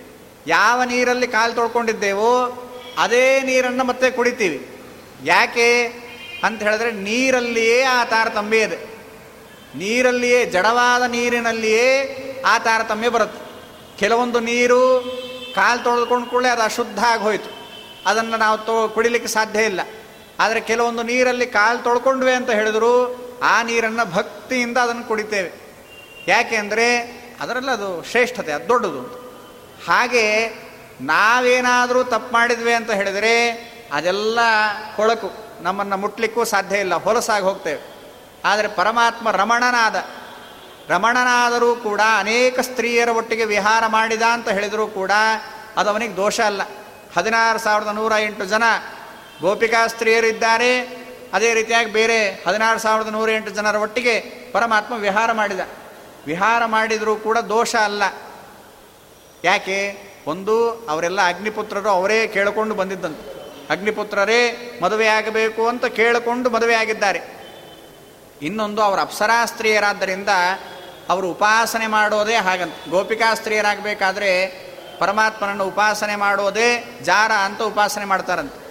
ಯಾವ 0.48 0.84
ನೀರಲ್ಲಿ 0.84 1.28
ಕಾಲು 1.28 1.54
ತೊಳ್ಕೊಂಡಿದ್ದೇವೋ 1.54 2.66
ಅದೇ 2.98 3.42
ನೀರನ್ನು 3.42 3.84
ಮತ್ತೆ 3.84 4.12
ಕುಡಿತೀವಿ. 4.12 4.82
ಯಾಕೆ 5.24 5.88
ಅಂತ 6.44 6.64
ಹೇಳಿದ್ರೆ 6.64 6.92
ನೀರಲ್ಲಿಯೇ 6.92 7.82
ಆ 7.82 8.04
ತಾರತಮ್ಯ 8.04 8.58
ಇದೆ. 8.58 8.90
ನೀರಲ್ಲಿಯೇ, 9.76 10.46
ಜಡವಾದ 10.46 11.02
ನೀರಿನಲ್ಲಿಯೇ 11.04 11.90
ಆ 12.46 12.60
ತಾರತಮ್ಯ 12.60 13.10
ಬರುತ್ತೆ. 13.10 13.50
ಕೆಲವೊಂದು 13.98 14.40
ನೀರು 14.40 15.04
ಕಾಲು 15.56 15.84
ತೊಳೆದುಕೊಂಡು 15.84 16.26
ಕೂಡಲೇ 16.26 16.50
ಅದು 16.50 16.62
ಅಶುದ್ಧ 16.62 17.00
ಆಗಿ 17.00 17.24
ಹೋಯಿತು. 17.24 17.50
ಅದನ್ನು 18.06 18.38
ನಾವು 18.38 18.58
ತೊ, 18.58 18.88
ಕುಡಿಲಿಕ್ಕೆ 18.88 19.30
ಸಾಧ್ಯ 19.30 19.64
ಇಲ್ಲ. 19.64 19.80
ಆದರೆ 20.40 20.62
ಕೆಲವೊಂದು 20.62 21.04
ನೀರಲ್ಲಿ 21.04 21.46
ಕಾಲು 21.46 21.80
ತೊಳ್ಕೊಂಡ್ವಿ 21.80 22.32
ಅಂತ 22.32 22.50
ಹೇಳಿದ್ರು 22.50 23.29
ಆ 23.44 23.64
ನೀರನ್ನು 23.64 24.06
ಭಕ್ತಿಯಿಂದ 24.14 24.78
ಅದನ್ನು 24.78 25.04
ಕುಡಿತೇವೆ. 25.04 25.52
ಯಾಕೆ 26.28 26.56
ಅಂದರೆ 26.56 26.88
ಅದರಲ್ಲಿ 27.42 27.72
ಅದು 27.72 28.04
ಶ್ರೇಷ್ಠತೆ, 28.04 28.52
ಅದು 28.52 28.68
ದೊಡ್ಡದು 28.68 29.02
ಹಾಗೆ 29.88 30.26
ನಾವೇನಾದರೂ 31.02 32.04
ತಪ್ಪು 32.04 32.34
ಮಾಡಿದ್ವಿ 32.34 32.74
ಅಂತ 32.74 32.92
ಹೇಳಿದರೆ 32.92 33.34
ಅದೆಲ್ಲ 33.94 34.40
ಕೊಳಕು, 34.96 35.32
ನಮ್ಮನ್ನು 35.62 35.98
ಮುಟ್ಲಿಕ್ಕೂ 35.98 36.44
ಸಾಧ್ಯ 36.44 36.78
ಇಲ್ಲ, 36.78 36.96
ಹೊಲಸಾಗಿ 36.96 37.44
ಹೋಗ್ತೇವೆ. 37.44 37.82
ಆದರೆ 38.46 38.68
ಪರಮಾತ್ಮ 38.68 39.32
ರಮಣನಾದ, 39.32 39.96
ರಮಣನಾದರೂ 40.90 41.76
ಕೂಡ 41.76 42.02
ಅನೇಕ 42.18 42.60
ಸ್ತ್ರೀಯರ 42.60 43.10
ಒಟ್ಟಿಗೆ 43.10 43.46
ವಿಹಾರ 43.46 43.84
ಮಾಡಿದ 43.88 44.22
ಅಂತ 44.22 44.50
ಹೇಳಿದರೂ 44.50 44.88
ಕೂಡ 44.88 45.12
ಅದು 45.78 45.90
ಅವನಿಗೆ 45.90 46.16
ದೋಷ 46.16 46.40
ಅಲ್ಲ. 46.40 46.62
ಹದಿನಾರು 47.18 47.60
ಸಾವಿರದ 47.60 47.88
ನೂರ 47.88 48.12
ಎಂಟು 48.20 48.46
ಜನ 48.46 48.64
ಗೋಪಿಕಾ 49.42 49.88
ಸ್ತ್ರೀಯರಿದ್ದಾರೆ 49.88 50.99
ಅದೇ 51.34 51.54
ರೀತಿಯಾಗಿ 51.54 51.92
ಬೇರೆ 51.92 52.44
ಹದಿನಾರು 52.48 52.80
ಸಾವಿರದ 52.80 53.10
ನೂರ 53.10 53.30
ಎಂಟು 53.30 53.52
ಜನರ 53.52 53.76
ಒಟ್ಟಿಗೆ 53.76 54.20
ಪರಮಾತ್ಮ 54.52 54.96
ವಿಹಾರ 54.96 55.32
ಮಾಡಿದ. 55.32 55.60
ವಿಹಾರ 56.28 56.66
ಮಾಡಿದರೂ 56.66 57.16
ಕೂಡ 57.16 57.38
ದೋಷ 57.38 57.76
ಅಲ್ಲ. 57.76 58.04
ಯಾಕೆ? 59.44 60.10
ಒಂದು, 60.28 60.72
ಅವರೆಲ್ಲ 60.72 61.28
ಅಗ್ನಿಪುತ್ರರು 61.28 61.90
ಅವರೇ 61.90 62.28
ಕೇಳಿಕೊಂಡು 62.28 62.76
ಬಂದಿದ್ದಂತೆ. 62.76 63.40
ಅಗ್ನಿಪುತ್ರರೇ 63.70 64.72
ಮದುವೆಯಾಗಬೇಕು 64.84 65.68
ಅಂತ 65.68 65.86
ಕೇಳಿಕೊಂಡು 65.86 66.50
ಮದುವೆಯಾಗಿದ್ದಾರೆ 66.50 67.22
ಇನ್ನೊಂದು, 68.42 68.82
ಅವರ 68.82 69.00
ಅಪ್ಸರಾ 69.00 69.46
ಸ್ತ್ರೀಯರಾದ್ದರಿಂದ 69.46 70.30
ಅವರು 71.10 71.30
ಉಪಾಸನೆ 71.30 71.88
ಮಾಡೋದೇ 71.88 72.36
ಹಾಗಂತ. 72.36 72.90
ಗೋಪಿಕಾ 72.90 73.34
ಸ್ತ್ರೀಯರಾಗಬೇಕಾದ್ರೆ 73.34 74.48
ಪರಮಾತ್ಮನನ್ನು 75.00 75.66
ಉಪಾಸನೆ 75.66 76.16
ಮಾಡೋದೇ 76.16 77.00
ಜಾರ 77.04 77.32
ಅಂತ 77.32 77.62
ಉಪಾಸನೆ 77.62 78.06
ಮಾಡ್ತಾರಂತೆ. 78.06 78.69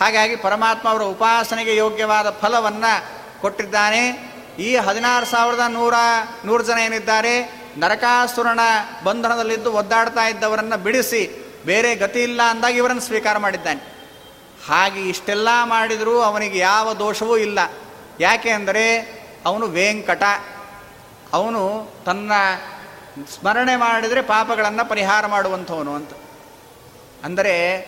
ಹಾಗಾಗಿ 0.00 0.36
ಪರಮಾತ್ಮ 0.36 0.88
ಅವರ 0.88 1.02
ಉಪಾಸನೆಗೆ 1.02 1.76
ಯೋಗ್ಯವಾದ 1.76 2.30
ಫಲವನ್ನು 2.30 3.04
ಕೊಟ್ಟಿದ್ದಾನೆ. 3.40 4.30
ಈ 4.58 4.76
ಹದಿನಾರು 4.76 5.26
ಸಾವಿರದ 5.26 5.60
ನೂರ, 5.68 5.94
ನೂರು 6.44 6.62
ಜನ 6.62 6.78
ಏನಿದ್ದಾರೆ, 6.78 7.60
ನರಕಾಸುರನ 7.78 8.60
ಬಂಧನದಲ್ಲಿದ್ದು 9.04 9.72
ಒದ್ದಾಡ್ತಾ 9.72 10.28
ಇದ್ದವರನ್ನು 10.28 10.78
ಬಿಡಿಸಿ 10.78 11.52
ಬೇರೆ 11.66 11.94
ಗತಿ 11.94 12.22
ಇಲ್ಲ 12.22 12.42
ಅಂದಾಗ 12.42 12.72
ಇವರನ್ನು 12.72 13.02
ಸ್ವೀಕಾರ 13.02 13.38
ಮಾಡಿದ್ದಾನೆ. 13.38 14.00
ಹಾಗೆ 14.68 15.08
ಇಷ್ಟೆಲ್ಲ 15.08 15.48
ಮಾಡಿದರೂ 15.64 16.20
ಅವನಿಗೆ 16.20 16.58
ಯಾವ 16.58 16.94
ದೋಷವೂ 16.94 17.36
ಇಲ್ಲ. 17.36 17.58
ಯಾಕೆ 18.20 18.50
ಅಂದರೆ 18.50 19.00
ಅವನು 19.46 19.66
ವೆಂಕಟ. 19.66 20.22
ಅವನು 21.32 21.90
ತನ್ನ 22.06 22.32
ಸ್ಮರಣೆ 23.40 23.76
ಮಾಡಿದರೆ 23.76 24.22
ಪಾಪಗಳನ್ನು 24.22 24.88
ಪರಿಹಾರ 24.88 25.26
ಮಾಡುವಂಥವನು 25.26 25.94
ಅಂತ. 25.94 26.10
ಅಂದರೆ 27.24 27.86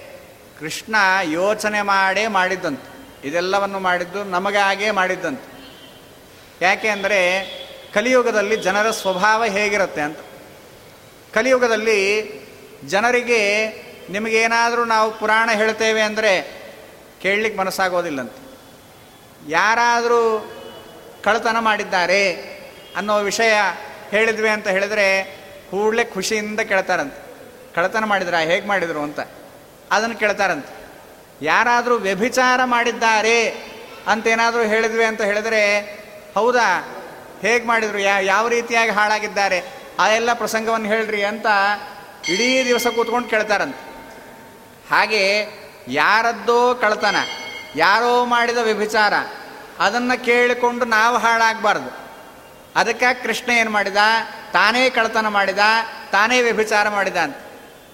ಕೃಷ್ಣ 0.62 0.96
ಯೋಚನೆ 1.22 1.82
ಮಾಡೇ 1.82 2.26
ಮಾಡಿದ್ದಂತೆ. 2.26 2.92
ಇದೆಲ್ಲವನ್ನು 3.28 3.78
ಮಾಡಿದ್ದು 3.78 4.24
ನಮಗಾಗೇ 4.24 4.90
ಮಾಡಿದ್ದಂತೆ. 4.90 5.46
ಯಾಕೆ 6.64 6.88
ಅಂದರೆ, 6.88 7.20
ಕಲಿಯುಗದಲ್ಲಿ 7.94 8.56
ಜನರ 8.56 8.90
ಸ್ವಭಾವ 8.90 9.44
ಹೇಗಿರುತ್ತೆ 9.44 10.00
ಅಂತ. 10.00 10.18
ಕಲಿಯುಗದಲ್ಲಿ 11.34 11.98
ಜನರಿಗೆ 12.86 13.40
ನಿಮಗೇನಾದರೂ 14.10 14.84
ನಾವು 14.84 15.18
ಪುರಾಣ 15.18 15.50
ಹೇಳ್ತೇವೆ 15.50 16.02
ಅಂದರೆ 16.02 16.62
ಕೇಳಲಿಕ್ಕೆ 17.22 17.60
ಮನಸ್ಸಾಗೋದಿಲ್ಲಂತೆ. 17.60 18.58
ಯಾರಾದರೂ 19.50 20.52
ಕಳತನ 21.24 21.58
ಮಾಡಿದ್ದಾರೆ 21.58 22.34
ಅನ್ನೋ 22.96 23.18
ವಿಷಯ 23.18 23.52
ಹೇಳಿದ್ವಿ 24.10 24.48
ಅಂತ 24.48 24.68
ಹೇಳಿದರೆ 24.68 25.24
ಕೂಡಲೇ 25.70 26.04
ಖುಷಿಯಿಂದ 26.04 26.60
ಕೇಳ್ತಾರಂತೆ. 26.60 27.20
ಕಳತನ 27.74 28.04
ಮಾಡಿದ್ರ, 28.04 28.34
ಹೇಗೆ 28.34 28.66
ಮಾಡಿದರು 28.66 29.00
ಅಂತ. 29.00 29.20
ಅದನ್ನು 29.92 30.16
ಕೇಳ್ತಾರಂತೆ. 30.16 30.82
ಯಾರಾದರೂ 31.42 31.94
ವ್ಯಭಿಚಾರ 31.94 32.60
ಮಾಡಿದ್ದಾರೆ 32.64 33.48
ಅಂತೇನಾದರೂ 34.06 34.62
ಹೇಳಿದ್ವಿ 34.62 35.04
ಅಂತ 35.04 35.22
ಹೇಳಿದರೆ, 35.22 35.80
ಹೌದಾ? 36.34 36.98
ಹೇಗೆ 37.42 37.66
ಮಾಡಿದರು? 37.66 37.98
ಯಾ, 37.98 38.18
ಯಾವ 38.20 38.48
ರೀತಿಯಾಗಿ 38.48 38.90
ಹಾಳಾಗಿದ್ದಾರೆ? 38.90 39.62
ಆ 39.98 40.08
ಎಲ್ಲ 40.08 40.32
ಪ್ರಸಂಗವನ್ನು 40.32 40.86
ಹೇಳ್ರಿ 40.86 41.24
ಅಂತ 41.24 41.46
ಇಡೀ 42.28 42.64
ದಿವಸ 42.64 42.86
ಕೂತ್ಕೊಂಡು 42.86 43.28
ಕೇಳ್ತಾರಂತೆ. 43.28 43.92
ಹಾಗೆ 44.90 45.46
ಯಾರದ್ದೋ 45.88 46.74
ಕಳ್ತನ 46.74 47.16
ಯಾರೋ 47.76 48.24
ಮಾಡಿದ 48.24 48.58
ವ್ಯಭಿಚಾರ, 48.58 49.12
ಅದನ್ನು 49.78 50.24
ಕೇಳಿಕೊಂಡು 50.24 50.84
ನಾವು 50.84 51.18
ಹಾಳಾಗಬಾರ್ದು. 51.18 51.90
ಅದಕ್ಕೆ 52.76 53.22
ಕೃಷ್ಣ 53.22 53.52
ಏನು 53.52 53.70
ಮಾಡಿದ? 53.70 53.96
ತಾನೇ 54.52 54.90
ಕಳ್ತನ 54.90 55.28
ಮಾಡಿದ, 55.28 55.58
ತಾನೇ 56.12 56.42
ವ್ಯಭಿಚಾರ 56.42 56.88
ಮಾಡಿದ 56.88 57.16
ಅಂತ. 57.16 57.36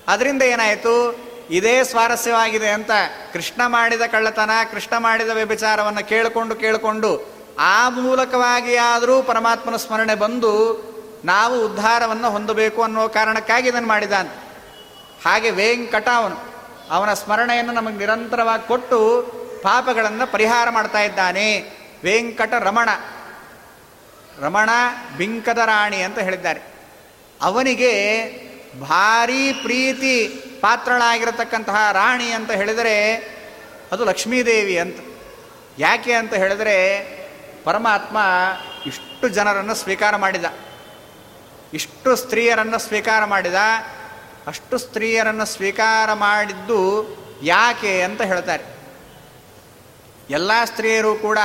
ಅದರಿಂದ 0.09 0.43
ಏನಾಯಿತು? 0.43 1.28
ಇದೇ 1.51 1.85
ಸ್ವಾರಸ್ಯವಾಗಿದೆ 1.85 2.69
ಅಂತ 2.69 2.91
ಕೃಷ್ಣ 3.33 3.61
ಮಾಡಿದ 3.67 4.01
ಕಳ್ಳತನ, 4.01 4.51
ಕೃಷ್ಣ 4.73 4.97
ಮಾಡಿದ 4.97 5.29
ವ್ಯಭಿಚಾರವನ್ನು 5.29 6.09
ಕೇಳಿಕೊಂಡು 6.09 6.55
ಕೇಳಿಕೊಂಡು 6.55 7.39
ಆ 7.59 7.89
ಮೂಲಕವಾಗಿ 7.89 8.77
ಆದರೂ 8.77 9.23
ಪರಮಾತ್ಮನ 9.23 9.77
ಸ್ಮರಣೆ 9.77 10.15
ಬಂದು 10.15 10.89
ನಾವು 11.25 11.65
ಉದ್ಧಾರವನ್ನು 11.65 12.31
ಹೊಂದಬೇಕು 12.31 12.83
ಅನ್ನೋ 12.83 13.09
ಕಾರಣಕ್ಕಾಗಿ 13.09 13.69
ಇದನ್ನು 13.69 13.89
ಮಾಡಿದ 13.89 14.13
ಹಾಗೆ 15.25 15.51
ವೇಂಕಟ 15.51 16.09
ಅವನು 16.09 16.37
ಅವನ 16.91 17.13
ಸ್ಮರಣೆಯನ್ನು 17.13 17.73
ನಮಗೆ 17.73 17.97
ನಿರಂತರವಾಗಿ 17.97 18.69
ಕೊಟ್ಟು 18.69 19.23
ಪಾಪಗಳನ್ನು 19.63 20.33
ಪರಿಹಾರ 20.33 20.71
ಮಾಡ್ತಾ 20.71 21.01
ಇದ್ದಾನೆ. 21.01 21.71
ವೆಂಕಟ 22.05 22.55
ರಮಣ. 22.59 22.89
ರಮಣ 24.41 24.71
ಬಿಂಕದ 25.17 25.59
ರಾಣಿ 25.59 25.97
ಅಂತ 25.97 26.19
ಹೇಳಿದ್ದಾರೆ. 26.19 26.61
ಅವನಿಗೆ 27.43 28.25
ಭಾರೀ 28.81 29.53
ಪ್ರೀತಿ 29.53 30.43
ಪಾತ್ರಳಾಗಿರತಕ್ಕಂತಹ 30.61 31.93
ರಾಣಿ 31.93 32.31
ಅಂತ 32.31 32.51
ಹೇಳಿದರೆ 32.51 33.15
ಅದು 33.93 34.05
ಲಕ್ಷ್ಮೀದೇವಿ 34.05 34.79
ಅಂತ. 34.79 34.97
ಯಾಕೆ 35.79 36.13
ಅಂತ 36.13 36.35
ಹೇಳಿದರೆ 36.35 37.05
ಪರಮಾತ್ಮ 37.65 38.19
ಇಷ್ಟು 38.87 39.29
ಜನರನ್ನು 39.29 39.75
ಸ್ವೀಕಾರ 39.75 40.17
ಮಾಡಿದ. 40.17 40.45
ಇಷ್ಟು 41.75 42.17
ಸ್ತ್ರೀಯರನ್ನು 42.17 42.79
ಸ್ವೀಕಾರ 42.79 43.25
ಮಾಡಿದ. 43.25 43.55
ಅಷ್ಟು 44.47 44.79
ಸ್ತ್ರೀಯರನ್ನು 44.79 45.45
ಸ್ವೀಕಾರ 45.45 46.13
ಮಾಡಿದ್ದು 46.13 47.07
ಯಾಕೆ 47.43 48.03
ಅಂತ 48.03 48.23
ಹೇಳ್ತಾರೆ. 48.23 48.65
ಎಲ್ಲ 50.31 50.51
ಸ್ತ್ರೀಯರು 50.65 51.15
ಕೂಡ 51.15 51.39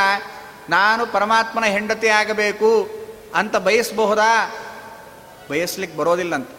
ನಾನು 0.69 1.05
ಪರಮಾತ್ಮನ 1.05 1.63
ಹೆಂಡತಿ 1.63 2.07
ಆಗಬೇಕು 2.07 2.89
ಅಂತ 3.35 3.55
ಬಯಸಬಹುದಾ? 3.55 4.55
ಬಯಸ್ಲಿಕ್ಕೆ 5.49 5.97
ಬರೋದಿಲ್ಲಂತ. 5.97 6.49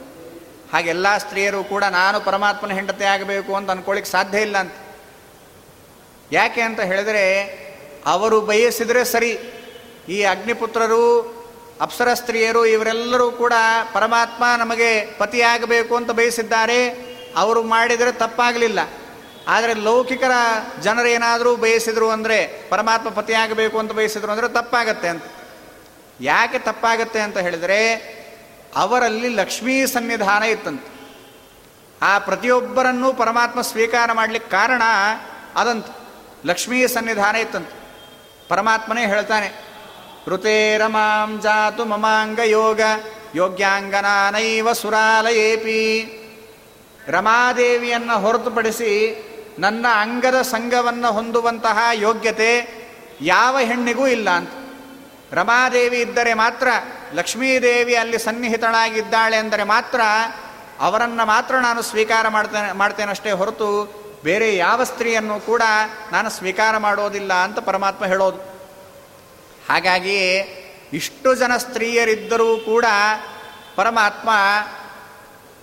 ಹಾಗೆಲ್ಲ 0.75 1.19
ಸ್ತ್ರೀಯರು 1.19 1.65
ಕೂಡ 1.65 1.85
ನಾನು 1.85 2.21
ಪರಮಾತ್ಮನ 2.21 2.73
ಹೆಂಡತಿ 2.73 3.05
ಆಗಬೇಕು 3.05 3.55
ಅಂತ 3.55 3.71
ಅನ್ಕೊಳ್ಳಿಕ್ಕೆ 3.71 4.13
ಸಾಧ್ಯ 4.13 4.41
ಇಲ್ಲ 4.41 4.59
ಅಂತ. 4.59 4.73
ಯಾಕೆ 6.33 6.61
ಅಂತ 6.61 6.81
ಹೇಳಿದರೆ 6.81 7.25
ಅವರು 8.07 8.41
ಬಯಸಿದರೆ 8.41 9.05
ಸರಿ. 9.05 9.39
ಈ 10.09 10.23
ಅಗ್ನಿಪುತ್ರರು, 10.23 11.05
ಅಪ್ಸರ 11.81 12.15
ಸ್ತ್ರೀಯರು 12.15 12.67
ಇವರೆಲ್ಲರೂ 12.67 13.31
ಕೂಡ 13.31 13.53
ಪರಮಾತ್ಮ 13.93 14.45
ನಮಗೆ 14.59 15.07
ಪತಿಯಾಗಬೇಕು 15.19 15.97
ಅಂತ 15.97 16.11
ಬಯಸಿದ್ದಾರೆ. 16.11 16.89
ಅವರು 17.37 17.63
ಮಾಡಿದರೆ 17.63 18.13
ತಪ್ಪಾಗಲಿಲ್ಲ. 18.13 18.81
ಆದರೆ 19.49 19.75
ಲೌಕಿಕರ 19.75 20.31
ಜನರೇನಾದರೂ 20.81 21.57
ಬಯಸಿದ್ರು 21.57 22.11
ಅಂದರೆ, 22.11 22.69
ಪರಮಾತ್ಮ 22.71 23.09
ಪತಿಯಾಗಬೇಕು 23.09 23.79
ಅಂತ 23.79 23.93
ಬಯಸಿದ್ರು 23.93 24.33
ಅಂದರೆ 24.33 24.49
ತಪ್ಪಾಗತ್ತೆ 24.49 25.09
ಅಂತ. 25.09 25.25
ಯಾಕೆ 26.21 26.59
ತಪ್ಪಾಗತ್ತೆ 26.59 27.21
ಅಂತ 27.21 27.39
ಹೇಳಿದರೆ 27.39 28.24
ಅವರಲ್ಲಿ 28.77 29.29
ಲಕ್ಷ್ಮೀ 29.29 29.87
ಸನ್ನಿಧಾನ 29.87 30.43
ಇತ್ತಂತೆ. 30.43 30.95
ಆ 32.03 32.19
ಪ್ರತಿಯೊಬ್ಬರನ್ನೂ 32.19 33.13
ಪರಮಾತ್ಮ 33.13 33.61
ಸ್ವೀಕಾರ 33.61 34.13
ಮಾಡಲಿಕ್ಕೆ 34.13 34.51
ಕಾರಣ 34.51 34.83
ಅದಂತ. 35.57 35.87
ಲಕ್ಷ್ಮೀ 36.47 36.87
ಸನ್ನಿಧಾನ 36.87 37.37
ಇತ್ತಂತೆ. 37.37 37.85
ಪರಮಾತ್ಮನೇ 38.49 39.07
ಹೇಳ್ತಾನೆ 39.07 39.75
ಋತೇರಮಾಂ 40.27 41.41
ಜಾತು 41.41 41.85
ಮಮಾಂಗ 41.85 42.39
ಯೋಗ, 42.39 42.81
ಯೋಗ್ಯಾಂಗನಾನೈವ 43.35 44.73
ಸುರಾಲಯೇಪಿ. 44.73 45.81
ರಮಾದೇವಿಯನ್ನು 47.09 48.19
ಹೊರತುಪಡಿಸಿ 48.19 49.25
ನನ್ನ 49.59 49.87
ಅಂಗದ 49.95 50.43
ಸಂಘವನ್ನು 50.43 51.13
ಹೊಂದುವಂತಹ 51.13 51.79
ಯೋಗ್ಯತೆ 51.93 52.85
ಯಾವ 53.21 53.59
ಹೆಣ್ಣಿಗೂ 53.59 54.07
ಇಲ್ಲ 54.07 54.31
ಅಂತ. 54.31 54.64
ರಮಾದೇವಿ 55.33 56.01
ಇದ್ದರೆ 56.01 56.35
ಮಾತ್ರ, 56.35 56.69
ಲಕ್ಷ್ಮೀದೇವಿ 57.13 57.95
ಅಲ್ಲಿ 57.95 58.19
ಸನ್ನಿಹಿತಳಾಗಿದ್ದಾಳೆ 58.19 59.37
ಅಂದರೆ 59.37 59.63
ಮಾತ್ರ 59.63 60.01
ಅವರನ್ನು 60.81 61.27
ಮಾತ್ರ 61.27 61.55
ನಾನು 61.57 61.83
ಸ್ವೀಕಾರ 61.83 62.29
ಮಾಡ್ತೇನೆ 62.29 62.73
ಮಾಡ್ತೇನಷ್ಟೇ 62.73 63.31
ಹೊರತು 63.31 63.69
ಬೇರೆ 64.25 64.57
ಯಾವ 64.57 64.85
ಸ್ತ್ರೀಯನ್ನು 64.85 65.41
ಕೂಡ 65.41 65.63
ನಾನು 66.13 66.31
ಸ್ವೀಕಾರ 66.31 66.77
ಮಾಡೋದಿಲ್ಲ 66.77 67.33
ಅಂತ 67.33 67.59
ಪರಮಾತ್ಮ 67.59 68.07
ಹೇಳೋದು. 68.07 68.39
ಹಾಗಾಗಿ 69.71 70.39
ಇಷ್ಟು 70.93 71.35
ಜನ 71.35 71.57
ಸ್ತ್ರೀಯರಿದ್ದರೂ 71.57 72.57
ಕೂಡ 72.57 72.85
ಪರಮಾತ್ಮ 73.77 74.31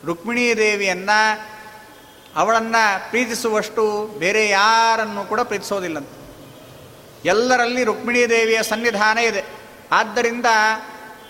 ರುಕ್ಮಿಣೀ 0.05 0.53
ದೇವಿಯನ್ನು 0.53 1.41
ಅವಳನ್ನು 2.35 3.09
ಪ್ರೀತಿಸುವಷ್ಟು 3.09 4.07
ಬೇರೆ 4.19 4.49
ಯಾರನ್ನು 4.49 5.25
ಕೂಡ 5.25 5.39
ಪ್ರೀತಿಸೋದಿಲ್ಲಂತ. 5.39 6.07
ಎಲ್ಲರಲ್ಲಿ 7.25 7.83
ರುಕ್ಮಿಣೀ 7.83 8.25
ದೇವಿಯ 8.25 8.63
ಸನ್ನಿಧಾನ 8.63 9.17
ಇದೆ. 9.17 9.43
ಆದ್ದರಿಂದ 9.91 10.45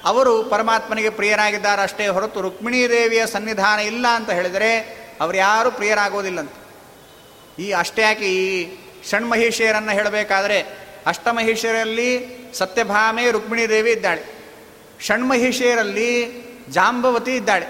ಅವರು 0.03 0.43
ಪರಮಾತ್ಮನಿಗೆ 0.43 1.09
ಪ್ರಿಯರಾಗಿದ್ದಾರೆ 1.09 1.81
ಅಷ್ಟೇ 1.81 2.07
ಹೊರತು 2.07 2.41
ರುಕ್ಮಿಣೀ 2.41 2.89
ದೇವಿಯ 2.89 3.27
ಸನ್ನಿಧಾನ 3.27 3.79
ಇಲ್ಲ 3.79 4.07
ಅಂತ 4.07 4.29
ಹೇಳಿದರೆ 4.29 4.79
ಅವರು 5.21 5.37
ಯಾರೂ 5.37 5.71
ಪ್ರಿಯರಾಗೋದಿಲ್ಲಂತೆ. 5.71 6.61
ಈ 7.63 7.71
ಅಷ್ಟೇ 7.71 8.01
ಯಾಕೆ 8.01 8.25
ಈ 8.25 8.77
ಷಣ್ಮಹಿಷಿಯರನ್ನು 9.09 9.91
ಹೇಳಬೇಕಾದ್ರೆ 9.91 10.65
ಅಷ್ಟಮಹಿಷಿಯರಲ್ಲಿ 11.05 12.37
ಸತ್ಯಭಾಮೆ 12.53 13.31
ರುಕ್ಮಿಣೀ 13.31 13.65
ದೇವಿ 13.65 13.91
ಇದ್ದಾಳೆ. 13.91 14.23
ಷಣ್ಮಹಿಷಿಯರಲ್ಲಿ 14.99 16.41
ಜಾಂಬವತಿ 16.69 17.35
ಇದ್ದಾಳೆ. 17.35 17.65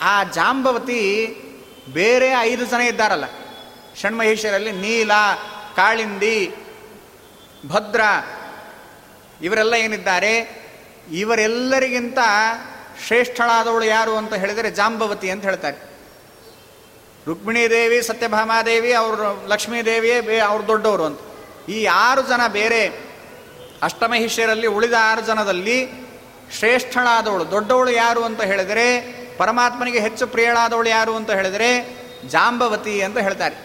ಆ 0.00 0.24
ಜಾಂಬವತಿ 0.24 1.34
ಬೇರೆ 1.92 2.30
ಐದು 2.30 2.64
ಜನ 2.64 2.80
ಇದ್ದಾರಲ್ಲ. 2.80 3.24
ಷಣ್ಮಹಿಷಿಯರಲ್ಲಿ 3.96 4.72
ನೀಲ, 4.72 5.12
ಕಾಳಿಂದಿ 5.76 6.54
ಭದ್ರ. 7.66 8.00
ಇವರೆಲ್ಲ 9.42 9.74
ಏನಿದ್ದಾರೆ? 9.74 10.60
ಇವರೆಲ್ಲರಿಗಿಂತ 11.12 12.18
ಶ್ರೇಷ್ಠಳಾದವಳು 13.06 13.84
ಯಾರು 13.84 14.16
ಅಂತ 14.16 14.34
ಹೇಳಿದರೆ 14.34 14.70
ಜಾಂಬವತಿ 14.70 15.30
ಅಂತ 15.30 15.44
ಹೇಳ್ತಾರೆ. 15.44 15.90
ರುಕ್ಮಿಣೀ 17.26 17.68
ದೇವಿ 17.68 18.02
ಸತ್ಯಭಾಮಾದೇವಿ 18.02 18.92
ಅವರು 18.92 19.46
ಲಕ್ಷ್ಮೀ 19.46 19.82
ದೇವಿಯೇ 19.82 20.20
ಬೇ, 20.20 20.38
ಅವ್ರು 20.38 20.66
ದೊಡ್ಡವರು 20.66 21.04
ಅಂತ. 21.04 21.20
ಈ 21.68 21.84
ಆರು 21.84 22.22
ಜನ 22.22 22.46
ಬೇರೆ 22.46 23.00
ಅಷ್ಟಮಹಿಷ್ಯರಲ್ಲಿ 23.82 24.66
ಉಳಿದ 24.66 24.92
ಆರು 25.00 25.20
ಜನದಲ್ಲಿ 25.20 25.88
ಶ್ರೇಷ್ಠಳಾದವಳು. 26.58 27.50
ದೊಡ್ಡವಳು 27.50 27.90
ಯಾರು 27.90 28.24
ಅಂತ 28.24 28.42
ಹೇಳಿದರೆ, 28.42 29.00
ಪರಮಾತ್ಮನಿಗೆ 29.36 30.00
ಹೆಚ್ಚು 30.00 30.26
ಪ್ರಿಯಳಾದವಳು 30.26 30.88
ಯಾರು 30.88 31.16
ಅಂತ 31.16 31.30
ಹೇಳಿದರೆ 31.30 31.96
ಜಾಂಬವತಿ 32.28 33.02
ಅಂತ 33.02 33.18
ಹೇಳ್ತಾರೆ. 33.18 33.56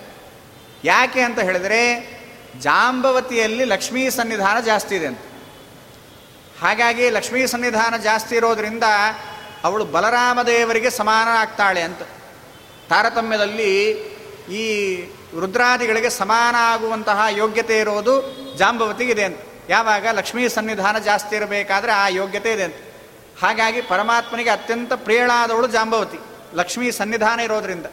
ಯಾಕೆ 0.83 1.21
ಅಂತ 1.21 1.39
ಹೇಳಿದರೆ 1.39 2.14
ಜಾಂಬವತಿಯಲ್ಲಿ 2.59 3.63
ಲಕ್ಷ್ಮೀ 3.63 4.09
ಸನ್ನಿಧಾನ 4.09 4.59
ಜಾಸ್ತಿ 4.59 4.95
ಇದೆ 4.95 5.07
ಅಂತ. 5.07 5.19
ಹಾಗಾಗಿ 6.61 7.09
ಲಕ್ಷ್ಮೀ 7.09 7.45
ಸನ್ನಿಧಾನ 7.45 7.97
ಜಾಸ್ತಿ 7.97 8.35
ಇರೋದ್ರಿಂದ 8.35 8.83
ಅವಳು 9.63 9.85
ಬಲರಾಮದೇವರಿಗೆ 9.85 10.89
ಸಮಾನ 10.89 11.27
ಆಗ್ತಾಳೆ 11.31 11.81
ಅಂತ. 11.81 12.01
ತಾರತಮ್ಯದಲ್ಲಿ 12.89 13.91
ಈ 14.51 14.95
ರುದ್ರಾದಿಗಳಿಗೆ 15.39 16.09
ಸಮಾನ 16.09 16.55
ಆಗುವಂತಹ 16.59 17.25
ಯೋಗ್ಯತೆ 17.31 17.79
ಇರೋದು 17.79 18.13
ಜಾಂಬವತಿಗಿದೆ 18.57 19.23
ಅಂತ. 19.23 19.39
ಯಾವಾಗ 19.69 20.07
ಲಕ್ಷ್ಮೀ 20.11 20.47
ಸನ್ನಿಧಾನ 20.47 20.99
ಜಾಸ್ತಿ 20.99 21.35
ಇರಬೇಕಾದ್ರೆ 21.35 21.91
ಆ 21.91 22.07
ಯೋಗ್ಯತೆ 22.07 22.53
ಇದೆ 22.53 22.63
ಅಂತ. 22.63 22.75
ಹಾಗಾಗಿ 23.41 23.81
ಪರಮಾತ್ಮನಿಗೆ 23.81 24.49
ಅತ್ಯಂತ 24.49 24.93
ಪ್ರಿಯಳಾದವಳು 24.93 25.67
ಜಾಂಬವತಿ, 25.67 26.19
ಲಕ್ಷ್ಮೀ 26.53 26.91
ಸನ್ನಿಧಾನ 26.91 27.39
ಇರೋದ್ರಿಂದ. 27.39 27.85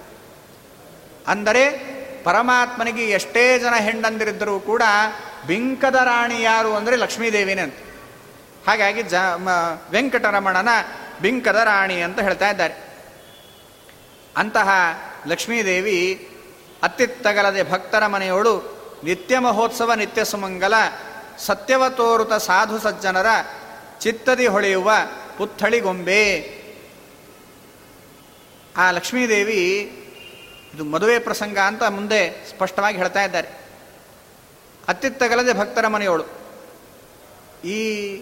ಅಂದರೆ 1.26 1.92
ಪರಮಾತ್ಮನಿಗೆ 2.24 3.04
ಎಷ್ಟೇ 3.10 3.58
ಜನ 3.58 3.74
ಹೆಂಡಂದಿರಿದ್ದರೂ 3.74 4.60
ಕೂಡ 4.60 4.82
ಬಿಂಕದ 5.46 5.94
ರಾಣಿ 5.94 6.42
ಯಾರು 6.42 6.74
ಅಂದರೆ 6.74 6.96
ಲಕ್ಷ್ಮೀದೇವಿನೇ 6.96 7.62
ಅಂತ. 7.62 7.74
ಹಾಗಾಗಿ 8.66 9.02
ಜ 9.02 9.14
ವೆಂಕಟರಮಣನ 9.90 10.68
ಬಿಂಕದ 11.22 11.60
ರಾಣಿ 11.64 12.00
ಅಂತ 12.00 12.20
ಹೇಳ್ತಾ 12.20 12.50
ಇದ್ದಾರೆ. 12.50 12.74
ಅಂತಹ 14.36 14.68
ಲಕ್ಷ್ಮೀದೇವಿ 15.26 16.28
ಅತ್ತಿತ್ತಗಲದೆ 16.82 17.70
ಭಕ್ತರ 17.70 18.06
ಮನೆಯೋಳು 18.06 18.54
ನಿತ್ಯ 19.04 19.38
ಮಹೋತ್ಸವ, 19.38 19.94
ನಿತ್ಯ 19.94 20.24
ಸುಮಂಗಲ, 20.24 20.74
ಸತ್ಯವ 21.38 21.88
ತೋರುತ 21.88 22.32
ಸಾಧು 22.32 22.78
ಸಜ್ಜನರ 22.78 23.26
ಚಿತ್ತದಿ 24.00 24.46
ಹೊಳೆಯುವ 24.46 24.90
ಪುತ್ಥಳಿಗೊಂಬೆ 25.38 26.22
ಆ 28.76 28.90
ಲಕ್ಷ್ಮೀದೇವಿ 28.90 29.60
ಇದು 30.74 30.84
ಮದುವೆ 30.84 31.18
ಪ್ರಸಂಗ 31.18 31.58
ಅಂತ 31.58 31.82
ಮುಂದೆ 31.82 32.46
ಸ್ಪಷ್ಟವಾಗಿ 32.48 32.96
ಹೇಳ್ತಾ 32.96 33.24
ಇದ್ದಾರೆ. 33.24 33.48
ಅತ್ತಿತ್ತಗಲದೆ 34.88 35.52
ಭಕ್ತರ 35.52 35.86
ಮನೆಯವಳು. 35.86 36.24
ಈ 37.64 38.16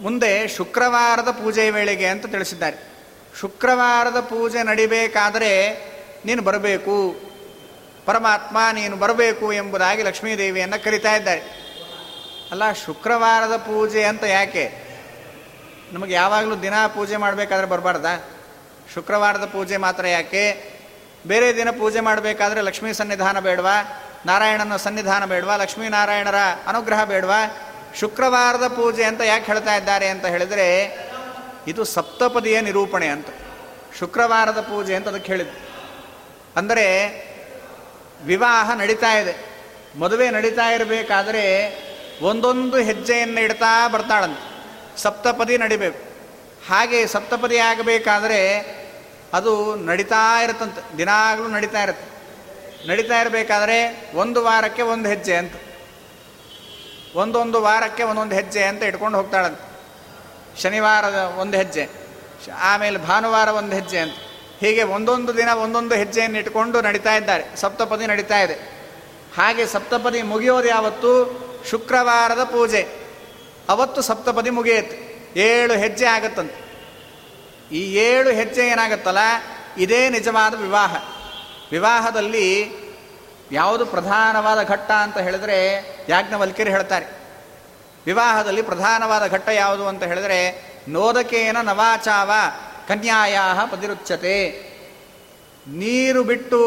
ಮುಂದೆ 0.00 0.48
ಶುಕ್ರವಾರದ 0.48 1.30
ಪೂಜೆ 1.30 1.70
ವೇಳೆಗೆ 1.70 2.06
ಅಂತ 2.06 2.26
ತಿಳಿಸಿದ್ದಾರೆ. 2.26 3.06
ಶುಕ್ರವಾರದ 3.40 4.20
ಪೂಜೆ 4.20 4.62
ನಡಿಬೇಕಾದರೆ 4.62 5.72
ನೀನು 6.24 6.42
ಬರಬೇಕು. 6.42 7.16
ಪರಮಾತ್ಮ 8.04 8.56
ನೀನು 8.72 8.96
ಬರಬೇಕು 8.96 9.52
ಎಂಬುದಾಗಿ 9.52 10.02
ಲಕ್ಷ್ಮೀದೇವಿಯನ್ನು 10.02 10.84
ಕರಿತಾ 10.84 11.16
ಇದ್ದಾರೆ. 11.16 11.40
ಅಲ್ಲ, 12.50 12.72
ಶುಕ್ರವಾರದ 12.72 13.56
ಪೂಜೆ 13.56 14.04
ಅಂತ 14.04 14.24
ಯಾಕೆ? 14.24 14.86
ನಮಗೆ 15.92 16.14
ಯಾವಾಗಲೂ 16.14 16.56
ದಿನ 16.56 16.86
ಪೂಜೆ 16.86 17.16
ಮಾಡಬೇಕಾದ್ರೆ 17.16 17.66
ಬರಬಾರ್ದ? 17.66 18.06
ಶುಕ್ರವಾರದ 18.94 19.44
ಪೂಜೆ 19.44 19.76
ಮಾತ್ರ 19.76 20.06
ಯಾಕೆ? 20.06 20.75
ಬೇರೆ 21.26 21.56
ದಿನ 21.56 21.70
ಪೂಜೆ 21.70 22.00
ಮಾಡಬೇಕಾದ್ರೆ 22.00 22.60
ಲಕ್ಷ್ಮೀ 22.60 22.92
ಸನ್ನಿಧಾನ 22.92 23.40
ಬೇಡವಾ? 23.40 24.02
ನಾರಾಯಣನ 24.26 24.76
ಸನ್ನಿಧಾನ 24.76 25.24
ಬೇಡವಾ? 25.24 25.56
ಲಕ್ಷ್ಮೀನಾರಾಯಣರ 25.56 26.34
ಅನುಗ್ರಹ 26.66 27.04
ಬೇಡವಾ? 27.04 27.72
ಶುಕ್ರವಾರದ 28.00 28.66
ಪೂಜೆ 28.66 29.04
ಅಂತ 29.04 29.20
ಯಾಕೆ 29.20 29.44
ಹೇಳ್ತಾ 29.44 29.76
ಇದ್ದಾರೆ 29.76 30.08
ಅಂತ 30.08 30.26
ಹೇಳಿದರೆ, 30.26 30.98
ಇದು 31.68 31.84
ಸಪ್ತಪದಿಯ 31.84 32.60
ನಿರೂಪಣೆ 32.60 33.06
ಅಂತ. 33.06 33.26
ಶುಕ್ರವಾರದ 33.98 34.60
ಪೂಜೆ 34.60 34.94
ಅಂತ 34.94 35.08
ಅದಕ್ಕೆ 35.08 35.32
ಹೇಳಿದ್ದು. 35.32 35.66
ಅಂದರೆ 36.56 36.86
ವಿವಾಹ 38.24 38.74
ನಡೀತಾ 38.74 39.18
ಇದೆ. 39.18 39.56
ಮದುವೆ 39.98 40.30
ನಡೀತಾ 40.30 40.70
ಇರಬೇಕಾದ್ರೆ 40.70 41.46
ಒಂದೊಂದು 42.22 42.76
ಹೆಜ್ಜೆಯನ್ನು 42.76 43.40
ಇಡ್ತಾ 43.40 43.88
ಬರ್ತಾಳಂತೆ. 43.88 44.56
ಸಪ್ತಪದಿ 45.02 45.58
ನಡಿಬೇಕು. 45.58 45.98
ಹಾಗೆ 46.68 47.06
ಸಪ್ತಪದಿ 47.06 47.58
ಆಗಬೇಕಾದ್ರೆ 47.58 48.62
ಅದು 49.32 49.76
ನಡೀತಾ 49.76 50.42
ಇರುತ್ತಂತೆ. 50.42 50.98
ದಿನಾಗಲೂ 50.98 51.48
ನಡೀತಾ 51.48 51.82
ಇರುತ್ತೆ. 51.82 52.16
ನಡೀತಾ 52.88 53.20
ಇರಬೇಕಾದ್ರೆ 53.20 54.10
ಒಂದು 54.14 54.44
ವಾರಕ್ಕೆ 54.44 54.82
ಒಂದು 54.82 55.08
ಹೆಜ್ಜೆ 55.08 55.36
ಅಂತ. 55.36 55.52
ಒಂದೊಂದು 57.14 57.62
ವಾರಕ್ಕೆ 57.62 58.02
ಒಂದೊಂದು 58.02 58.34
ಹೆಜ್ಜೆ 58.34 58.64
ಅಂತ 58.64 58.82
ಇಟ್ಕೊಂಡು 58.82 59.18
ಹೋಗ್ತಾಳಂತೆ. 59.18 59.66
ಶನಿವಾರದ 60.62 61.14
ಒಂದು 61.14 61.58
ಹೆಜ್ಜೆ 61.58 61.88
ಆಮೇಲೆ 62.58 62.98
ಭಾನುವಾರ 62.98 63.48
ಒಂದು 63.48 63.74
ಹೆಜ್ಜೆ 63.74 63.98
ಅಂತ. 63.98 64.14
ಹೀಗೆ 64.60 64.82
ಒಂದೊಂದು 64.82 65.36
ದಿನ 65.36 65.48
ಒಂದೊಂದು 65.48 65.94
ಹೆಜ್ಜೆಯನ್ನು 65.94 66.38
ಇಟ್ಕೊಂಡು 66.38 66.80
ನಡೀತಾ 66.80 67.16
ಇದ್ದಾರೆ. 67.16 67.56
ಸಪ್ತಪದಿ 67.56 68.06
ನಡೀತಾ 68.06 68.40
ಇದೆ. 68.40 68.54
ಹಾಗೆ 69.36 69.66
ಸಪ್ತಪದಿ 69.66 70.22
ಮುಗಿಯೋದು 70.22 70.68
ಯಾವತ್ತು? 70.68 71.46
ಶುಕ್ರವಾರದ 71.70 72.44
ಪೂಜೆ. 72.44 72.88
ಅವತ್ತು 73.68 74.02
ಸಪ್ತಪದಿ 74.02 74.50
ಮುಗಿಯುತ್ತೆ. 74.50 75.06
ಏಳು 75.36 75.74
ಹೆಜ್ಜೆ 75.74 76.06
ಆಗತ್ತಂತೆ. 76.06 76.65
ಈ 77.72 77.94
ಏಳು 77.94 78.30
ಹೆಜ್ಜೆ 78.30 78.66
ಏನಾಗುತ್ತಲ್ಲ, 78.66 79.18
ಇದೇ 79.78 80.08
ನಿಜವಾದ 80.08 80.54
ವಿವಾಹ. 80.54 80.96
ವಿವಾಹದಲ್ಲಿ 81.70 82.70
ಯಾವುದು 83.52 83.86
ಪ್ರಧಾನವಾದ 83.86 84.62
ಘಟ್ಟ 84.62 84.90
ಅಂತ 84.90 85.18
ಹೇಳಿದ್ರೆ 85.18 85.58
ಯಾಜ್ಞವಲ್ಕಿರಿ 86.08 86.70
ಹೇಳ್ತಾರೆ. 86.70 87.06
ವಿವಾಹದಲ್ಲಿ 88.06 88.62
ಪ್ರಧಾನವಾದ 88.62 89.26
ಘಟ್ಟ 89.26 89.48
ಯಾವುದು 89.48 89.88
ಅಂತ 89.88 90.02
ಹೇಳಿದ್ರೆ, 90.02 90.40
ನೋದಕೇನ 90.88 91.56
ನವಾಚಾವ 91.60 92.30
ಕನ್ಯಾಯ 92.88 93.38
ಪದಿರುಚ್ಯತೆ. 93.70 94.66
ನೀರು 95.68 96.24
ಬಿಟ್ಟು 96.24 96.60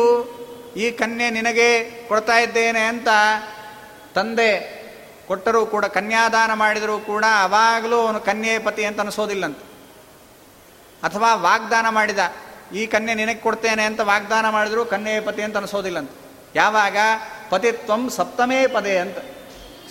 ಈ 0.78 0.91
ಕನ್ಯೆ 0.91 1.30
ನಿನಗೆ 1.30 1.70
ಕೊಡ್ತಾ 2.08 2.38
ಇದ್ದೇನೆ 2.38 2.80
ಅಂತ 2.80 3.08
ತಂದೆ 4.16 4.80
ಕೊಟ್ಟರೂ 5.28 5.66
ಕೂಡ, 5.66 5.86
ಕನ್ಯಾದಾನ 5.86 6.54
ಮಾಡಿದರೂ 6.54 7.00
ಕೂಡ, 7.00 7.26
ಅವಾಗಲೂ 7.43 7.97
ಅವನು 7.97 8.20
ಕನ್ಯೆ 8.20 8.60
ಪತಿ 8.60 8.86
ಅಂತ 8.86 9.00
ಅನಿಸೋದಿಲ್ಲಂತ. 9.00 9.58
ಅಥವಾ 11.04 11.36
ವಾಗ್ದಾನ 11.36 11.89
ಮಾಡಿದ, 11.89 12.20
ಈ 12.74 12.86
ಕನ್ಯೆ 12.86 13.14
ನಿನಗೆ 13.16 13.39
ಕೊಡ್ತೇನೆ 13.39 13.84
ಅಂತ 13.84 14.00
ವಾಗ್ದಾನ 14.00 14.50
ಮಾಡಿದ್ರು 14.50 14.86
ಕನ್ಯೆ 14.86 15.20
ಪತಿ 15.20 15.41
ಅಂತ 15.41 15.58
ಅನಿಸೋದಿಲ್ಲಂತ 15.58 16.12
ಯಾವಾಗ? 16.56 16.97
ಪತಿತ್ವಂ 17.50 18.10
ಸಪ್ತಮೇ 18.10 18.68
ಪದೇ 18.68 18.97
ಅಂತ. 18.97 19.18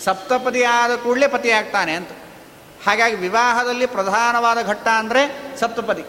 ಸಪ್ತಪದಿ 0.04 0.62
ಆದ 0.64 0.96
ಕೂಡಲೇ 0.96 1.28
ಪತಿ 1.28 1.50
ಆಗ್ತಾನೆ 1.50 1.92
ಅಂತ. 1.92 2.10
ಹಾಗಾಗಿ 2.86 3.16
ವಿವಾಹದಲ್ಲಿ 3.16 3.86
ಪ್ರಧಾನವಾದ 3.86 4.62
ಘಟ್ಟ 4.62 4.88
ಅಂದರೆ 4.88 5.22
ಸಪ್ತಪದಿ. 5.60 6.04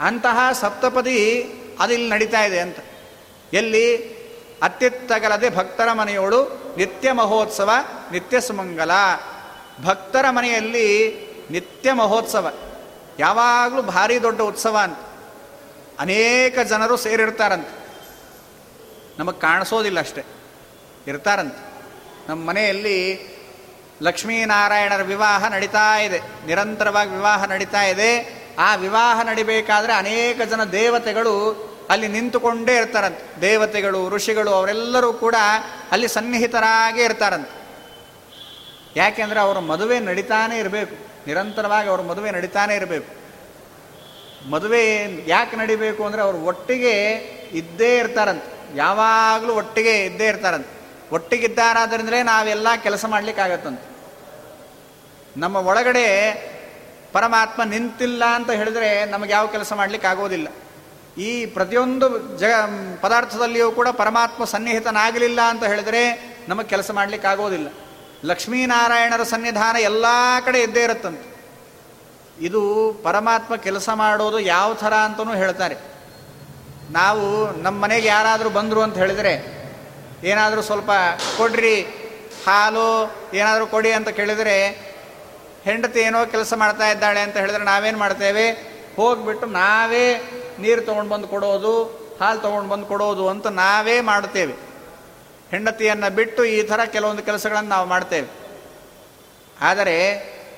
ಅಂತಹ 0.00 0.38
ಸಪ್ತಪದಿ 0.52 1.18
ಅದಿಲ್ಲಿ 1.80 2.08
ನಡೀತಾ 2.08 2.42
ಇದೆ 2.44 2.60
ಅಂತ. 2.60 2.78
ಎಲ್ಲಿ? 3.52 4.16
ಅತ್ಯುತ್ತಗಲದೆ 4.62 5.56
ಭಕ್ತರ 5.56 5.92
ಮನೆಯೋಳು 5.92 6.40
ನಿತ್ಯ 6.76 7.12
ಮಹೋತ್ಸವ, 7.12 7.70
ನಿತ್ಯ 8.12 8.40
ಸುಮಂಗಲ. 8.40 8.90
ಭಕ್ತರ 9.84 10.24
ಮನೆಯಲ್ಲಿ 10.30 10.86
ನಿತ್ಯ 11.50 11.92
ಮಹೋತ್ಸವ. 11.92 12.46
ಯಾವಾಗಲೂ 13.18 13.82
ಭಾರಿ 13.82 14.22
ದೊಡ್ಡ 14.22 14.40
ಉತ್ಸವ 14.40 14.76
ಅಂತ. 14.76 14.98
ಅನೇಕ 15.98 16.58
ಜನರು 16.58 16.96
ಸೇರಿರ್ತಾರಂತೆ. 16.96 17.86
ನಮಗೆ 19.18 19.40
ಕಾಣಿಸೋದಿಲ್ಲ 19.40 20.00
ಅಷ್ಟೆ. 20.00 20.24
ಇರ್ತಾರಂತೆ. 21.06 21.66
ನಮ್ಮ 22.28 22.48
ಮನೆಯಲ್ಲಿ 22.48 23.28
ಲಕ್ಷ್ಮೀನಾರಾಯಣರ 24.02 25.02
ವಿವಾಹ 25.02 25.48
ನಡೀತಾ 25.48 26.00
ಇದೆ. 26.00 26.20
ನಿರಂತರವಾಗಿ 26.46 27.10
ವಿವಾಹ 27.10 27.44
ನಡೀತಾ 27.44 27.82
ಇದೆ. 27.82 28.46
ಆ 28.58 28.74
ವಿವಾಹ 28.74 29.22
ನಡಿಬೇಕಾದ್ರೆ 29.22 29.92
ಅನೇಕ 29.92 30.42
ಜನ 30.42 30.64
ದೇವತೆಗಳು 30.64 31.66
ಅಲ್ಲಿ 31.90 32.08
ನಿಂತುಕೊಂಡೇ 32.08 32.76
ಇರ್ತಾರಂತೆ. 32.76 33.40
ದೇವತೆಗಳು, 33.40 34.08
ಋಷಿಗಳು 34.08 34.50
ಅವರೆಲ್ಲರೂ 34.50 35.12
ಕೂಡ 35.12 35.34
ಅಲ್ಲಿ 35.92 36.08
ಸನ್ನಿಹಿತರಾಗೇ 36.08 37.04
ಇರ್ತಾರಂತೆ. 37.04 37.66
ಯಾಕೆಂದರೆ 38.96 39.40
ಅವರ 39.40 39.58
ಮದುವೆ 39.58 40.00
ನಡೀತಾನೆ 40.00 40.58
ಇರಬೇಕು. 40.58 41.15
ನಿರಂತರವಾಗಿ 41.26 41.88
ಅವ್ರ 41.88 42.00
ಮದುವೆ 42.00 42.30
ನಡೀತಾನೆ 42.30 42.74
ಇರಬೇಕು. 42.74 43.10
ಮದುವೆ 44.50 44.82
ಯಾಕೆ 45.26 45.56
ನಡಿಬೇಕು 45.56 46.04
ಅಂದರೆ 46.04 46.22
ಅವರು 46.22 46.38
ಒಟ್ಟಿಗೆ 46.38 47.12
ಇದ್ದೇ 47.52 47.98
ಇರ್ತಾರಂತೆ. 47.98 48.76
ಯಾವಾಗಲೂ 48.76 49.54
ಒಟ್ಟಿಗೆ 49.54 50.04
ಇದ್ದೇ 50.04 50.26
ಇರ್ತಾರಂತೆ. 50.26 50.76
ಒಟ್ಟಿಗಿದ್ದಾರಾದ್ರಿಂದಲೇ 51.14 52.22
ನಾವೆಲ್ಲ 52.22 52.68
ಕೆಲಸ 52.82 53.04
ಮಾಡಲಿಕ್ಕಾಗತ್ತಂತೆ. 53.04 53.96
ನಮ್ಮ 55.36 55.56
ಒಳಗಡೆ 55.56 56.06
ಪರಮಾತ್ಮ 57.12 57.62
ನಿಂತಿಲ್ಲ 57.62 58.24
ಅಂತ 58.24 58.50
ಹೇಳಿದ್ರೆ 58.50 59.04
ನಮಗೆ 59.04 59.32
ಯಾವ 59.32 59.46
ಕೆಲಸ 59.46 59.72
ಮಾಡಲಿಕ್ಕೆ 59.72 60.08
ಆಗೋದಿಲ್ಲ 60.08 60.48
ಈ 61.18 61.46
ಪ್ರತಿಯೊಂದು 61.46 62.38
ಜಗ, 62.38 62.52
ಪದಾರ್ಥದಲ್ಲಿಯೂ 63.00 63.72
ಕೂಡ 63.72 63.88
ಪರಮಾತ್ಮ 63.88 64.44
ಸನ್ನಿಹಿತನಾಗಲಿಲ್ಲ 64.44 65.40
ಅಂತ 65.40 65.64
ಹೇಳಿದ್ರೆ 65.64 66.02
ನಮಗೆ 66.48 66.68
ಕೆಲಸ 66.68 66.90
ಮಾಡಲಿಕ್ಕೆ 66.90 67.28
ಆಗೋದಿಲ್ಲ 67.28 67.68
ಲಕ್ಷ್ಮೀನಾರಾಯಣರ 68.24 69.22
ಸನ್ನಿಧಾನ 69.22 69.76
ಎಲ್ಲ 69.76 70.04
ಕಡೆ 70.46 70.62
ಇದ್ದೇ 70.62 70.82
ಇರುತ್ತಂತೆ. 70.82 71.36
ಇದು 72.40 72.92
ಪರಮಾತ್ಮ 73.02 73.56
ಕೆಲಸ 73.56 73.88
ಮಾಡೋದು 73.94 74.38
ಯಾವ 74.38 74.74
ಥರ 74.74 74.94
ಅಂತಲೂ 74.94 75.34
ಹೇಳ್ತಾರೆ. 75.34 75.74
ನಾವು 76.90 77.52
ನಮ್ಮ 77.62 77.82
ಮನೆಗೆ 77.82 78.08
ಯಾರಾದರೂ 78.08 78.50
ಬಂದರು 78.50 78.82
ಅಂತ 78.82 78.96
ಹೇಳಿದರೆ, 78.96 79.56
ಏನಾದರೂ 80.24 80.62
ಸ್ವಲ್ಪ 80.62 80.90
ಕೊಡ್ರಿ, 81.36 81.80
ಹಾಲು 82.46 83.14
ಏನಾದರೂ 83.34 83.66
ಕೊಡಿ 83.66 83.92
ಅಂತ 83.92 84.08
ಕೇಳಿದರೆ, 84.08 84.70
ಹೆಂಡತಿ 85.64 86.00
ಏನೋ 86.00 86.26
ಕೆಲಸ 86.26 86.54
ಮಾಡ್ತಾ 86.54 86.88
ಇದ್ದಾಳೆ 86.88 87.20
ಅಂತ 87.20 87.36
ಹೇಳಿದ್ರೆ 87.36 87.64
ನಾವೇನು 87.64 87.98
ಮಾಡ್ತೇವೆ? 87.98 88.50
ಹೋಗಿಬಿಟ್ಟು 88.96 89.46
ನಾವೇ 89.46 90.20
ನೀರು 90.58 90.82
ತೊಗೊಂಡು 90.82 91.10
ಬಂದು 91.10 91.28
ಕೊಡೋದು, 91.28 91.84
ಹಾಲು 92.20 92.40
ತೊಗೊಂಡು 92.40 92.70
ಬಂದು 92.70 92.86
ಕೊಡೋದು 92.86 93.28
ಅಂತ 93.28 93.46
ನಾವೇ 93.46 94.00
ಮಾಡುತ್ತೇವೆ. 94.00 94.65
ಹೆಂಡತಿಯನ್ನು 95.50 96.14
ಬಿಟ್ಟು 96.14 96.44
ಈ 96.44 96.62
ಥರ 96.62 96.84
ಕೆಲವೊಂದು 96.84 97.22
ಕೆಲಸಗಳನ್ನು 97.22 97.70
ನಾವು 97.70 97.86
ಮಾಡ್ತೇವೆ. 97.86 98.28
ಆದರೆ 99.60 99.96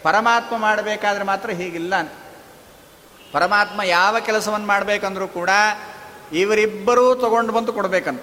ಪರಮಾತ್ಮ 0.02 0.56
ಮಾಡಬೇಕಾದ್ರೆ 0.56 1.24
ಮಾತ್ರ 1.24 1.50
ಹೀಗಿಲ್ಲ 1.50 1.94
ಪರಮಾತ್ಮ 3.32 3.82
ಯಾವ 3.82 4.18
ಕೆಲಸವನ್ನು 4.18 4.66
ಮಾಡಬೇಕಂದ್ರೂ 4.66 5.28
ಕೂಡ 5.28 5.50
ಇವರಿಬ್ಬರೂ 6.32 7.14
ತಗೊಂಡು 7.14 7.52
ಬಂದು 7.52 7.72
ಕೊಡಬೇಕಂತ. 7.72 8.22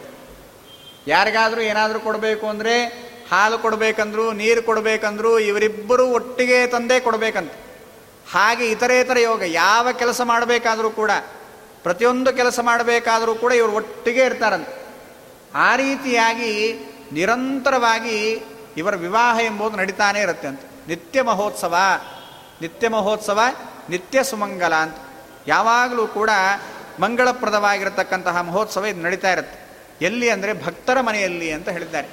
ಯಾರಿಗಾದರೂ 1.08 1.62
ಏನಾದರೂ 1.62 2.00
ಕೊಡಬೇಕು 2.00 2.48
ಅಂದರೆ 2.48 2.86
ಹಾಲು 3.32 3.58
ಕೊಡಬೇಕಂದ್ರು, 3.58 4.32
ನೀರು 4.32 4.62
ಕೊಡಬೇಕಂದ್ರು 4.64 5.40
ಇವರಿಬ್ಬರೂ 5.40 6.06
ಒಟ್ಟಿಗೆ 6.08 6.68
ತಂದೇ 6.68 7.00
ಕೊಡಬೇಕಂತ. 7.00 7.52
ಹಾಗೆ 8.32 8.66
ಇತರೇತರ 8.68 9.18
ಯೋಗ, 9.18 9.42
ಯಾವ 9.42 9.92
ಕೆಲಸ 9.92 10.22
ಮಾಡಬೇಕಾದರೂ 10.22 10.90
ಕೂಡ, 10.90 11.12
ಪ್ರತಿಯೊಂದು 11.84 12.34
ಕೆಲಸ 12.34 12.60
ಮಾಡಬೇಕಾದರೂ 12.60 13.36
ಕೂಡ 13.36 13.52
ಇವರು 13.52 13.72
ಒಟ್ಟಿಗೆ 13.72 14.24
ಇರ್ತಾರಂತೆ. 14.24 14.85
ಆ 15.56 15.76
ರೀತಿಯಾಗಿ 15.76 16.74
ನಿರಂತರವಾಗಿ 17.12 18.44
ಇವರ 18.78 18.96
ವಿವಾಹ 18.96 19.40
ಎಂಬುದು 19.44 19.78
ನಡೀತಾನೆ 19.78 20.20
ಇರುತ್ತೆ 20.20 20.48
ಅಂತ. 20.48 20.62
ನಿತ್ಯ 20.88 21.22
ಮಹೋತ್ಸವ 21.22 21.76
ನಿತ್ಯ 22.62 22.90
ಮಹೋತ್ಸವ, 22.90 23.40
ನಿತ್ಯ 23.90 24.24
ಸುಮಂಗಲ 24.24 24.76
ಅಂತ. 24.76 24.96
ಯಾವಾಗಲೂ 25.48 26.08
ಕೂಡ 26.08 26.30
ಮಂಗಳಪ್ರದವಾಗಿರತಕ್ಕಂತಹ 27.00 28.42
ಮಹೋತ್ಸವ 28.42 28.86
ಇದು 28.86 29.02
ನಡೀತಾ 29.02 29.32
ಇರುತ್ತೆ. 29.32 29.66
ಎಲ್ಲಿ 30.06 30.30
ಅಂದರೆ 30.30 30.64
ಭಕ್ತರ 30.64 31.02
ಮನೆಯಲ್ಲಿ 31.02 31.52
ಅಂತ 31.52 31.70
ಹೇಳಿದ್ದಾರೆ. 31.70 32.08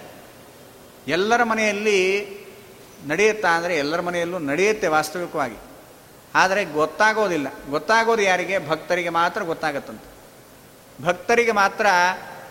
ಎಲ್ಲರ 1.09 1.43
ಮನೆಯಲ್ಲಿ 1.43 2.28
ನಡೆಯುತ್ತಾ 3.07 3.49
ಅಂದರೆ 3.49 3.76
ಎಲ್ಲರ 3.76 4.01
ಮನೆಯಲ್ಲೂ 4.01 4.38
ನಡೆಯುತ್ತೆ 4.38 4.88
ವಾಸ್ತವಿಕವಾಗಿ. 4.88 5.57
ಆದರೆ 6.34 6.64
ಗೊತ್ತಾಗೋದಿಲ್ಲ. 6.64 7.47
ಗೊತ್ತಾಗೋದು 7.70 8.22
ಯಾರಿಗೆ? 8.22 8.68
ಭಕ್ತರಿಗೆ 8.68 9.09
ಮಾತ್ರ 9.09 9.43
ಗೊತ್ತಾಗತ್ತಂತೆ. 9.43 10.12
ಭಕ್ತರಿಗೆ 11.05 11.53
ಮಾತ್ರ 11.53 11.86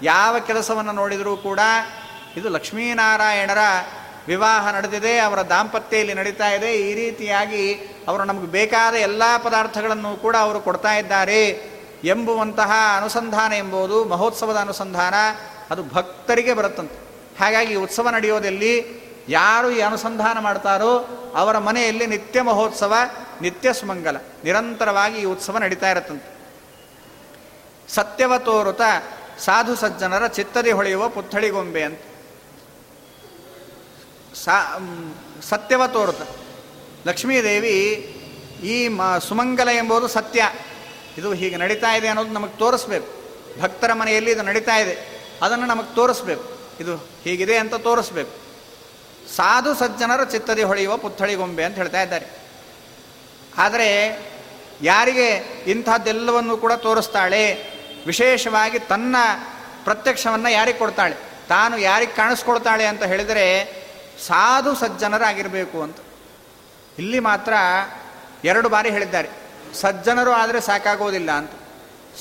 ಯಾವ 0.01 0.39
ಕೆಲಸವನ್ನು 0.39 0.91
ನೋಡಿದರೂ 0.91 1.37
ಕೂಡ 1.37 1.59
ಇದು 2.37 2.49
ಲಕ್ಷ್ಮೀನಾರಾಯಣರ 2.49 3.57
ವಿವಾಹ 4.27 4.75
ನಡೆದಿದೆ, 4.75 5.19
ಅವರ 5.19 5.41
ದಾಂಪತ್ಯ 5.41 5.97
ಇಲ್ಲಿ 5.97 6.13
ನಡೀತಾ 6.13 6.49
ಇದೆ. 6.49 6.73
ಈ 6.73 6.93
ರೀತಿಯಾಗಿ 6.93 7.73
ಅವರು 8.07 8.23
ನಮಗೆ 8.23 8.47
ಬೇಕಾದ 8.47 8.93
ಎಲ್ಲ 8.93 9.23
ಪದಾರ್ಥಗಳನ್ನು 9.37 10.17
ಕೂಡ 10.17 10.35
ಅವರು 10.35 10.59
ಕೊಡ್ತಾ 10.59 10.95
ಇದ್ದಾರೆ 10.95 11.71
ಎಂಬುವಂತಹ 12.03 12.71
ಅನುಸಂಧಾನ 12.97 13.53
ಎಂಬುದು 13.53 14.05
ಮಹೋತ್ಸವದ 14.05 14.55
ಅನುಸಂಧಾನ. 14.55 15.13
ಅದು 15.71 15.83
ಭಕ್ತರಿಗೆ 15.83 16.53
ಬರುತ್ತಂತೆ. 16.53 17.11
ಹಾಗಾಗಿ 17.39 17.75
ಉತ್ಸವ 17.75 18.09
ನಡೆಯೋದಲ್ಲಿ 18.09 19.01
ಯಾರು 19.29 19.71
ಈ 19.71 19.81
ಅನುಸಂಧಾನ 19.81 20.39
ಮಾಡ್ತಾರೋ 20.39 21.17
ಅವರ 21.35 21.57
ಮನೆಯಲ್ಲಿ 21.57 22.07
ನಿತ್ಯ 22.07 22.41
ಮಹೋತ್ಸವ, 22.41 22.93
ನಿತ್ಯ 23.41 23.73
ಸುಮಂಗಲ. 23.73 24.17
ನಿರಂತರವಾಗಿ 24.43 25.17
ಈ 25.17 25.25
ಉತ್ಸವ 25.25 25.57
ನಡೀತಾ 25.57 25.91
ಇರುತ್ತಂತೆ. 25.91 26.41
ಸತ್ಯವ 27.93 28.37
ತೋರುತ 28.37 28.81
ಸಾಧು 29.45 29.75
ಸಜ್ಜನರ 29.75 30.27
ಚಿತ್ತದಿ 30.27 30.71
ಹೊಳೆಯುವ 30.71 31.09
ಪುತ್ಥಳಿಗೊಂಬೆ 31.09 31.83
ಅಂತ. 31.83 31.99
ಸಾ 34.35 34.77
ಸತ್ಯವ 35.41 35.87
ತೋರುತ. 35.87 36.21
ಲಕ್ಷ್ಮೀದೇವಿ 37.07 37.77
ಈ 38.63 38.87
ಮ, 38.87 39.01
ಸುಮಂಗಲ 39.17 39.69
ಎಂಬುದು 39.69 40.07
ಸತ್ಯ. 40.07 40.51
ಇದು 41.17 41.33
ಹೀಗೆ 41.33 41.57
ನಡೀತಾ 41.57 41.95
ಇದೆ 41.95 42.07
ಅನ್ನೋದು 42.07 42.29
ನಮಗೆ 42.29 42.57
ತೋರಿಸ್ಬೇಕು. 42.57 43.07
ಭಕ್ತರ 43.61 43.93
ಮನೆಯಲ್ಲಿ 43.93 44.31
ಇದು 44.31 44.41
ನಡೀತಾ 44.41 44.77
ಇದೆ. 44.77 45.21
ಅದನ್ನು 45.41 45.65
ನಮಗೆ 45.65 45.95
ತೋರಿಸ್ಬೇಕು. 45.95 46.43
ಇದು 46.79 46.95
ಹೀಗಿದೆ 46.95 47.57
ಅಂತ 47.57 47.75
ತೋರಿಸ್ಬೇಕು. 47.75 48.31
ಸಾಧು 49.35 49.75
ಸಜ್ಜನರ 49.75 50.23
ಚಿತ್ತದಿ 50.23 50.63
ಹೊಳೆಯುವ 50.63 50.97
ಪುತ್ಥಳಿಗೊಂಬೆ 50.97 51.63
ಅಂತ 51.63 51.75
ಹೇಳ್ತಾ 51.75 52.01
ಇದ್ದಾರೆ. 52.01 52.25
ಆದರೆ 53.57 54.19
ಯಾರಿಗೆ 54.81 55.27
ಇಂಥದ್ದೆಲ್ಲವನ್ನು 55.67 56.57
ಕೂಡ 56.57 56.73
ತೋರಿಸ್ತಾಳೆ? 56.73 57.71
ವಿಶೇಷವಾಗಿ 58.05 58.79
ತನ್ನ 58.79 59.15
ಪ್ರತ್ಯಕ್ಷವನ್ನು 59.83 60.49
ಯಾರಿಗೆ 60.49 60.77
ಕೊಡ್ತಾಳೆ? 60.77 61.15
ತಾನು 61.49 61.77
ಯಾರಿಗೆ 61.77 62.11
ಕಾಣಿಸ್ಕೊಳ್ತಾಳೆ 62.11 62.85
ಅಂತ 62.85 63.03
ಹೇಳಿದರೆ 63.03 63.81
ಸಾಧು 64.27 64.75
ಸಜ್ಜನರಾಗಿರಬೇಕು 64.75 65.81
ಅಂತ. 65.81 65.97
ಇಲ್ಲಿ 66.99 67.19
ಮಾತ್ರ 67.19 67.53
ಎರಡು 68.45 68.69
ಬಾರಿ 68.69 68.89
ಹೇಳಿದ್ದಾರೆ. 68.89 69.29
ಸಜ್ಜನರು 69.73 70.31
ಆದರೆ 70.31 70.61
ಸಾಕಾಗೋದಿಲ್ಲ 70.61 71.31
ಅಂತ. 71.31 71.51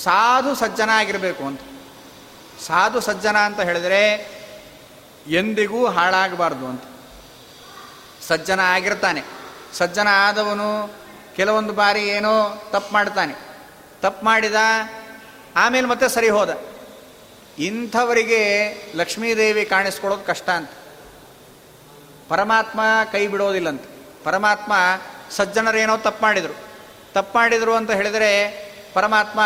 ಸಾಧು 0.05 0.55
ಸಜ್ಜನ 0.55 0.91
ಆಗಿರಬೇಕು 0.93 1.45
ಅಂತ. 1.45 1.61
ಸಾಧು 2.66 3.01
ಸಜ್ಜನ 3.01 3.37
ಅಂತ 3.37 3.61
ಹೇಳಿದರೆ 3.61 4.31
ಎಂದಿಗೂ 5.26 5.87
ಹಾಳಾಗಬಾರ್ದು 5.87 6.66
ಅಂತ. 6.66 6.83
ಸಜ್ಜನ 8.28 8.61
ಆಗಿರ್ತಾನೆ. 8.61 9.22
ಸಜ್ಜನ 9.72 10.09
ಆದವನು 10.11 10.95
ಕೆಲವೊಂದು 11.37 11.72
ಬಾರಿ 11.72 12.03
ಏನೋ 12.03 12.68
ತಪ್ಪು 12.70 12.93
ಮಾಡ್ತಾನೆ. 12.95 13.35
ತಪ್ಪು 14.03 14.24
ಮಾಡಿದ 14.24 14.55
ಆಮೇಲೆ 15.57 15.86
ಮತ್ತೆ 15.86 16.09
ಸರಿ 16.09 16.28
ಹೋದ. 16.28 16.62
ಇಂಥವರಿಗೆ 17.59 18.74
ಲಕ್ಷ್ಮೀದೇವಿ 18.94 19.64
ಕಾಣಿಸ್ಕೊಳ್ಳೋದು 19.64 20.24
ಕಷ್ಟ 20.24 20.51
ಅಂತ. 20.51 20.70
ಪರಮಾತ್ಮ 22.28 22.80
ಕೈ 23.12 23.26
ಬಿಡೋದಿಲ್ಲಂತ. 23.26 23.82
ಪರಮಾತ್ಮ 24.24 24.72
ಸಜ್ಜನರೇನೋ 25.30 25.96
ತಪ್ಪು 25.96 26.22
ಮಾಡಿದರು. 26.22 26.55
ತಪ್ಪು 27.12 27.38
ಮಾಡಿದರು 27.38 27.74
ಅಂತ 27.74 27.90
ಹೇಳಿದರೆ 27.90 28.51
ಪರಮಾತ್ಮ, 28.94 29.40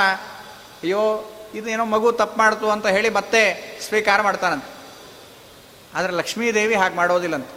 ಅಯ್ಯೋ 0.83 1.31
ಇದು 1.55 1.71
ಏನೋ 1.71 1.85
ಮಗು 1.85 2.13
ತಪ್ಪು 2.13 2.39
ಮಾಡ್ತು 2.39 2.71
ಅಂತ 2.71 2.87
ಹೇಳಿ 2.87 3.11
ಮತ್ತೆ 3.11 3.79
ಸ್ವೀಕಾರ 3.81 4.23
ಮಾಡ್ತಾನಂತ. 4.23 4.65
ಆದರೆ 5.95 6.13
ಲಕ್ಷ್ಮೀದೇವಿ 6.13 6.75
ಹಾಗೆ 6.75 6.95
ಮಾಡೋದಿಲ್ಲಂತ. 6.95 7.49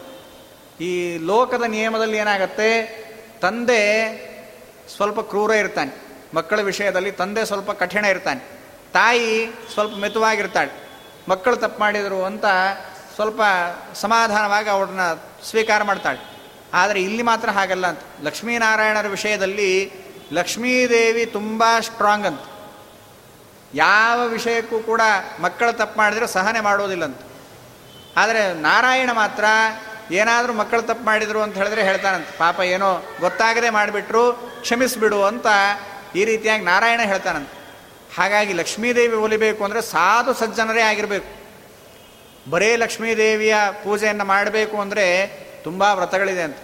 ಈ 0.81 1.17
ಲೋಕದ 1.17 1.63
ನಿಯಮದಲ್ಲಿ 1.63 2.17
ಏನಾಗತ್ತೆ? 2.17 2.97
ತಂದೆ 3.41 4.17
ಸ್ವಲ್ಪ 4.95 5.19
ಕ್ರೂರ 5.19 5.51
ಇರ್ತಾನೆ. 5.51 6.06
ಮಕ್ಕಳ 6.34 6.61
ವಿಷಯದಲ್ಲಿ 6.61 7.11
ತಂದೆ 7.11 7.45
ಸ್ವಲ್ಪ 7.45 7.71
ಕಠಿಣ 7.71 8.05
ಇರ್ತಾನೆ. 8.05 8.39
ತಾಯಿ 8.93 9.47
ಸ್ವಲ್ಪ 9.73 9.97
ಮಿತವಾಗಿರ್ತಾಳೆ. 9.97 10.89
ಮಕ್ಕಳು 11.30 11.55
ತಪ್ಪು 11.55 11.80
ಮಾಡಿದರು 11.80 12.25
ಅಂತ 12.25 12.45
ಸ್ವಲ್ಪ 13.15 13.41
ಸಮಾಧಾನವಾಗಿ 13.93 14.69
ಅವ್ರನ್ನ 14.69 14.99
ಸ್ವೀಕಾರ 15.49 15.84
ಮಾಡ್ತಾಳೆ. 15.84 16.38
ಆದರೆ 16.73 17.01
ಇಲ್ಲಿ 17.01 17.23
ಮಾತ್ರ 17.23 17.49
ಹಾಗಲ್ಲ 17.49 17.88
ಅಂತ. 17.88 17.99
ಲಕ್ಷ್ಮೀನಾರಾಯಣರ 18.21 19.07
ವಿಷಯದಲ್ಲಿ 19.07 19.91
ಲಕ್ಷ್ಮೀದೇವಿ 20.34 21.25
ತುಂಬ 21.25 21.63
ಸ್ಟ್ರಾಂಗ್ 21.80 22.25
ಅಂತ. 22.25 22.41
ಯಾವ 23.73 24.28
ವಿಷಯಕ್ಕೂ 24.28 24.80
ಕೂಡ 24.80 25.01
ಮಕ್ಕಳು 25.39 25.73
ತಪ್ಪು 25.73 25.97
ಮಾಡಿದರೆ 25.97 26.28
ಸಹನೆ 26.28 26.59
ಮಾಡೋದಿಲ್ಲಂತ 26.59 27.17
ಆದರೆ 28.17 28.53
ನಾರಾಯಣ 28.53 29.11
ಮಾತ್ರ 29.11 29.45
ಏನಾದರೂ 30.11 30.53
ಮಕ್ಕಳು 30.53 30.82
ತಪ್ಪು 30.82 31.05
ಮಾಡಿದರು 31.05 31.41
ಅಂತ 31.41 31.57
ಹೇಳಿದ್ರೆ 31.57 31.84
ಹೇಳ್ತಾನಂತ. 31.84 32.28
ಪಾಪ 32.38 32.59
ಏನೋ 32.59 33.05
ಗೊತ್ತಾಗದೆ 33.19 33.69
ಮಾಡಿಬಿಟ್ರು, 33.69 34.34
ಕ್ಷಮಿಸಿಬಿಡು 34.61 35.23
ಅಂತ 35.23 35.47
ಈ 36.18 36.24
ರೀತಿಯಾಗಿ 36.26 36.63
ನಾರಾಯಣ 36.65 37.01
ಹೇಳ್ತಾನಂತ. 37.01 37.51
ಹಾಗಾಗಿ 38.18 38.53
ಲಕ್ಷ್ಮೀದೇವಿ 38.53 39.15
ಒಲಿಬೇಕು 39.15 39.61
ಅಂದರೆ 39.63 39.82
ಸಾಧು 39.82 40.34
ಸಜ್ಜನರೇ 40.34 40.82
ಆಗಿರಬೇಕು. 40.82 41.30
ಬರೇ 42.49 42.70
ಲಕ್ಷ್ಮೀದೇವಿಯ 42.76 43.55
ಪೂಜೆಯನ್ನು 43.84 44.26
ಮಾಡಬೇಕು 44.26 44.78
ಅಂದರೆ 44.78 45.05
ತುಂಬ 45.63 45.82
ವ್ರತಗಳಿದೆ 45.82 46.41
ಅಂತ. 46.41 46.59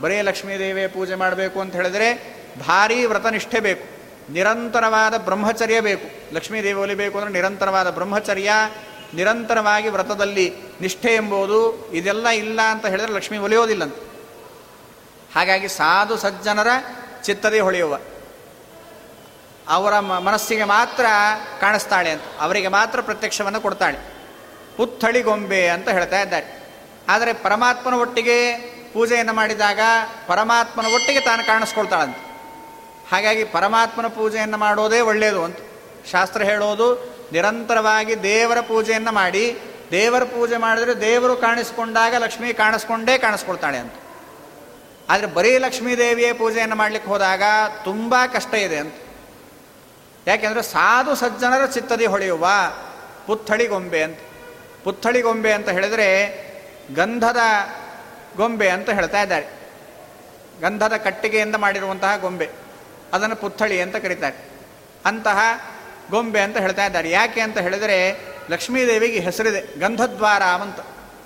ಬರೇ 0.00 0.22
ಲಕ್ಷ್ಮೀದೇವಿಯ 0.22 0.86
ಪೂಜೆ 0.88 1.14
ಮಾಡಬೇಕು 1.14 1.60
ಅಂತ 1.60 1.72
ಹೇಳಿದ್ರೆ 1.74 2.08
ಭಾರೀ 2.66 3.04
ವ್ರತನಿಷ್ಠೆ 3.04 3.60
ಬೇಕು. 3.60 3.84
ನಿರಂತರವಾದ 4.32 5.14
ಬ್ರಹ್ಮಚರ್ಯ 5.18 5.78
ಬೇಕು. 5.80 6.34
ಲಕ್ಷ್ಮೀದೇವಿ 6.34 6.80
ಒಲಿಬೇಕು 6.80 7.16
ಅಂದರೆ 7.18 7.32
ನಿರಂತರವಾದ 7.32 7.90
ಬ್ರಹ್ಮಚರ್ಯ, 7.90 8.50
ನಿರಂತರವಾಗಿ 9.14 9.88
ವ್ರತದಲ್ಲಿ 9.88 10.46
ನಿಷ್ಠೆ 10.80 11.14
ಎಂಬುದು 11.14 11.60
ಇದೆಲ್ಲ 11.92 12.28
ಇಲ್ಲ 12.28 12.60
ಅಂತ 12.62 12.86
ಹೇಳಿದ್ರೆ 12.86 13.12
ಲಕ್ಷ್ಮಿ 13.12 13.38
ಒಲಿಯೋದಿಲ್ಲಂತ. 13.38 13.98
ಹಾಗಾಗಿ 15.34 15.68
ಸಾಧು 15.68 16.16
ಸಜ್ಜನರ 16.16 16.70
ಚಿತ್ತದೇ 17.22 17.60
ಹೊಳೆಯುವ. 17.60 17.94
ಅವರ 19.68 20.00
ಮನಸ್ಸಿಗೆ 20.00 20.64
ಮಾತ್ರ 20.64 21.06
ಕಾಣಿಸ್ತಾಳೆ 21.60 22.10
ಅಂತ. 22.10 22.22
ಅವರಿಗೆ 22.40 22.68
ಮಾತ್ರ 22.68 23.00
ಪ್ರತ್ಯಕ್ಷವನ್ನು 23.00 23.60
ಕೊಡ್ತಾಳೆ. 23.60 23.98
ಪುತ್ಥಳಿಗೊಂಬೆ 24.76 25.68
ಅಂತ 25.68 25.88
ಹೇಳ್ತಾ 25.88 26.20
ಇದ್ದಾರೆ. 26.20 26.62
ಆದರೆ 27.08 27.32
ಪರಮಾತ್ಮನ 27.32 27.94
ಒಟ್ಟಿಗೆ 27.94 28.52
ಪೂಜೆಯನ್ನು 28.92 29.32
ಮಾಡಿದಾಗ 29.32 29.80
ಪರಮಾತ್ಮನ 30.26 30.86
ಒಟ್ಟಿಗೆ 30.86 31.20
ತಾನು 31.20 31.46
ಕಾಣಿಸ್ಕೊಳ್ತಾಳಂತ. 31.46 32.16
ಹಾಗಾಗಿ 33.12 33.44
ಪರಮಾತ್ಮನ 33.44 34.06
ಪೂಜೆಯನ್ನು 34.06 34.56
ಮಾಡೋದೇ 34.56 35.00
ಒಳ್ಳೆಯದು 35.00 35.44
ಅಂತ. 35.44 35.58
ಶಾಸ್ತ್ರ 36.12 36.42
ಹೇಳೋದು 36.42 37.12
ನಿರಂತರವಾಗಿ 37.32 38.22
ದೇವರ 38.22 38.60
ಪೂಜೆಯನ್ನು 38.60 39.12
ಮಾಡಿ, 39.12 39.58
ದೇವರ 39.90 40.24
ಪೂಜೆ 40.24 40.56
ಮಾಡಿದ್ರೆ 40.56 41.00
ದೇವರು 41.00 41.36
ಕಾಣಿಸ್ಕೊಂಡಾಗ 41.36 42.14
ಲಕ್ಷ್ಮಿ 42.14 42.54
ಕಾಣಿಸ್ಕೊಂಡೇ 42.54 43.18
ಕಾಣಿಸ್ಕೊಳ್ತಾಳೆ 43.18 43.78
ಅಂತ. 43.78 43.92
ಆದರೆ 45.10 45.26
ಬರೀ 45.26 45.58
ಲಕ್ಷ್ಮೀ 45.58 45.96
ದೇವಿಯ 45.96 46.32
ಪೂಜೆಯನ್ನು 46.32 46.76
ಮಾಡಲಿಕ್ಕೆ 46.76 47.10
ಹೋದಾಗ 47.10 47.42
ತುಂಬ 47.84 48.14
ಕಷ್ಟ 48.34 48.54
ಇದೆ 48.54 48.76
ಅಂತ. 48.76 48.94
ಯಾಕೆಂದರೆ 50.26 50.62
ಸಾಧು 50.62 51.14
ಸಜ್ಜನರ 51.14 51.66
ಚಿತ್ತದಿ 51.66 52.06
ಹೊಳೆಯುವ 52.06 52.46
ಪುತ್ಥಳಿ 53.26 53.66
ಗೊಂಬೆ 53.66 54.02
ಅಂತ. 54.02 54.18
ಪುತ್ಥಳಿ 54.84 55.20
ಗೊಂಬೆ 55.20 55.52
ಅಂತ 55.52 55.68
ಹೇಳಿದರೆ 55.68 56.42
ಗಂಧದ 56.94 57.36
ಗೊಂಬೆ 58.36 58.68
ಅಂತ 58.68 58.90
ಹೇಳ್ತಾ 58.90 59.22
ಇದ್ದಾರೆ. 59.22 59.46
ಗಂಧದ 60.60 60.92
ಕಟ್ಟಿಗೆಯಿಂದ 60.96 61.54
ಮಾಡಿರುವಂತಹ 61.54 62.16
ಗೊಂಬೆ. 62.16 62.50
ಅದನ್ನು 63.12 63.36
ಪುತ್ಥಳಿ 63.36 63.80
ಅಂತ 63.80 63.96
ಕರೀತಾರೆ. 63.96 64.50
ಅಂತಹ 65.06 65.38
ಗೊಂಬೆ 66.10 66.40
ಅಂತ 66.40 66.56
ಹೇಳ್ತಾ 66.56 66.86
ಇದ್ದಾರೆ. 66.86 67.10
ಯಾಕೆ 67.10 67.40
ಅಂತ 67.40 67.58
ಹೇಳಿದರೆ 67.58 68.26
ಲಕ್ಷ್ಮೀದೇವಿಗೆ 68.50 69.20
ಹೆಸರಿದೆ 69.20 69.80
ಗಂಧದ್ವಾರ 69.80 70.42
ಅಂತ. 70.42 70.80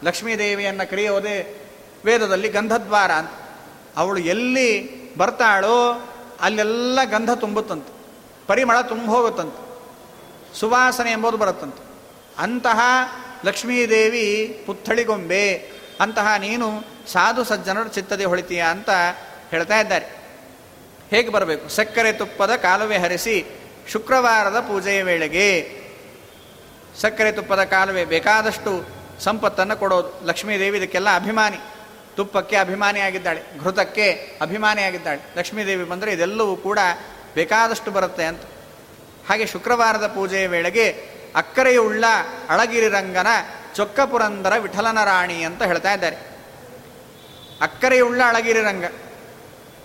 ಲಕ್ಷ್ಮೀದೇವಿಯನ್ನು 0.04 0.90
ಕರೆಯೋದೇ 0.90 1.60
ವೇದದಲ್ಲಿ 2.04 2.48
ಗಂಧದ್ವಾರ 2.48 3.12
ಅಂತ. 3.12 3.30
ಅವಳು 3.96 4.20
ಎಲ್ಲಿ 4.20 4.90
ಬರ್ತಾಳೋ 5.16 6.08
ಅಲ್ಲೆಲ್ಲ 6.40 6.98
ಗಂಧ 7.04 7.30
ತುಂಬುತ್ತಂತೆ. 7.30 7.95
ಪರಿಮಳ 8.46 8.80
ತುಂಬ 8.80 9.10
ಹೋಗುತ್ತಂತೆ. 9.10 9.66
ಸುವಾಸನೆ 10.60 11.10
ಎಂಬುದು 11.12 11.36
ಬರುತ್ತಂತೆ. 11.36 11.86
ಅಂತಹ 12.38 12.80
ಲಕ್ಷ್ಮೀದೇವಿ 13.44 14.62
ಪುತ್ಥಳಿಗೊಂಬೆ, 14.66 15.70
ಅಂತಹ 16.00 16.34
ನೀನು 16.38 16.84
ಸಾಧು 17.12 17.44
ಸಜ್ಜನರ 17.44 17.86
ಚಿತ್ತದೆ 17.86 18.24
ಹೊಳಿತೀಯ 18.24 18.64
ಅಂತ 18.70 18.90
ಹೇಳ್ತಾ 19.50 19.80
ಇದ್ದಾರೆ. 19.80 20.06
ಹೇಗೆ 21.10 21.28
ಬರಬೇಕು? 21.28 21.68
ಸಕ್ಕರೆ 21.68 22.12
ತುಪ್ಪದ 22.12 22.56
ಕಾಲುವೆ 22.56 22.98
ಹರಿಸಿ 22.98 23.44
ಶುಕ್ರವಾರದ 23.88 24.60
ಪೂಜೆಯ 24.60 25.02
ವೇಳೆಗೆ. 25.02 25.80
ಸಕ್ಕರೆ 27.00 27.32
ತುಪ್ಪದ 27.32 27.64
ಕಾಲುವೆ 27.64 28.04
ಬೇಕಾದಷ್ಟು 28.04 28.86
ಸಂಪತ್ತನ್ನು 29.20 29.76
ಕೊಡೋದು. 29.76 30.26
ಲಕ್ಷ್ಮೀದೇವಿ 30.26 30.78
ಇದಕ್ಕೆಲ್ಲ 30.78 31.14
ಅಭಿಮಾನಿ. 31.14 31.56
ತುಪ್ಪಕ್ಕೆ 32.16 32.56
ಅಭಿಮಾನಿಯಾಗಿದ್ದಾಳೆ. 32.56 33.42
ಘೃತಕ್ಕೆ 33.60 34.38
ಅಭಿಮಾನಿಯಾಗಿದ್ದಾಳೆ. 34.42 35.20
ಲಕ್ಷ್ಮೀದೇವಿ 35.38 35.84
ಬಂದರೆ 35.84 36.12
ಇದೆಲ್ಲವೂ 36.12 36.56
ಕೂಡ 36.56 36.78
ಬೇಕಾದಷ್ಟು 37.36 37.90
ಬರುತ್ತೆ 37.90 38.24
ಅಂತ. 38.24 38.42
ಹಾಗೆ 39.28 39.46
ಶುಕ್ರವಾರದ 39.46 40.06
ಪೂಜೆಯ 40.06 40.46
ವೇಳೆಗೆ 40.46 40.86
ಅಕ್ಕರೆಯುಳ್ಳ 41.36 42.04
ಅಳಗಿರಿ 42.48 42.88
ರಂಗನ 42.88 43.26
ಚೊಕ್ಕಪುರಂದರ 43.74 44.52
ವಿಠಲನ 44.58 45.04
ರಾಣಿ 45.04 45.42
ಅಂತ 45.42 45.62
ಹೇಳ್ತಾ 45.62 45.92
ಇದ್ದಾರೆ. 45.92 46.16
ಅಕ್ಕರೆಯುಳ್ಳ 47.60 48.22
ಅಳಗಿರಿ 48.26 48.60
ರಂಗ. 48.62 48.84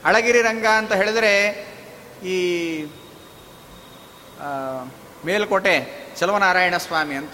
ಅಳಗಿರಿ 0.06 0.42
ರಂಗ 0.42 0.66
ಅಂತ 0.66 0.94
ಹೇಳಿದರೆ 0.94 1.34
ಈ 2.24 2.38
ಮೇಲ್ಕೋಟೆ 5.26 5.76
ಚಲವನಾರಾಯಣ 6.20 6.78
ಸ್ವಾಮಿ 6.78 7.16
ಅಂತ. 7.16 7.32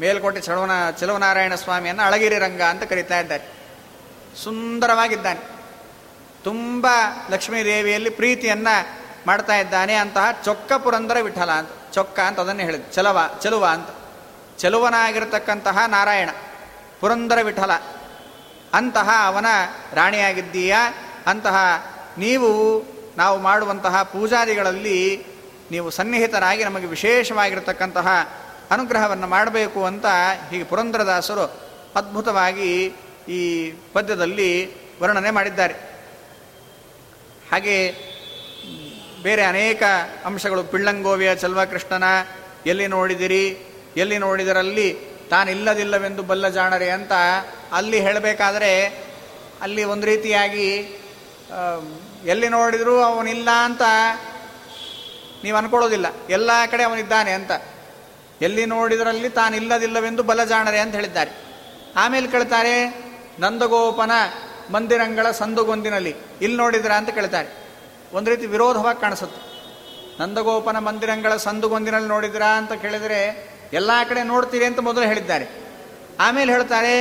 ಮೇಲ್ಕೋಟೆ 0.00 0.40
ಚಲವನ, 0.40 0.90
ಚಲವನಾರಾಯಣ 0.90 1.54
ಸ್ವಾಮಿಯನ್ನು 1.54 2.02
ಅಳಗಿರಿ 2.02 2.38
ರಂಗ 2.38 2.62
ಅಂತ 2.62 2.82
ಕರೀತಾ 2.82 3.20
ಇದ್ದಾರೆ. 3.20 3.44
ಸುಂದರವಾಗಿದ್ದಾನೆ. 4.44 5.40
ತುಂಬ 6.44 6.86
ಲಕ್ಷ್ಮೀ 7.30 7.64
ದೇವಿಯಲ್ಲಿ 7.64 8.10
ಪ್ರೀತಿಯನ್ನು 8.10 9.05
ಮಾಡ್ತಾ 9.26 9.56
ಇದ್ದಾನೆ 9.56 9.94
ಅಂತಹ 9.94 10.26
ಚೊಕ್ಕ 10.44 10.72
ಪುರಂದರ 10.72 11.16
ವಿಠಲ 11.22 11.50
ಅಂತ, 11.50 11.94
ಚೊಕ್ಕ 11.94 12.20
ಅಂತ 12.20 12.40
ಅದನ್ನು 12.40 12.62
ಹೇಳಿದ್ರು 12.62 12.92
ಚಲವ, 12.92 13.18
ಚಲುವ 13.42 13.66
ಅಂತ. 13.66 13.88
ಚಲುವನಾಗಿರತಕ್ಕಂತಹ 14.58 15.78
ನಾರಾಯಣ, 15.86 16.30
ಪುರಂದರ 17.00 17.38
ವಿಠಲ. 17.42 17.72
ಅಂತಹ 18.72 19.08
ಅವನ 19.24 19.46
ರಾಣಿಯಾಗಿದ್ದೀಯ? 19.92 20.74
ಅಂತಹ 21.26 21.56
ನೀವು, 22.18 22.82
ನಾವು 23.16 23.40
ಮಾಡುವಂತಹ 23.40 24.02
ಪೂಜಾದಿಗಳಲ್ಲಿ 24.02 25.26
ನೀವು 25.70 25.90
ಸನ್ನಿಹಿತರಾಗಿ 25.90 26.64
ನಮಗೆ 26.64 26.86
ವಿಶೇಷವಾಗಿರತಕ್ಕಂತಹ 26.86 28.08
ಅನುಗ್ರಹವನ್ನು 28.70 29.26
ಮಾಡಬೇಕು 29.26 29.84
ಅಂತ 29.84 30.06
ಹೀಗೆ 30.50 30.64
ಪುರಂದರದಾಸರು 30.64 31.40
ಅದ್ಭುತವಾಗಿ 31.96 32.94
ಈ 33.28 33.70
ಪದ್ಯದಲ್ಲಿ 33.70 34.76
ವರ್ಣನೆ 35.00 35.30
ಮಾಡಿದ್ದಾರೆ. 35.30 35.74
ಹಾಗೆ 37.52 38.05
ಬೇರೆ 39.22 39.42
ಅನೇಕ 39.42 39.82
ಅಂಶಗಳು. 40.24 40.64
ಪಿಳ್ಳಂಗೋವಿಯ 40.64 41.36
ಚಲ್ವಕೃಷ್ಣನ, 41.36 42.04
ಎಲ್ಲಿ 42.66 42.86
ನೋಡಿದಿರಿ? 42.86 43.58
ಎಲ್ಲಿ 43.96 44.18
ನೋಡಿದರಲ್ಲಿ 44.18 45.16
ತಾನಿಲ್ಲದಿಲ್ಲವೆಂದು 45.30 46.22
ಬಲ್ಲ 46.22 46.48
ಜಾಣರೆ 46.48 46.90
ಅಂತ 46.90 47.12
ಅಲ್ಲಿ 47.72 48.00
ಹೇಳಬೇಕಾದ್ರೆ, 48.00 48.86
ಅಲ್ಲಿ 49.62 49.84
ಒಂದು 49.84 50.06
ರೀತಿಯಾಗಿ 50.06 51.00
ಎಲ್ಲಿ 52.24 52.48
ನೋಡಿದರೂ 52.48 53.00
ಅವನಿಲ್ಲ 53.00 53.50
ಅಂತ 53.50 53.82
ನೀವು 55.44 55.56
ಅನ್ಕೊಳ್ಳೋದಿಲ್ಲ. 55.56 56.06
ಎಲ್ಲ 56.30 56.50
ಕಡೆ 56.70 56.82
ಅವನಿದ್ದಾನೆ 56.82 57.32
ಅಂತ. 57.32 57.50
ಎಲ್ಲಿ 58.42 58.66
ನೋಡಿದರಲ್ಲಿ 58.66 59.28
ತಾನಿಲ್ಲದಿಲ್ಲವೆಂದು 59.28 60.22
ಬಲ 60.22 60.44
ಜಾಣರೆ 60.44 60.78
ಅಂತ 60.78 60.94
ಹೇಳಿದ್ದಾರೆ. 60.94 61.30
ಆಮೇಲೆ 61.96 62.28
ಕೇಳ್ತಾರೆ, 62.28 63.04
ನಂದಗೋಪನ 63.40 64.10
ಮಂದಿರಂಗಳ 64.72 65.30
ಸಂದುಗೊಂದಿನಲ್ಲಿ. 65.30 66.16
ಇಲ್ಲಿ 66.40 66.58
ನೋಡಿದ್ರ 66.58 66.92
ಅಂತ 66.92 67.10
ಕೇಳ್ತಾರೆ. 67.10 67.65
ಒಂದು 68.12 68.30
ರೀತಿ 68.30 68.46
ವಿರೋಧವಾಗಿ 68.46 69.00
ಕಾಣಿಸುತ್ತೆ. 69.00 69.40
ನಂದಗೋಪನ 70.20 70.78
ಮಂದಿರಂಗಳ 70.78 71.36
ಸಂದುಗೊಂದಿನಲ್ಲಿ 71.36 72.08
ನೋಡಿದ್ರಾ 72.08 72.56
ಅಂತ 72.56 72.72
ಕೇಳಿದರೆ, 72.72 73.20
ಎಲ್ಲ 73.72 73.90
ಕಡೆ 74.08 74.22
ನೋಡ್ತೀರಿ 74.22 74.64
ಅಂತ 74.64 74.78
ಮೊದಲು 74.78 75.04
ಹೇಳಿದ್ದಾರೆ. 75.04 75.46
ಆಮೇಲೆ 76.20 76.52
ಹೇಳ್ತಾರೆ, 76.52 76.94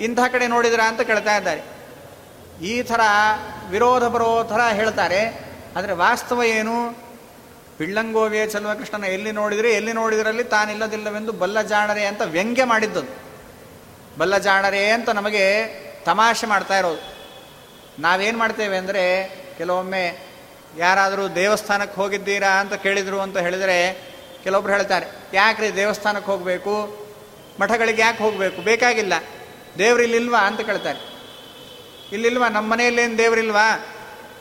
ಇಂಥ 0.00 0.20
ಕಡೆ 0.32 0.46
ನೋಡಿದ್ರಾ 0.46 0.88
ಅಂತ 0.88 1.00
ಕೇಳ್ತಾ 1.00 1.36
ಇದ್ದಾರೆ. 1.36 1.62
ಈ 2.62 2.82
ಥರ 2.82 3.00
ವಿರೋಧ 3.70 4.04
ಬರೋ 4.04 4.44
ಥರ 4.44 4.60
ಹೇಳ್ತಾರೆ, 4.72 5.20
ಆದರೆ 5.76 5.92
ವಾಸ್ತವ 5.92 6.42
ಏನು? 6.42 7.04
ಪಿಳ್ಳಂಗೋವಿಯ 7.78 8.46
ಚಲುವಕೃಷ್ಣನ 8.46 9.04
ಎಲ್ಲಿ 9.04 9.32
ನೋಡಿದರೆ, 9.32 9.70
ಎಲ್ಲಿ 9.72 9.92
ನೋಡಿದರಲ್ಲಿ 9.92 10.44
ತಾನಿಲ್ಲದಿಲ್ಲವೆಂದು 10.44 11.32
ಬಲ್ಲ 11.32 11.62
ಜಾಣರೆ 11.62 12.06
ಅಂತ 12.06 12.22
ವ್ಯಂಗ್ಯ 12.22 12.64
ಮಾಡಿದ್ದದು 12.64 13.24
ಬಲ್ಲ 14.18 14.38
ಜಾಣರೆ 14.38 14.90
ಅಂತ 14.90 15.10
ನಮಗೆ 15.10 15.44
ತಮಾಷೆ 16.04 16.46
ಮಾಡ್ತಾ 16.46 16.78
ಇರೋದು. 16.78 17.00
ನಾವೇನು 18.02 18.38
ಮಾಡ್ತೇವೆ 18.38 18.76
ಅಂದರೆ 18.76 19.02
ಕೆಲವೊಮ್ಮೆ 19.58 20.34
ಯಾರಾದರೂ 20.78 21.28
ದೇವಸ್ಥಾನಕ್ಕೆ 21.28 21.96
ಹೋಗಿದ್ದೀರಾ 21.96 22.48
ಅಂತ 22.48 22.74
ಕೇಳಿದರು 22.74 23.20
ಅಂತ 23.20 23.38
ಹೇಳಿದರೆ 23.38 24.14
ಕೆಲವೊಬ್ರು 24.44 24.72
ಹೇಳ್ತಾರೆ, 24.72 25.06
ಯಾಕ್ರಿ 25.34 25.76
ದೇವಸ್ಥಾನಕ್ಕೆ 25.76 26.30
ಹೋಗಬೇಕು? 26.30 27.04
ಮಠಗಳಿಗೆ 27.60 28.02
ಯಾಕೆ 28.02 28.18
ಹೋಗಬೇಕು? 28.18 28.62
ಬೇಕಾಗಿಲ್ಲ. 28.62 29.12
ದೇವ್ರಿಲ್ಲಿಲ್ವಾ? 29.78 30.38
ಅಂತ 30.38 30.60
ಕೇಳ್ತಾರೆ. 30.60 30.98
ಇಲ್ಲಿಲ್ವಾ? 32.12 32.48
ನಮ್ಮ 32.48 32.72
ಮನೆಯಲ್ಲೇನು 32.72 33.18
ದೇವರಿಲ್ವಾ? 33.18 33.86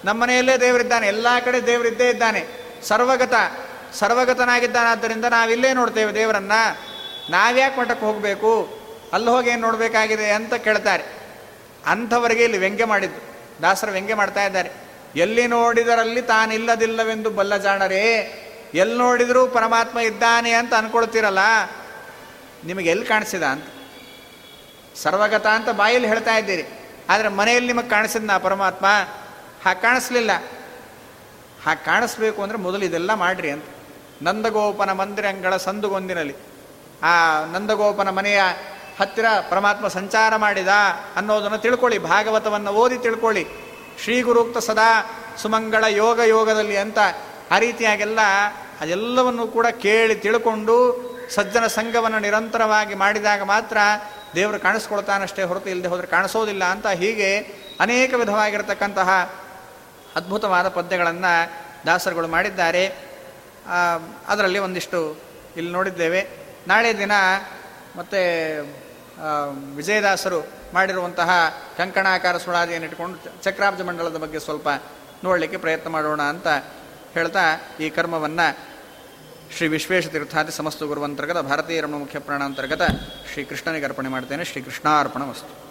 ನಮ್ಮ 0.05 0.23
ಮನೆಯಲ್ಲೇ 0.23 0.57
ದೇವರಿದ್ದಾನೆ. 0.57 1.07
ಎಲ್ಲ 1.07 1.27
ಕಡೆ 1.45 1.65
ದೇವರಿದ್ದೇ 1.67 2.09
ಇದ್ದಾನೆ. 2.09 2.47
ಸರ್ವಗತ, 2.83 3.33
ಸರ್ವಗತನಾಗಿದ್ದಾನಾದ್ದರಿಂದ 3.93 5.25
ನಾವಿಲ್ಲೇ 5.25 5.73
ನೋಡ್ತೇವೆ 5.73 6.13
ದೇವರನ್ನು. 6.13 6.77
ನಾವ್ಯಾಕೆ 7.31 7.79
ಮಠಕ್ಕೆ 7.79 8.05
ಹೋಗಬೇಕು? 8.05 8.79
ಅಲ್ಲಿ 9.13 9.29
ಹೋಗಿ 9.29 9.49
ಏನು 9.49 9.61
ನೋಡಬೇಕಾಗಿದೆ? 9.61 10.31
ಅಂತ 10.31 10.53
ಕೇಳ್ತಾರೆ. 10.53 11.03
ಅಂಥವರಿಗೆ 11.85 12.43
ಇಲ್ಲಿ 12.43 12.57
ವ್ಯಂಗ್ಯ 12.57 12.85
ಮಾಡಿದ್ದು. 12.85 13.21
ದಾಸರ 13.61 13.89
ವ್ಯಂಗ್ಯ 13.89 14.15
ಮಾಡ್ತಾ 14.15 14.45
ಇದ್ದಾರೆ. 14.45 14.82
ಎಲ್ಲಿ 15.15 15.47
ನೋಡಿದರಲ್ಲಿ 15.47 16.21
ತಾನಿಲ್ಲದಿಲ್ಲವೆಂದು 16.21 17.29
ಬಲ್ಲ 17.29 17.57
ಜಾಣರೇ, 17.57 18.39
ಎಲ್ಲಿ 18.73 18.97
ನೋಡಿದರೂ 18.97 19.47
ಪರಮಾತ್ಮ 19.47 19.99
ಇದ್ದಾನೆ 19.99 20.51
ಅಂತ 20.51 20.73
ಅನ್ಕೊಳ್ತೀರಲ್ಲ? 20.73 21.39
ನಿಮಗೆ 22.65 22.89
ಎಲ್ಲಿ 22.89 23.05
ಕಾಣಿಸಿದ 23.05 23.43
ಅಂತ? 23.43 23.65
ಸರ್ವಗತ 24.95 25.47
ಅಂತ 25.47 25.69
ಬಾಯಲ್ಲಿ 25.69 26.07
ಹೇಳ್ತಾ 26.07 26.37
ಇದ್ದೀರಿ. 26.37 26.63
ಆದರೆ 27.09 27.27
ಮನೆಯಲ್ಲಿ 27.27 27.73
ನಿಮಗೆ 27.73 27.89
ಕಾಣಿಸಿದ್ನ 27.89 28.37
ಪರಮಾತ್ಮ? 28.37 28.85
ಹಾಗೆ 29.65 29.81
ಕಾಣಿಸ್ಲಿಲ್ಲ. 29.81 30.31
ಹಾಗೆ 31.65 31.85
ಕಾಣಿಸ್ಬೇಕು 31.85 32.43
ಅಂದರೆ 32.43 32.57
ಮೊದಲು 32.57 32.85
ಇದೆಲ್ಲ 32.85 33.13
ಮಾಡ್ರಿ 33.13 33.51
ಅಂತ. 33.51 33.63
ನಂದಗೋಪನ 34.21 34.91
ಮಂದಿರಂಗಳ 34.91 35.57
ಸಂದುಗೊಂದಿನಲ್ಲಿ. 35.57 36.35
ಆ 37.03 37.45
ನಂದಗೋಪನ 37.45 38.09
ಮನೆಯ 38.09 38.41
ಹತ್ತಿರ 38.99 39.25
ಪರಮಾತ್ಮ 39.49 39.87
ಸಂಚಾರ 39.87 40.35
ಮಾಡಿದ 40.35 40.67
ಅನ್ನೋದನ್ನು 41.15 41.57
ತಿಳ್ಕೊಳ್ಳಿ, 41.57 41.99
ಭಾಗವತವನ್ನು 41.99 42.71
ಓದಿ 42.71 42.97
ತಿಳ್ಕೊಳ್ಳಿ. 42.97 43.47
ಶ್ರೀ 43.99 44.21
ಗುರುಕ್ತ 44.21 44.57
ಸದಾ 44.57 44.89
ಸುಮಂಗಳ 45.37 45.83
ಯೋಗ 45.83 46.19
ಯೋಗದಲ್ಲಿ 46.19 46.77
ಅಂತ 46.77 46.97
ಆ 47.51 47.59
ರೀತಿಯಾಗೆಲ್ಲ 47.59 48.19
ಅದೆಲ್ಲವನ್ನು 48.81 49.47
ಕೂಡ 49.47 49.67
ಕೇಳಿ 49.67 50.15
ತಿಳ್ಕೊಂಡು 50.15 50.75
ಸಜ್ಜನ 51.29 51.67
ಸಂಘವನ್ನು 51.67 52.19
ನಿರಂತರವಾಗಿ 52.19 52.95
ಮಾಡಿದಾಗ 52.95 53.41
ಮಾತ್ರ 53.41 53.77
ದೇವರು 54.35 54.59
ಕಾಣಿಸ್ಕೊಳ್ತಾನಷ್ಟೇ 54.59 55.43
ಹೊರತು 55.43 55.69
ಇಲ್ಲದೆ 55.69 55.87
ಹೋದರೆ 55.87 56.07
ಕಾಣಿಸೋದಿಲ್ಲ 56.07 56.63
ಅಂತ 56.63 56.87
ಹೀಗೆ 56.87 57.37
ಅನೇಕ 57.79 58.13
ವಿಧವಾಗಿರತಕ್ಕಂತಹ 58.13 59.33
ಅದ್ಭುತವಾದ 60.15 60.67
ಪದ್ಯಗಳನ್ನು 60.67 61.51
ದಾಸರುಗಳು 61.85 62.27
ಮಾಡಿದ್ದಾರೆ. 62.27 62.95
ಅದರಲ್ಲಿ 64.27 64.59
ಒಂದಿಷ್ಟು 64.59 65.17
ಇಲ್ಲಿ 65.57 65.71
ನೋಡಿದ್ದೇವೆ. 65.71 66.27
ನಾಳೆ 66.67 66.97
ದಿನ 66.97 67.11
ಮತ್ತು 67.95 68.19
ವಿಜಯದಾಸರು 69.75 70.47
ಮಾಡಿರುವಂತಹ 70.73 71.29
ಕಂಕಣಾಕಾರ 71.77 72.37
ಸುಳಾದಿಯನ್ನು 72.37 72.87
ಇಟ್ಕೊಂಡು 72.87 73.43
ಚಕ್ರಾಬ್ಜ 73.43 73.81
ಮಂಡಲದ 73.81 74.17
ಬಗ್ಗೆ 74.17 74.39
ಸ್ವಲ್ಪ 74.39 74.69
ನೋಡಲಿಕ್ಕೆ 75.23 75.57
ಪ್ರಯತ್ನ 75.57 75.89
ಮಾಡೋಣ 75.89 76.21
ಅಂತ 76.21 76.47
ಹೇಳ್ತಾ 77.13 77.39
ಈ 77.79 77.89
ಕರ್ಮವನ್ನು 77.89 78.73
ಶ್ರೀ 79.57 79.67
ವಿಶ್ವೇಶ 79.67 80.07
ತೀರ್ಥಾದಿ 80.07 80.51
ಸಮಸ್ತ 80.51 80.83
ಗುರುವಂತರ್ಗತ 80.83 81.37
ಭಾರತೀಯ 81.37 81.81
ರಮಣ 81.81 81.95
ಮುಖ್ಯ 81.95 82.19
ಪ್ರಾಣಾಂತರ್ಗತ 82.19 82.81
ಶ್ರೀಕೃಷ್ಣನಿಗೆ 83.33 83.85
ಅರ್ಪಣೆ 83.85 84.09
ಮಾಡ್ತೇನೆ. 84.09 84.43
ಶ್ರೀ 84.43 84.61
ಕೃಷ್ಣಾರ್ಪಣ 84.61 85.21
ವಸ್ತು. 85.21 85.62